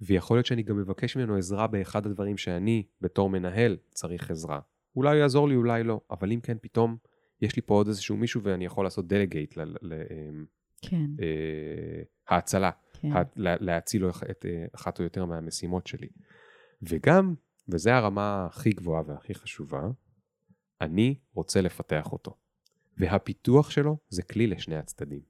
ויכול 0.00 0.36
להיות 0.36 0.46
שאני 0.46 0.62
גם 0.62 0.76
מבקש 0.76 1.16
ממנו 1.16 1.36
עזרה 1.36 1.66
באחד 1.66 2.06
הדברים 2.06 2.36
שאני, 2.36 2.86
בתור 3.00 3.30
מנהל, 3.30 3.76
צריך 3.94 4.30
עזרה. 4.30 4.60
אולי 4.96 5.10
הוא 5.10 5.20
יעזור 5.22 5.48
לי, 5.48 5.56
אולי 5.56 5.84
לא, 5.84 6.00
אבל 6.10 6.32
אם 6.32 6.40
כן, 6.40 6.56
פתאום 6.62 6.96
יש 7.42 7.56
לי 7.56 7.62
פה 7.62 7.74
עוד 7.74 7.88
איזשהו 7.88 8.16
מישהו 8.16 8.42
ואני 8.42 8.64
יכול 8.64 8.84
לעשות 8.84 9.06
delegate 9.06 9.58
אמ, 9.58 10.44
כן. 10.82 11.06
אה, 11.20 12.02
כן. 13.00 13.08
להציל 13.36 14.02
לו 14.02 14.10
את 14.30 14.46
אה, 14.46 14.66
אחת 14.74 14.98
או 14.98 15.04
יותר 15.04 15.24
מהמשימות 15.24 15.86
שלי. 15.86 16.08
וגם, 16.82 17.34
וזו 17.68 17.90
הרמה 17.90 18.46
הכי 18.46 18.70
גבוהה 18.70 19.02
והכי 19.06 19.34
חשובה, 19.34 19.82
אני 20.80 21.18
רוצה 21.34 21.60
לפתח 21.60 22.12
אותו. 22.12 22.36
והפיתוח 22.98 23.70
שלו 23.70 23.96
זה 24.08 24.22
כלי 24.22 24.46
לשני 24.46 24.76
הצדדים. 24.76 25.20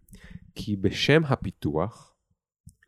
כי 0.54 0.76
בשם 0.76 1.24
הפיתוח, 1.24 2.14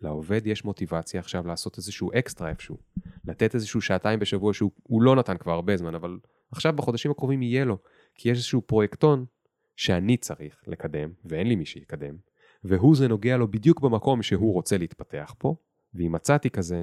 לעובד 0.00 0.46
יש 0.46 0.64
מוטיבציה 0.64 1.20
עכשיו 1.20 1.46
לעשות 1.46 1.76
איזשהו 1.76 2.10
אקסטרה 2.18 2.48
איפשהו. 2.48 2.78
לתת 3.24 3.54
איזשהו 3.54 3.80
שעתיים 3.80 4.18
בשבוע 4.18 4.54
שהוא 4.54 5.02
לא 5.02 5.16
נתן 5.16 5.36
כבר 5.36 5.52
הרבה 5.52 5.76
זמן, 5.76 5.94
אבל 5.94 6.18
עכשיו 6.52 6.72
בחודשים 6.72 7.10
הקרובים 7.10 7.42
יהיה 7.42 7.64
לו. 7.64 7.78
כי 8.14 8.28
יש 8.28 8.36
איזשהו 8.36 8.62
פרויקטון 8.62 9.24
שאני 9.76 10.16
צריך 10.16 10.62
לקדם, 10.66 11.10
ואין 11.24 11.46
לי 11.46 11.56
מי 11.56 11.66
שיקדם, 11.66 12.16
והוא 12.64 12.96
זה 12.96 13.08
נוגע 13.08 13.36
לו 13.36 13.50
בדיוק 13.50 13.80
במקום 13.80 14.22
שהוא 14.22 14.52
רוצה 14.52 14.78
להתפתח 14.78 15.34
פה, 15.38 15.56
ואם 15.94 16.12
מצאתי 16.12 16.50
כזה 16.50 16.82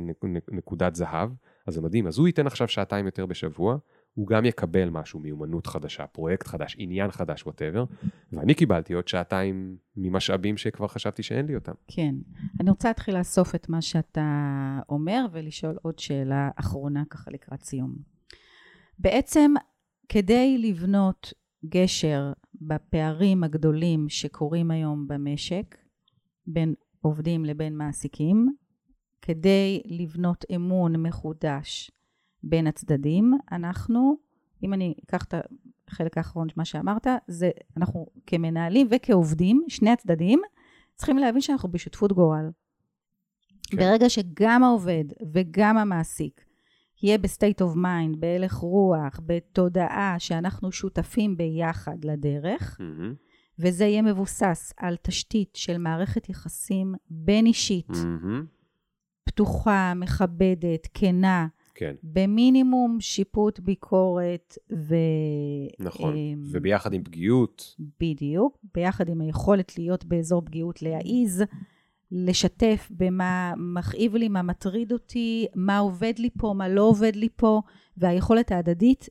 נקודת 0.51 0.95
זהב, 0.95 1.30
אז 1.68 1.74
זה 1.74 1.82
מדהים. 1.82 2.07
אז 2.07 2.18
הוא 2.18 2.28
ייתן 2.28 2.47
עכשיו 2.47 2.68
שעתיים 2.68 3.05
יותר 3.05 3.26
בשבוע, 3.26 3.78
הוא 4.14 4.28
גם 4.28 4.45
יקבל 4.45 4.89
משהו, 4.89 5.20
מיומנות 5.20 5.68
חדשה, 5.68 6.07
פרויקט 6.07 6.47
חדש, 6.47 6.76
עניין 6.80 7.11
חדש, 7.11 7.43
ווטאבר, 7.45 7.86
ואני 8.34 8.53
קיבלתי 8.53 8.93
עוד 8.93 9.07
שעתיים 9.07 9.78
ממשאבים 9.95 10.57
שכבר 10.57 10.88
חשבתי 10.88 11.24
שאין 11.24 11.45
לי 11.45 11.55
אותם. 11.55 11.74
כן. 11.88 12.16
אני 12.59 12.70
רוצה 12.70 12.88
להתחיל 12.88 13.18
לאסוף 13.18 13.55
את 13.55 13.70
מה 13.70 13.82
שאתה 13.82 14.80
אומר 14.89 15.26
ולשאול 15.32 15.78
עוד 15.82 15.99
שאלה 15.99 16.49
אחרונה 16.55 17.03
ככה 17.09 17.32
לקראת 17.32 17.64
סיום. 17.64 18.12
בעצם, 19.00 19.54
כדי 20.10 20.58
לבנות 20.58 21.34
גשר 21.66 22.34
בפערים 22.62 23.44
הגדולים 23.44 24.10
שקורים 24.10 24.72
היום 24.72 25.08
במשק, 25.08 25.76
בין 26.48 26.74
עובדים 27.02 27.46
לבין 27.46 27.78
מעסיקים, 27.78 28.56
כדי 29.22 29.82
לבנות 29.86 30.46
אמון 30.56 31.04
מחודש 31.04 31.91
בין 32.44 32.68
הצדדים, 32.68 33.34
אנחנו, 33.52 34.18
אם 34.64 34.74
אני 34.74 34.94
אקח 35.06 35.24
את 35.24 35.34
החלק 35.88 36.18
האחרון 36.18 36.50
של 36.50 36.56
מה 36.58 36.66
שאמרת, 36.66 37.08
זה 37.28 37.52
אנחנו 37.78 38.08
כמנהלים 38.28 38.88
וכעובדים, 38.91 39.64
שני 39.68 39.89
הצדדים, 39.89 40.41
צריכים 40.96 41.18
להבין 41.18 41.41
שאנחנו 41.41 41.72
בשותפות 41.72 42.12
גורל. 42.12 42.50
כן. 43.68 43.78
ברגע 43.78 44.10
שגם 44.10 44.64
העובד 44.64 45.04
וגם 45.34 45.78
המעסיק 45.78 46.46
יהיה 47.04 47.18
ב 47.18 47.25
state 47.25 47.62
of 47.62 47.76
mind, 47.76 48.22
בהלך 48.22 48.54
רוח, 48.54 49.20
בתודעה 49.26 50.16
שאנחנו 50.20 50.72
שותפים 50.72 51.38
ביחד 51.38 52.06
לדרך, 52.06 52.78
mm-hmm. 52.80 53.16
וזה 53.60 53.86
יהיה 53.86 54.01
מבוסס 54.01 54.74
על 54.78 54.95
תשתית 55.01 55.56
של 55.56 55.78
מערכת 55.78 56.30
יחסים 56.30 56.93
בין 57.10 57.45
אישית, 57.45 57.89
mm-hmm. 57.89 58.45
פתוחה, 59.24 59.93
מכבדת, 59.95 60.88
כנה, 60.93 61.47
כן. 61.76 61.95
במינימום 62.04 62.97
שיפוט 62.99 63.60
ביקורת 63.60 64.58
ו... 64.74 64.95
נכון, 65.80 66.14
um, 66.14 66.47
וביחד 66.51 66.93
עם 66.93 67.04
פגיעות. 67.04 67.76
בדיוק, 67.99 68.58
ביחד 68.76 69.10
עם 69.10 69.22
היכולת 69.22 69.78
להיות 69.78 70.06
באזור 70.06 70.41
פגיעות 70.45 70.82
להעיז, 70.82 71.43
לשתף 72.14 72.88
במה 72.91 73.53
מכאיב 73.57 74.16
לי, 74.16 74.28
מה 74.28 74.41
מטריד 74.41 74.91
אותי, 74.91 75.47
מה 75.55 75.78
עובד 75.78 76.14
לי 76.18 76.30
פה, 76.38 76.53
מה 76.57 76.70
לא 76.70 76.82
עובד 76.82 77.16
לי 77.16 77.30
פה, 77.36 77.61
והיכולת 77.97 78.51
ההדדית, 78.51 79.09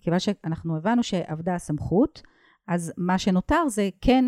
כיוון 0.00 0.18
שאנחנו 0.18 0.76
הבנו 0.76 1.02
שאבדה 1.02 1.54
הסמכות, 1.54 2.22
אז 2.66 2.92
מה 2.96 3.18
שנותר 3.18 3.68
זה 3.68 3.88
כן 4.00 4.24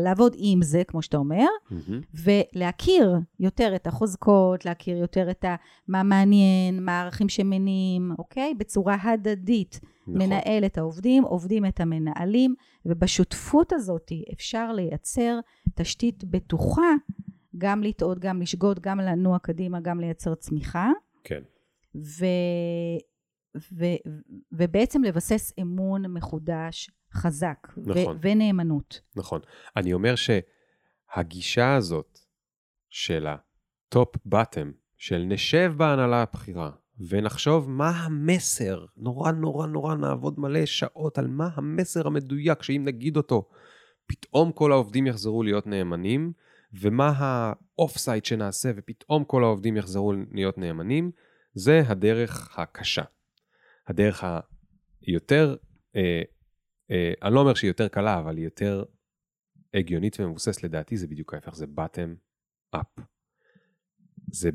לעבוד 0.00 0.34
עם 0.38 0.62
זה, 0.62 0.82
כמו 0.84 1.02
שאתה 1.02 1.16
אומר, 1.16 1.46
mm-hmm. 1.70 2.20
ולהכיר 2.24 3.14
יותר 3.40 3.72
את 3.76 3.86
החוזקות, 3.86 4.64
להכיר 4.64 4.96
יותר 4.96 5.30
את 5.30 5.44
מה 5.88 6.02
מעניין, 6.02 6.84
מה 6.84 7.00
הערכים 7.00 7.28
שמניעים, 7.28 8.12
אוקיי? 8.18 8.54
בצורה 8.54 8.96
הדדית. 9.02 9.80
נכון. 9.82 10.22
מנהל 10.22 10.64
את 10.66 10.78
העובדים, 10.78 11.24
עובדים 11.24 11.66
את 11.66 11.80
המנהלים, 11.80 12.54
ובשותפות 12.86 13.72
הזאת 13.72 14.12
אפשר 14.32 14.72
לייצר 14.72 15.38
תשתית 15.74 16.24
בטוחה, 16.24 16.94
גם 17.58 17.82
לטעות, 17.82 18.18
גם 18.18 18.42
לשגות, 18.42 18.78
גם 18.80 19.00
לנוע 19.00 19.38
קדימה, 19.38 19.80
גם 19.80 20.00
לייצר 20.00 20.34
צמיחה. 20.34 20.90
כן. 21.24 21.40
ו... 21.94 22.24
ו... 23.72 23.84
ובעצם 24.52 25.04
לבסס 25.04 25.52
אמון 25.60 26.06
מחודש 26.06 26.90
חזק 27.14 27.68
נכון. 27.76 28.16
ו- 28.16 28.20
ונאמנות. 28.20 29.00
נכון. 29.16 29.40
אני 29.76 29.92
אומר 29.92 30.14
שהגישה 30.14 31.74
הזאת 31.74 32.18
של 32.88 33.26
הטופ-בטם, 33.26 34.70
של 34.96 35.18
נשב 35.18 35.72
בהנהלה 35.76 36.22
הבכירה 36.22 36.70
ונחשוב 37.08 37.70
מה 37.70 37.90
המסר, 37.90 38.84
נורא 38.96 39.32
נורא 39.32 39.66
נורא 39.66 39.94
נעבוד 39.94 40.40
מלא 40.40 40.66
שעות 40.66 41.18
על 41.18 41.26
מה 41.26 41.48
המסר 41.54 42.06
המדויק, 42.06 42.62
שאם 42.62 42.82
נגיד 42.84 43.16
אותו, 43.16 43.48
פתאום 44.06 44.52
כל 44.52 44.72
העובדים 44.72 45.06
יחזרו 45.06 45.42
להיות 45.42 45.66
נאמנים, 45.66 46.32
ומה 46.80 47.12
ה 47.16 47.98
offsite 47.98 48.24
שנעשה 48.24 48.70
ופתאום 48.76 49.24
כל 49.24 49.44
העובדים 49.44 49.76
יחזרו 49.76 50.12
להיות 50.32 50.58
נאמנים, 50.58 51.10
זה 51.54 51.82
הדרך 51.86 52.58
הקשה. 52.58 53.02
הדרך 53.88 54.24
היותר 55.06 55.56
אה, 55.96 56.22
אני 57.22 57.34
לא 57.34 57.40
אומר 57.40 57.54
שהיא 57.54 57.70
יותר 57.70 57.88
קלה, 57.88 58.18
אבל 58.18 58.36
היא 58.36 58.44
יותר 58.44 58.84
הגיונית 59.74 60.20
ומבוססת 60.20 60.62
לדעתי, 60.62 60.96
זה 60.96 61.06
בדיוק 61.06 61.34
ההפך, 61.34 61.54
זה 61.54 61.66
bottom 61.76 62.16
up. 62.76 63.02
זה 64.32 64.50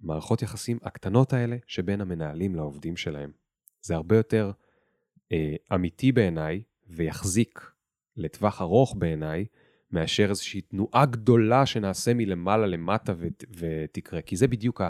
במערכות 0.00 0.42
יחסים 0.42 0.78
הקטנות 0.82 1.32
האלה 1.32 1.56
שבין 1.66 2.00
המנהלים 2.00 2.54
לעובדים 2.54 2.96
שלהם. 2.96 3.32
זה 3.80 3.94
הרבה 3.94 4.16
יותר 4.16 4.50
אה, 5.32 5.54
אמיתי 5.74 6.12
בעיניי 6.12 6.62
ויחזיק 6.86 7.70
לטווח 8.16 8.60
ארוך 8.60 8.94
בעיניי, 8.98 9.46
מאשר 9.90 10.30
איזושהי 10.30 10.60
תנועה 10.60 11.06
גדולה 11.06 11.66
שנעשה 11.66 12.14
מלמעלה 12.14 12.66
למטה 12.66 13.12
ות, 13.18 13.44
ותקרה, 13.56 14.22
כי 14.22 14.36
זה 14.36 14.48
בדיוק 14.48 14.80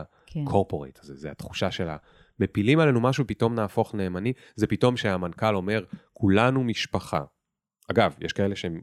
הקורפורט 0.43 0.95
כן. 0.95 1.01
הזה, 1.03 1.14
זה 1.14 1.30
התחושה 1.30 1.70
של 1.70 1.89
ה... 1.89 1.97
מפילים 2.39 2.78
עלינו 2.78 3.01
משהו, 3.01 3.26
פתאום 3.26 3.55
נהפוך 3.55 3.95
נאמני, 3.95 4.32
זה 4.57 4.66
פתאום 4.66 4.97
שהמנכ"ל 4.97 5.55
אומר, 5.55 5.85
כולנו 6.12 6.64
משפחה. 6.64 7.24
אגב, 7.91 8.14
יש 8.20 8.32
כאלה 8.32 8.57
שהם, 8.57 8.80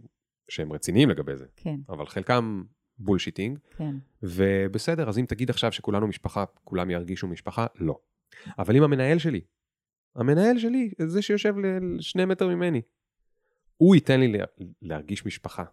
שהם 0.49 0.73
רציניים 0.73 1.09
לגבי 1.09 1.37
זה, 1.37 1.45
כן. 1.55 1.75
אבל 1.89 2.05
חלקם 2.05 2.63
בולשיטינג, 2.97 3.59
כן. 3.77 3.95
ובסדר, 4.23 5.09
אז 5.09 5.17
אם 5.19 5.25
תגיד 5.25 5.49
עכשיו 5.49 5.71
שכולנו 5.71 6.07
משפחה, 6.07 6.45
כולם 6.63 6.89
ירגישו 6.89 7.27
משפחה, 7.27 7.65
לא. 7.75 7.99
אבל 8.59 8.75
אם 8.75 8.83
המנהל 8.83 9.17
שלי, 9.17 9.41
המנהל 10.15 10.59
שלי, 10.59 10.91
זה 11.05 11.21
שיושב 11.21 11.55
לשני 11.57 12.25
מטר 12.25 12.47
ממני, 12.47 12.81
הוא 13.77 13.95
ייתן 13.95 14.19
לי 14.19 14.33
להרגיש 14.81 15.25
משפחה, 15.25 15.63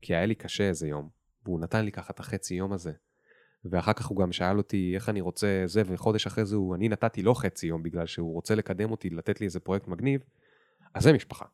כי 0.00 0.14
היה 0.14 0.26
לי 0.26 0.34
קשה 0.34 0.68
איזה 0.68 0.88
יום, 0.88 1.08
והוא 1.44 1.60
נתן 1.60 1.84
לי 1.84 1.92
ככה 1.92 2.12
את 2.12 2.20
החצי 2.20 2.54
יום 2.54 2.72
הזה, 2.72 2.92
ואחר 3.64 3.92
כך 3.92 4.06
הוא 4.06 4.18
גם 4.18 4.32
שאל 4.32 4.58
אותי 4.58 4.92
איך 4.94 5.08
אני 5.08 5.20
רוצה 5.20 5.62
זה, 5.66 5.82
וחודש 5.86 6.26
אחרי 6.26 6.44
זה 6.44 6.56
הוא, 6.56 6.74
אני 6.74 6.88
נתתי 6.88 7.22
לו 7.22 7.34
חצי 7.34 7.66
יום 7.66 7.82
בגלל 7.82 8.06
שהוא 8.06 8.32
רוצה 8.32 8.54
לקדם 8.54 8.90
אותי, 8.90 9.10
לתת 9.10 9.40
לי 9.40 9.46
איזה 9.46 9.60
פרויקט 9.60 9.88
מגניב, 9.88 10.20
אז 10.94 11.02
זה 11.02 11.12
משפחה. 11.12 11.44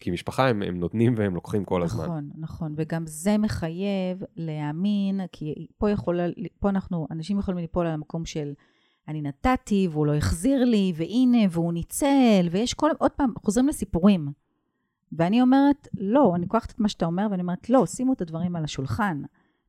כי 0.00 0.10
משפחה 0.10 0.48
הם, 0.48 0.62
הם 0.62 0.80
נותנים 0.80 1.14
והם 1.16 1.34
לוקחים 1.34 1.64
כל 1.64 1.84
נכון, 1.84 2.00
הזמן. 2.00 2.04
נכון, 2.04 2.30
נכון, 2.36 2.74
וגם 2.76 3.06
זה 3.06 3.38
מחייב 3.38 4.22
להאמין, 4.36 5.20
כי 5.32 5.66
פה 5.78 5.90
יכול, 5.90 6.20
פה 6.58 6.68
אנחנו, 6.68 7.06
אנשים 7.10 7.38
יכולים 7.38 7.60
ליפול 7.60 7.86
על 7.86 7.92
המקום 7.92 8.24
של 8.24 8.52
אני 9.08 9.22
נתתי 9.22 9.88
והוא 9.90 10.06
לא 10.06 10.14
החזיר 10.14 10.64
לי, 10.64 10.92
והנה, 10.96 11.38
והוא 11.50 11.72
ניצל, 11.72 12.48
ויש 12.50 12.74
כל, 12.74 12.90
עוד 12.98 13.10
פעם, 13.10 13.32
חוזרים 13.44 13.68
לסיפורים. 13.68 14.32
ואני 15.12 15.42
אומרת, 15.42 15.88
לא, 15.98 16.32
אני 16.34 16.42
לוקחת 16.42 16.70
את 16.70 16.80
מה 16.80 16.88
שאתה 16.88 17.06
אומר, 17.06 17.26
ואני 17.30 17.42
אומרת, 17.42 17.70
לא, 17.70 17.86
שימו 17.86 18.12
את 18.12 18.20
הדברים 18.20 18.56
על 18.56 18.64
השולחן. 18.64 19.22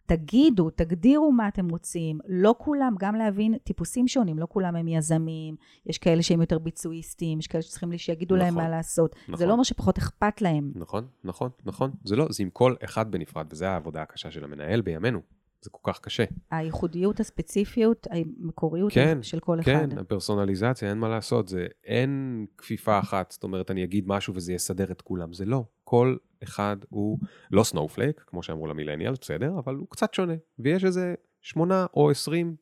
תגידו, 0.08 0.70
תגדירו 0.70 1.32
מה 1.32 1.47
אתם 1.47 1.70
רוצים. 1.70 2.20
לא 2.28 2.55
כולם, 2.58 2.95
גם 2.99 3.16
להבין 3.16 3.58
טיפוסים 3.58 4.08
שונים, 4.08 4.39
לא 4.39 4.47
כולם 4.49 4.76
הם 4.76 4.88
יזמים, 4.88 5.55
יש 5.86 5.97
כאלה 5.97 6.24
שהם 6.24 6.41
יותר 6.41 6.60
ביצועיסטים, 6.60 7.39
יש 7.39 7.47
כאלה 7.47 7.62
שצריכים 7.62 7.97
שיגידו 7.97 8.36
נכון, 8.36 8.45
להם 8.45 8.55
מה 8.55 8.70
לעשות. 8.70 9.16
נכון. 9.24 9.38
זה 9.38 9.45
לא 9.45 9.51
אומר 9.51 9.64
שפחות 9.64 9.97
אכפת 9.97 10.41
להם. 10.41 10.72
נכון, 10.76 11.08
נכון, 11.24 11.49
נכון. 11.66 11.91
זה 12.03 12.16
לא, 12.16 12.28
זה 12.30 12.43
עם 12.43 12.49
כל 12.49 12.76
אחד 12.84 13.12
בנפרד, 13.12 13.45
וזו 13.51 13.66
העבודה 13.66 14.01
הקשה 14.01 14.32
של 14.32 14.43
המנהל 14.43 14.82
בימינו. 14.82 15.20
זה 15.62 15.70
כל 15.70 15.93
כך 15.93 15.99
קשה. 15.99 16.24
הייחודיות, 16.51 17.20
הספציפיות, 17.20 18.08
המקוריות 18.12 18.93
כן, 18.93 19.24
של 19.24 19.39
כל 19.39 19.58
כן, 19.64 19.76
אחד. 19.76 19.91
כן, 19.93 19.97
הפרסונליזציה, 19.97 20.89
אין 20.89 20.97
מה 20.97 21.10
לעשות, 21.10 21.47
זה 21.47 21.68
אין 21.84 22.45
כפיפה 22.58 22.99
אחת, 22.99 23.32
זאת 23.32 23.43
אומרת, 23.43 23.72
אני 23.72 23.84
אגיד 23.84 24.03
משהו 24.08 24.34
וזה 24.36 24.53
יסדר 24.53 24.91
את 24.91 25.01
כולם, 25.01 25.34
זה 25.34 25.45
לא. 25.45 25.64
כל 25.84 26.18
אחד 26.43 26.78
הוא 26.89 27.20
לא 27.51 27.64
snowflake, 27.63 28.24
כמו 28.28 28.43
שאמרו 28.43 28.68
למילניאל, 28.68 29.14
בסדר, 29.22 29.51
אבל 29.60 29.76
הוא 29.76 29.88
קצת 29.89 30.14
שונה. 30.14 30.34
ויש 30.60 30.86
איזה 30.86 31.16
שמונה 31.41 31.86
או 31.93 32.10
עשרים 32.10 32.55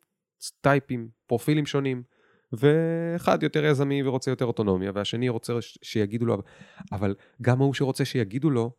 type 0.62 0.89
ים, 0.89 1.10
פרופילים 1.28 1.66
שונים, 1.66 2.04
ואחד 2.54 3.44
יותר 3.44 3.66
יזמי 3.66 4.04
ורוצה 4.04 4.32
יותר 4.32 4.46
אוטונומיה, 4.46 4.92
והשני 4.96 5.30
רוצה 5.30 5.54
שיגידו 5.62 6.26
לו, 6.26 6.42
אבל 6.92 7.16
גם 7.42 7.62
ההוא 7.62 7.74
שרוצה 7.74 8.06
שיגידו 8.06 8.50
לו, 8.50 8.72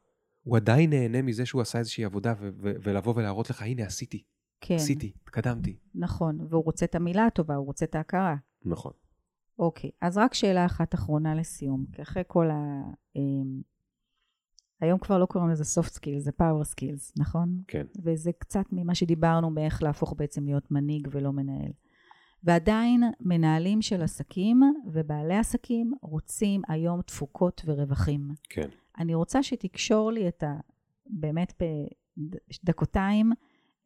הוא 0.47 0.57
עדיין 0.57 0.91
נהנה 0.91 1.23
מזה 1.23 1.47
שהוא 1.47 1.63
עשה 1.63 1.79
איזושהי 1.79 2.05
עבודה, 2.05 2.35
ו- 2.41 2.51
ו- 2.63 2.73
ולבוא 2.83 3.15
ולהראות 3.17 3.51
לך, 3.51 3.63
הנה, 3.63 3.83
עשיתי. 3.87 4.23
כן. 4.61 4.75
עשיתי, 4.75 5.13
התקדמתי. 5.23 5.77
נכון, 5.95 6.41
והוא 6.51 6.65
רוצה 6.65 6.85
את 6.85 6.95
המילה 6.95 7.27
הטובה, 7.27 7.55
הוא 7.55 7.67
רוצה 7.67 7.85
את 7.85 7.95
ההכרה. 7.95 8.37
נכון. 8.65 8.93
אוקיי, 9.59 9.91
אז 10.01 10.19
רק 10.19 10.35
שאלה 10.35 10.67
אחת 10.67 10.95
אחרונה 10.95 11.35
לסיום, 11.35 11.85
כי 11.93 12.03
אחרי 12.03 12.23
כל 12.27 12.51
ה... 12.51 12.83
אמ, 13.17 13.61
היום 14.81 14.99
כבר 14.99 15.19
לא 15.19 15.27
קוראים 15.27 15.51
לזה 15.51 15.81
soft 15.81 15.91
skills, 15.91 16.19
זה 16.19 16.31
power 16.31 16.65
skills, 16.73 17.13
נכון? 17.19 17.63
כן. 17.69 17.87
וזה 18.05 18.31
קצת 18.39 18.65
ממה 18.73 18.95
שדיברנו 18.95 19.55
באיך 19.55 19.83
להפוך 19.83 20.15
בעצם 20.17 20.45
להיות 20.45 20.71
מנהיג 20.71 21.09
ולא 21.11 21.33
מנהל. 21.33 21.73
ועדיין 22.45 23.03
מנהלים 23.21 23.83
של 23.83 24.03
עסקים 24.03 24.61
ובעלי 24.87 25.37
עסקים 25.37 25.93
רוצים 26.03 26.63
היום 26.69 27.03
תפוקות 27.03 27.63
ורווחים. 27.67 28.29
כן. 28.49 28.69
אני 28.99 29.15
רוצה 29.15 29.43
שתקשור 29.43 30.13
לי 30.13 30.29
את 30.29 30.43
ה... 30.43 30.55
באמת 31.07 31.63
בדקותיים, 32.65 33.33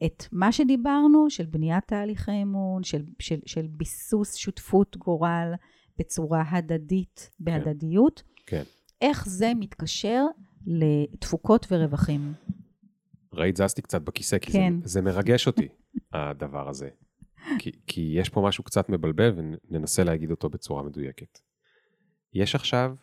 את 0.06 0.24
מה 0.32 0.52
שדיברנו, 0.52 1.30
של 1.30 1.46
בניית 1.46 1.84
תהליכי 1.86 2.42
אמון, 2.42 2.82
של, 2.82 3.02
של, 3.18 3.38
של 3.46 3.66
ביסוס 3.66 4.34
שותפות 4.34 4.96
גורל 4.96 5.52
בצורה 5.98 6.42
הדדית, 6.50 7.30
כן. 7.38 7.44
בהדדיות. 7.44 8.22
כן. 8.46 8.62
איך 9.00 9.28
זה 9.28 9.52
מתקשר 9.56 10.24
לתפוקות 10.66 11.66
ורווחים? 11.70 12.32
ראית, 13.32 13.56
זזתי 13.56 13.82
קצת 13.82 14.02
בכיסא, 14.02 14.38
כי 14.38 14.52
כן. 14.52 14.74
זה, 14.82 14.88
זה 14.88 15.02
מרגש 15.02 15.46
אותי, 15.46 15.68
הדבר 16.12 16.68
הזה. 16.68 16.88
כי, 17.58 17.72
כי 17.86 18.12
יש 18.14 18.28
פה 18.28 18.40
משהו 18.40 18.64
קצת 18.64 18.88
מבלבל 18.88 19.32
וננסה 19.36 20.04
להגיד 20.04 20.30
אותו 20.30 20.48
בצורה 20.48 20.82
מדויקת. 20.82 21.38
יש 22.34 22.54
עכשיו, 22.54 22.94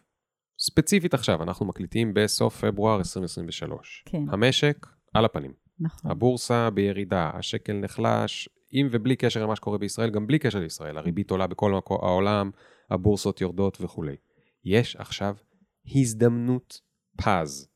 ספציפית 0.60 1.14
עכשיו, 1.14 1.44
אנחנו 1.44 1.66
מקליטים 1.66 2.14
בסוף 2.14 2.66
פברואר 2.66 2.98
2023. 2.98 4.04
כן. 4.06 4.24
המשק 4.30 4.88
על 5.14 5.26
הפנים. 5.26 5.54
נכון. 5.80 6.12
הבורסה 6.12 6.70
בירידה, 6.70 7.32
השקל 7.34 7.74
נחלש, 7.74 8.50
עם 8.72 8.88
ובלי 8.92 9.16
קשר 9.16 9.44
למה 9.44 9.56
שקורה 9.56 9.78
בישראל, 9.78 10.10
גם 10.10 10.28
בלי 10.28 10.40
קשר 10.40 10.60
לישראל, 10.60 10.98
הריבית 10.98 11.32
עולה 11.32 11.48
בכל 11.48 11.80
העולם, 11.90 12.52
הבורסות 12.90 13.42
יורדות 13.42 13.78
וכולי. 13.82 14.16
יש 14.66 14.96
עכשיו 14.96 15.36
הזדמנות 15.96 16.82
פז, 17.18 17.70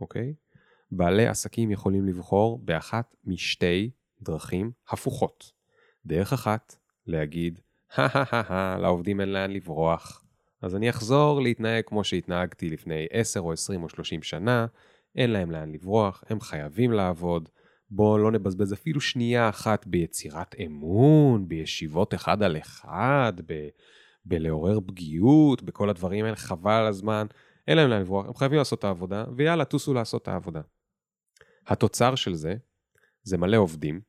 אוקיי? 0.00 0.34
בעלי 0.90 1.26
עסקים 1.26 1.70
יכולים 1.70 2.06
לבחור 2.06 2.58
באחת 2.64 3.16
משתי 3.24 3.90
דרכים 4.22 4.70
הפוכות. 4.88 5.52
דרך 6.06 6.32
אחת, 6.32 6.74
להגיד, 7.06 7.60
הא 7.96 8.76
לעובדים 8.76 9.20
אין 9.20 9.32
לאן 9.32 9.50
לברוח. 9.50 10.24
אז 10.62 10.76
אני 10.76 10.90
אחזור 10.90 11.40
להתנהג 11.42 11.84
כמו 11.86 12.04
שהתנהגתי 12.04 12.70
לפני 12.70 13.06
10 13.10 13.40
או 13.40 13.52
20 13.52 13.82
או 13.82 13.88
30 13.88 14.22
שנה, 14.22 14.66
אין 15.16 15.30
להם 15.30 15.50
לאן 15.50 15.72
לברוח, 15.72 16.24
הם 16.28 16.40
חייבים 16.40 16.92
לעבוד. 16.92 17.48
בואו 17.90 18.18
לא 18.18 18.32
נבזבז 18.32 18.72
אפילו 18.72 19.00
שנייה 19.00 19.48
אחת 19.48 19.86
ביצירת 19.86 20.54
אמון, 20.66 21.48
בישיבות 21.48 22.14
אחד 22.14 22.42
על 22.42 22.56
אחד, 22.56 23.32
ב- 23.46 23.68
בלעורר 24.24 24.80
פגיעות, 24.86 25.62
בכל 25.62 25.90
הדברים 25.90 26.24
האלה, 26.24 26.36
חבל 26.36 26.72
על 26.72 26.86
הזמן. 26.86 27.26
אין 27.68 27.76
להם 27.76 27.90
לאן 27.90 28.00
לברוח, 28.00 28.26
הם 28.26 28.34
חייבים 28.34 28.58
לעשות 28.58 28.78
את 28.78 28.84
העבודה, 28.84 29.24
ויאללה, 29.36 29.64
טוסו 29.64 29.94
לעשות 29.94 30.22
את 30.22 30.28
העבודה. 30.28 30.60
התוצר 31.66 32.14
של 32.14 32.34
זה, 32.34 32.54
זה 33.22 33.38
מלא 33.38 33.56
עובדים 33.56 34.00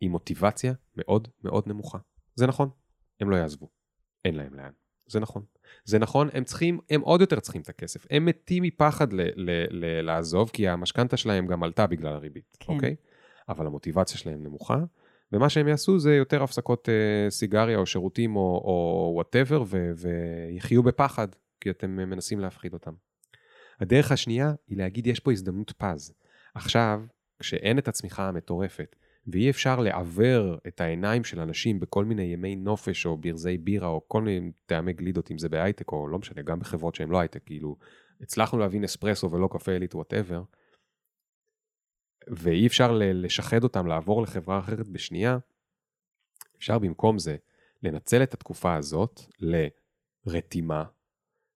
עם 0.00 0.10
מוטיבציה 0.10 0.72
מאוד 0.96 1.28
מאוד 1.44 1.64
נמוכה. 1.66 1.98
זה 2.34 2.46
נכון, 2.46 2.70
הם 3.20 3.30
לא 3.30 3.36
יעזבו, 3.36 3.70
אין 4.24 4.34
להם 4.36 4.54
לאן. 4.54 4.72
זה 5.06 5.20
נכון. 5.20 5.42
זה 5.84 5.98
נכון, 5.98 6.28
הם 6.32 6.44
צריכים, 6.44 6.80
הם 6.90 7.00
עוד 7.00 7.20
יותר 7.20 7.40
צריכים 7.40 7.62
את 7.62 7.68
הכסף. 7.68 8.06
הם 8.10 8.24
מתים 8.24 8.62
מפחד 8.62 9.12
ל- 9.12 9.20
ל- 9.20 9.66
ל- 9.70 10.00
לעזוב, 10.00 10.50
כי 10.52 10.68
המשכנתה 10.68 11.16
שלהם 11.16 11.46
גם 11.46 11.62
עלתה 11.62 11.86
בגלל 11.86 12.12
הריבית, 12.12 12.56
כן. 12.60 12.72
אוקיי? 12.72 12.96
אבל 13.48 13.66
המוטיבציה 13.66 14.18
שלהם 14.18 14.42
נמוכה, 14.42 14.78
ומה 15.32 15.48
שהם 15.48 15.68
יעשו 15.68 15.98
זה 15.98 16.14
יותר 16.14 16.42
הפסקות 16.42 16.88
אה, 16.88 17.30
סיגריה 17.30 17.78
או 17.78 17.86
שירותים 17.86 18.36
או 18.36 19.10
וואטאבר, 19.14 19.64
ויחיו 19.96 20.82
בפחד, 20.82 21.28
כי 21.60 21.70
אתם 21.70 21.90
מנסים 21.90 22.40
להפחיד 22.40 22.72
אותם. 22.72 22.92
הדרך 23.80 24.12
השנייה 24.12 24.52
היא 24.68 24.78
להגיד 24.78 25.06
יש 25.06 25.20
פה 25.20 25.32
הזדמנות 25.32 25.72
פה. 25.78 26.14
עכשיו, 26.54 27.02
כשאין 27.38 27.78
את 27.78 27.88
הצמיחה 27.88 28.28
המטורפת, 28.28 28.96
ואי 29.26 29.50
אפשר 29.50 29.80
לעוור 29.80 30.56
את 30.66 30.80
העיניים 30.80 31.24
של 31.24 31.40
אנשים 31.40 31.80
בכל 31.80 32.04
מיני 32.04 32.22
ימי 32.22 32.56
נופש 32.56 33.06
או 33.06 33.16
ברזי 33.16 33.58
בירה 33.58 33.88
או 33.88 34.08
כל 34.08 34.22
מיני 34.22 34.52
טעמי 34.66 34.92
גלידות, 34.92 35.30
אם 35.30 35.38
זה 35.38 35.48
בהייטק 35.48 35.92
או 35.92 36.08
לא 36.08 36.18
משנה, 36.18 36.42
גם 36.42 36.58
בחברות 36.58 36.94
שהן 36.94 37.08
לא 37.08 37.18
הייטק, 37.18 37.42
כאילו, 37.46 37.76
הצלחנו 38.20 38.58
להבין 38.58 38.84
אספרסו 38.84 39.30
ולא 39.30 39.48
קפה 39.52 39.72
עילית 39.72 39.94
whatever, 39.94 40.42
ואי 42.28 42.66
אפשר 42.66 42.92
לשחד 42.98 43.64
אותם 43.64 43.86
לעבור 43.86 44.22
לחברה 44.22 44.58
אחרת 44.58 44.88
בשנייה, 44.88 45.38
אפשר 46.58 46.78
במקום 46.78 47.18
זה 47.18 47.36
לנצל 47.82 48.22
את 48.22 48.34
התקופה 48.34 48.76
הזאת 48.76 49.20
לרתימה, 50.26 50.84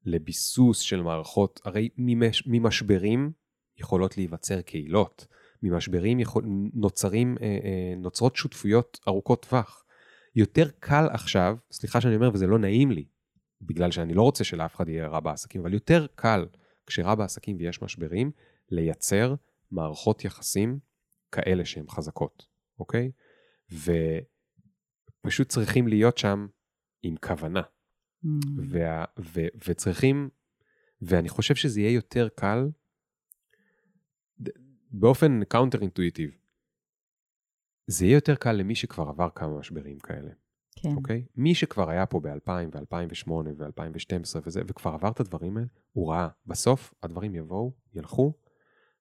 לביסוס 0.04 0.78
של 0.78 1.02
מערכות, 1.02 1.60
הרי 1.64 1.88
ממש, 1.96 2.42
ממשברים 2.46 3.32
יכולות 3.78 4.16
להיווצר 4.16 4.62
קהילות, 4.62 5.26
ממשברים 5.62 6.20
יכול, 6.20 6.44
נוצרים, 6.74 7.36
אה, 7.40 7.46
אה, 7.46 7.94
נוצרות 7.96 8.36
שותפויות 8.36 9.00
ארוכות 9.08 9.46
טווח. 9.48 9.84
יותר 10.34 10.68
קל 10.80 11.06
עכשיו, 11.10 11.56
סליחה 11.72 12.00
שאני 12.00 12.16
אומר 12.16 12.30
וזה 12.34 12.46
לא 12.46 12.58
נעים 12.58 12.90
לי, 12.90 13.04
בגלל 13.62 13.90
שאני 13.90 14.14
לא 14.14 14.22
רוצה 14.22 14.44
שלאף 14.44 14.74
אחד 14.74 14.88
יהיה 14.88 15.06
רע 15.06 15.20
בעסקים, 15.20 15.60
אבל 15.60 15.74
יותר 15.74 16.06
קל 16.14 16.46
כשרע 16.86 17.14
בעסקים 17.14 17.56
ויש 17.56 17.82
משברים, 17.82 18.30
לייצר 18.70 19.34
מערכות 19.70 20.24
יחסים 20.24 20.78
כאלה 21.32 21.64
שהן 21.64 21.84
חזקות, 21.88 22.46
אוקיי? 22.78 23.10
ופשוט 25.22 25.48
צריכים 25.48 25.88
להיות 25.88 26.18
שם 26.18 26.46
עם 27.02 27.16
כוונה. 27.16 27.62
Mm. 28.24 28.28
וה, 28.70 29.04
ו, 29.18 29.40
וצריכים, 29.68 30.28
ואני 31.02 31.28
חושב 31.28 31.54
שזה 31.54 31.80
יהיה 31.80 31.92
יותר 31.92 32.28
קל, 32.34 32.68
באופן 34.98 35.44
counter 35.44 35.80
intuitive, 35.80 36.30
זה 37.86 38.04
יהיה 38.04 38.14
יותר 38.14 38.34
קל 38.34 38.52
למי 38.52 38.74
שכבר 38.74 39.08
עבר 39.08 39.28
כמה 39.34 39.58
משברים 39.58 39.98
כאלה. 39.98 40.30
כן. 40.76 40.96
אוקיי? 40.96 41.24
מי 41.36 41.54
שכבר 41.54 41.90
היה 41.90 42.06
פה 42.06 42.20
ב-2000 42.20 42.50
ו-2008 42.74 43.30
ו-2012 43.30 44.40
וזה, 44.46 44.62
וכבר 44.66 44.90
עבר 44.90 45.08
את 45.08 45.20
הדברים 45.20 45.56
האלה, 45.56 45.68
הוא 45.92 46.12
ראה. 46.12 46.28
בסוף 46.46 46.94
הדברים 47.02 47.34
יבואו, 47.34 47.72
ילכו, 47.94 48.32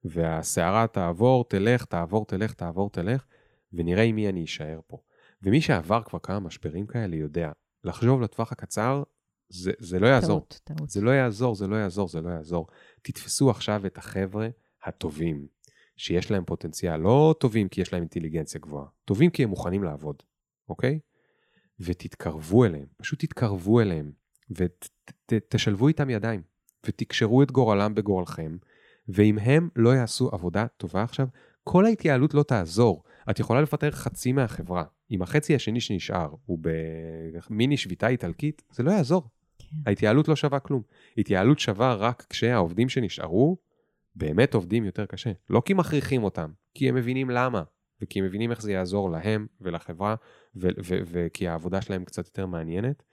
והסערה 0.04 0.88
תעבור, 0.88 1.46
תלך, 1.50 1.86
תעבור, 1.86 2.26
תלך, 2.26 2.54
תעבור, 2.54 2.90
תלך, 2.90 3.26
ונראה 3.74 4.04
עם 4.04 4.16
מי 4.16 4.30
אני 4.30 4.44
אשאר 4.44 4.80
פה. 4.88 4.98
ומי 5.42 5.62
שעבר 5.62 6.04
כבר 6.04 6.20
כמה 6.20 6.40
משברים 6.40 6.88
כאלה 6.88 7.16
יודע, 7.16 7.52
לחשוב 7.84 8.22
לטווח 8.22 8.52
הקצר, 8.52 9.04
זה, 9.50 9.72
זה 9.80 10.00
לא 10.00 10.08
יעזור. 10.08 10.40
טעות, 10.40 10.60
טעות. 10.64 10.90
זה 10.90 11.02
לא 11.02 11.12
יעזור, 11.12 11.56
זה 11.56 11.68
לא 11.68 11.76
יעזור, 11.76 12.08
זה 12.08 12.22
לא 12.22 12.30
יעזור. 12.30 12.68
תתפסו 13.02 13.50
עכשיו 13.50 13.86
את 13.86 13.98
החבר'ה 13.98 14.48
הטובים, 14.84 15.48
שיש 15.98 16.32
להם 16.32 16.44
פוטנציאל, 16.46 16.98
לא 16.98 17.36
טובים 17.40 17.68
כי 17.68 17.82
יש 17.82 17.94
להם 17.94 18.02
אינטליגנציה 18.02 18.62
גבוהה, 18.62 18.86
טובים 19.06 19.30
כי 19.30 19.44
הם 19.44 19.50
מוכנים 19.50 19.84
לעבוד, 19.84 20.24
אוקיי? 20.70 21.00
ותתקרבו 21.80 22.66
אליהם, 22.66 22.86
פשוט 22.98 23.20
תתקרבו 23.20 23.82
אליהם, 23.82 24.12
ותשלבו 25.32 25.88
איתם 25.88 26.10
ידיים, 26.10 26.42
ותקשרו 26.88 27.44
את 27.44 27.52
גורלם 27.52 27.96
בגורלכם, 27.96 28.58
ואם 29.08 29.40
הם 29.40 29.70
לא 29.76 29.90
יעשו 29.90 30.30
עבודה 30.30 30.68
טובה 30.78 31.04
עכשיו, 31.04 31.28
כל 31.64 31.86
ההתייעלות 31.86 32.34
לא 32.34 32.44
תעזור. 32.44 33.04
את 33.30 33.40
יכולה 33.40 33.62
לפטר 33.62 33.92
חצי 33.92 34.32
מהחברה. 34.32 34.84
אם 35.12 35.22
החצי 35.22 35.56
השני 35.56 35.82
שנשאר 35.82 36.30
הוא 36.46 36.60
במיני 37.50 37.78
שביתה 37.78 38.08
איטלקית, 38.08 38.62
זה 38.72 38.84
לא 38.84 38.92
יעזור. 38.92 39.30
כן. 39.60 39.66
ההתייעלות 39.86 40.28
לא 40.28 40.36
שווה 40.36 40.60
כלום. 40.60 40.82
התייעלות 41.18 41.60
שווה 41.60 41.94
רק 41.94 42.26
כשהעובדים 42.30 42.90
שנשארו 42.90 43.58
באמת 44.16 44.54
עובדים 44.54 44.86
יותר 44.86 45.06
קשה. 45.06 45.32
לא 45.50 45.62
כי 45.66 45.74
מכריחים 45.74 46.24
אותם, 46.24 46.52
כי 46.74 46.90
הם 46.90 46.96
מבינים 46.96 47.30
למה, 47.30 47.64
וכי 48.02 48.20
הם 48.20 48.26
מבינים 48.26 48.52
איך 48.52 48.62
זה 48.62 48.72
יעזור 48.72 49.10
להם 49.10 49.48
ולחברה, 49.62 50.16
וכי 50.86 51.48
העבודה 51.48 51.82
שלהם 51.82 52.06
קצת 52.06 52.26
יותר 52.26 52.46
מעניינת. 52.46 53.04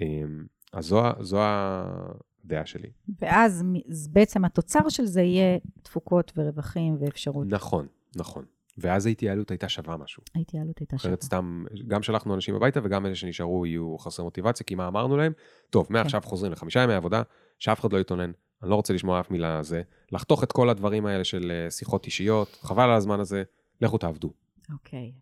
אמ, 0.00 0.44
אז 0.72 0.84
זו, 0.86 1.02
זו 1.20 1.38
הדעה 1.42 2.66
שלי. 2.66 2.90
ואז 3.20 3.64
בעצם 4.12 4.44
התוצר 4.44 4.88
של 4.88 5.06
זה 5.06 5.22
יהיה 5.22 5.58
תפוקות 5.82 6.32
ורווחים 6.36 6.96
ואפשרות. 7.00 7.46
נכון, 7.50 7.86
נכון. 8.16 8.44
ואז 8.78 9.06
ההתייעלות 9.06 9.50
הייתה 9.50 9.68
שווה 9.68 9.96
משהו. 9.96 10.22
ההתייעלות 10.34 10.78
הייתה 10.78 10.98
שווה. 10.98 11.10
אחרת 11.10 11.22
סתם, 11.22 11.64
גם 11.86 12.02
שלחנו 12.02 12.34
אנשים 12.34 12.54
הביתה 12.54 12.80
וגם 12.82 13.06
אלה 13.06 13.14
שנשארו 13.14 13.66
יהיו 13.66 13.98
חסרי 13.98 14.24
מוטיבציה, 14.24 14.66
כי 14.66 14.74
מה 14.74 14.88
אמרנו 14.88 15.16
להם? 15.16 15.32
טוב, 15.70 15.86
מעכשיו 15.90 16.22
כן. 16.22 16.28
חוזרים 16.28 16.52
לחמישה 16.52 16.80
ימי 16.80 16.94
עבודה, 16.94 17.22
שאף 17.58 17.80
אחד 17.80 17.92
לא 17.92 17.98
יתלונן, 17.98 18.32
אני 18.62 18.70
לא 18.70 18.74
רוצה 18.74 18.94
לשמוע 18.94 19.20
אף 19.20 19.30
מילה 19.30 19.56
על 19.56 19.64
זה, 19.64 19.82
לחתוך 20.12 20.44
את 20.44 20.52
כל 20.52 20.68
הדברים 20.68 21.06
האלה 21.06 21.24
של 21.24 21.52
אה, 21.54 21.70
שיחות 21.70 22.06
אישיות, 22.06 22.58
חבל 22.62 22.84
על 22.84 22.96
הזמן 22.96 23.20
הזה, 23.20 23.42
לכו 23.80 23.98
תעבדו. 23.98 24.32
אוקיי. 24.72 25.12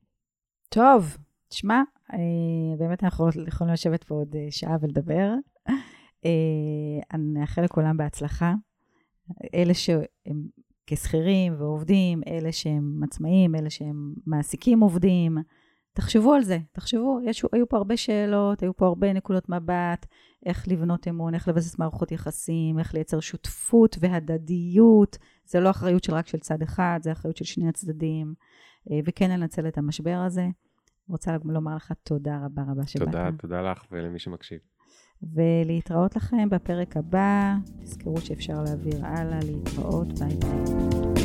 טוב, 0.68 1.16
תשמע, 1.48 1.82
אה, 2.12 2.18
באמת 2.78 3.04
אנחנו 3.04 3.28
יכולים 3.46 3.72
לשבת 3.72 4.04
פה 4.04 4.14
עוד 4.14 4.36
אה, 4.36 4.46
שעה 4.50 4.76
ולדבר. 4.80 5.28
אני 7.14 7.24
מאחל 7.32 7.62
לכולם 7.62 7.96
בהצלחה. 7.96 8.54
אלה 9.54 9.74
שהם 9.74 10.48
כשכירים 10.90 11.54
ועובדים, 11.58 12.20
אלה 12.26 12.52
שהם 12.52 13.00
עצמאים, 13.04 13.54
אלה 13.54 13.70
שהם 13.70 14.14
מעסיקים 14.26 14.80
עובדים. 14.80 15.38
תחשבו 15.92 16.34
על 16.34 16.42
זה, 16.42 16.58
תחשבו, 16.72 17.18
יש, 17.24 17.44
היו 17.52 17.68
פה 17.68 17.76
הרבה 17.76 17.96
שאלות, 17.96 18.62
היו 18.62 18.76
פה 18.76 18.86
הרבה 18.86 19.12
נקודות 19.12 19.48
מבט, 19.48 20.06
איך 20.46 20.68
לבנות 20.68 21.08
אמון, 21.08 21.34
איך 21.34 21.48
לבסס 21.48 21.78
מערכות 21.78 22.12
יחסים, 22.12 22.78
איך 22.78 22.94
לייצר 22.94 23.20
שותפות 23.20 23.96
והדדיות. 24.00 25.18
זה 25.44 25.60
לא 25.60 25.70
אחריות 25.70 26.04
של 26.04 26.14
רק 26.14 26.26
של 26.26 26.38
צד 26.38 26.62
אחד, 26.62 27.00
זה 27.02 27.12
אחריות 27.12 27.36
של 27.36 27.44
שני 27.44 27.68
הצדדים. 27.68 28.34
אה, 28.90 28.98
וכן 29.04 29.30
לנצל 29.30 29.68
את 29.68 29.78
המשבר 29.78 30.22
הזה. 30.26 30.46
רוצה 31.08 31.36
לומר 31.44 31.76
לך 31.76 31.92
תודה 32.02 32.38
רבה 32.44 32.62
רבה 32.62 32.86
שבאת. 32.86 33.06
תודה, 33.06 33.28
תודה 33.38 33.62
לך 33.62 33.84
ולמי 33.90 34.18
שמקשיב. 34.18 34.58
ולהתראות 35.22 36.16
לכם 36.16 36.48
בפרק 36.50 36.96
הבא. 36.96 37.54
תזכרו 37.84 38.20
שאפשר 38.20 38.62
להעביר 38.62 39.06
הלאה, 39.06 39.38
להתראות, 39.44 40.18
ביי 40.18 40.36
ביי. 40.36 41.19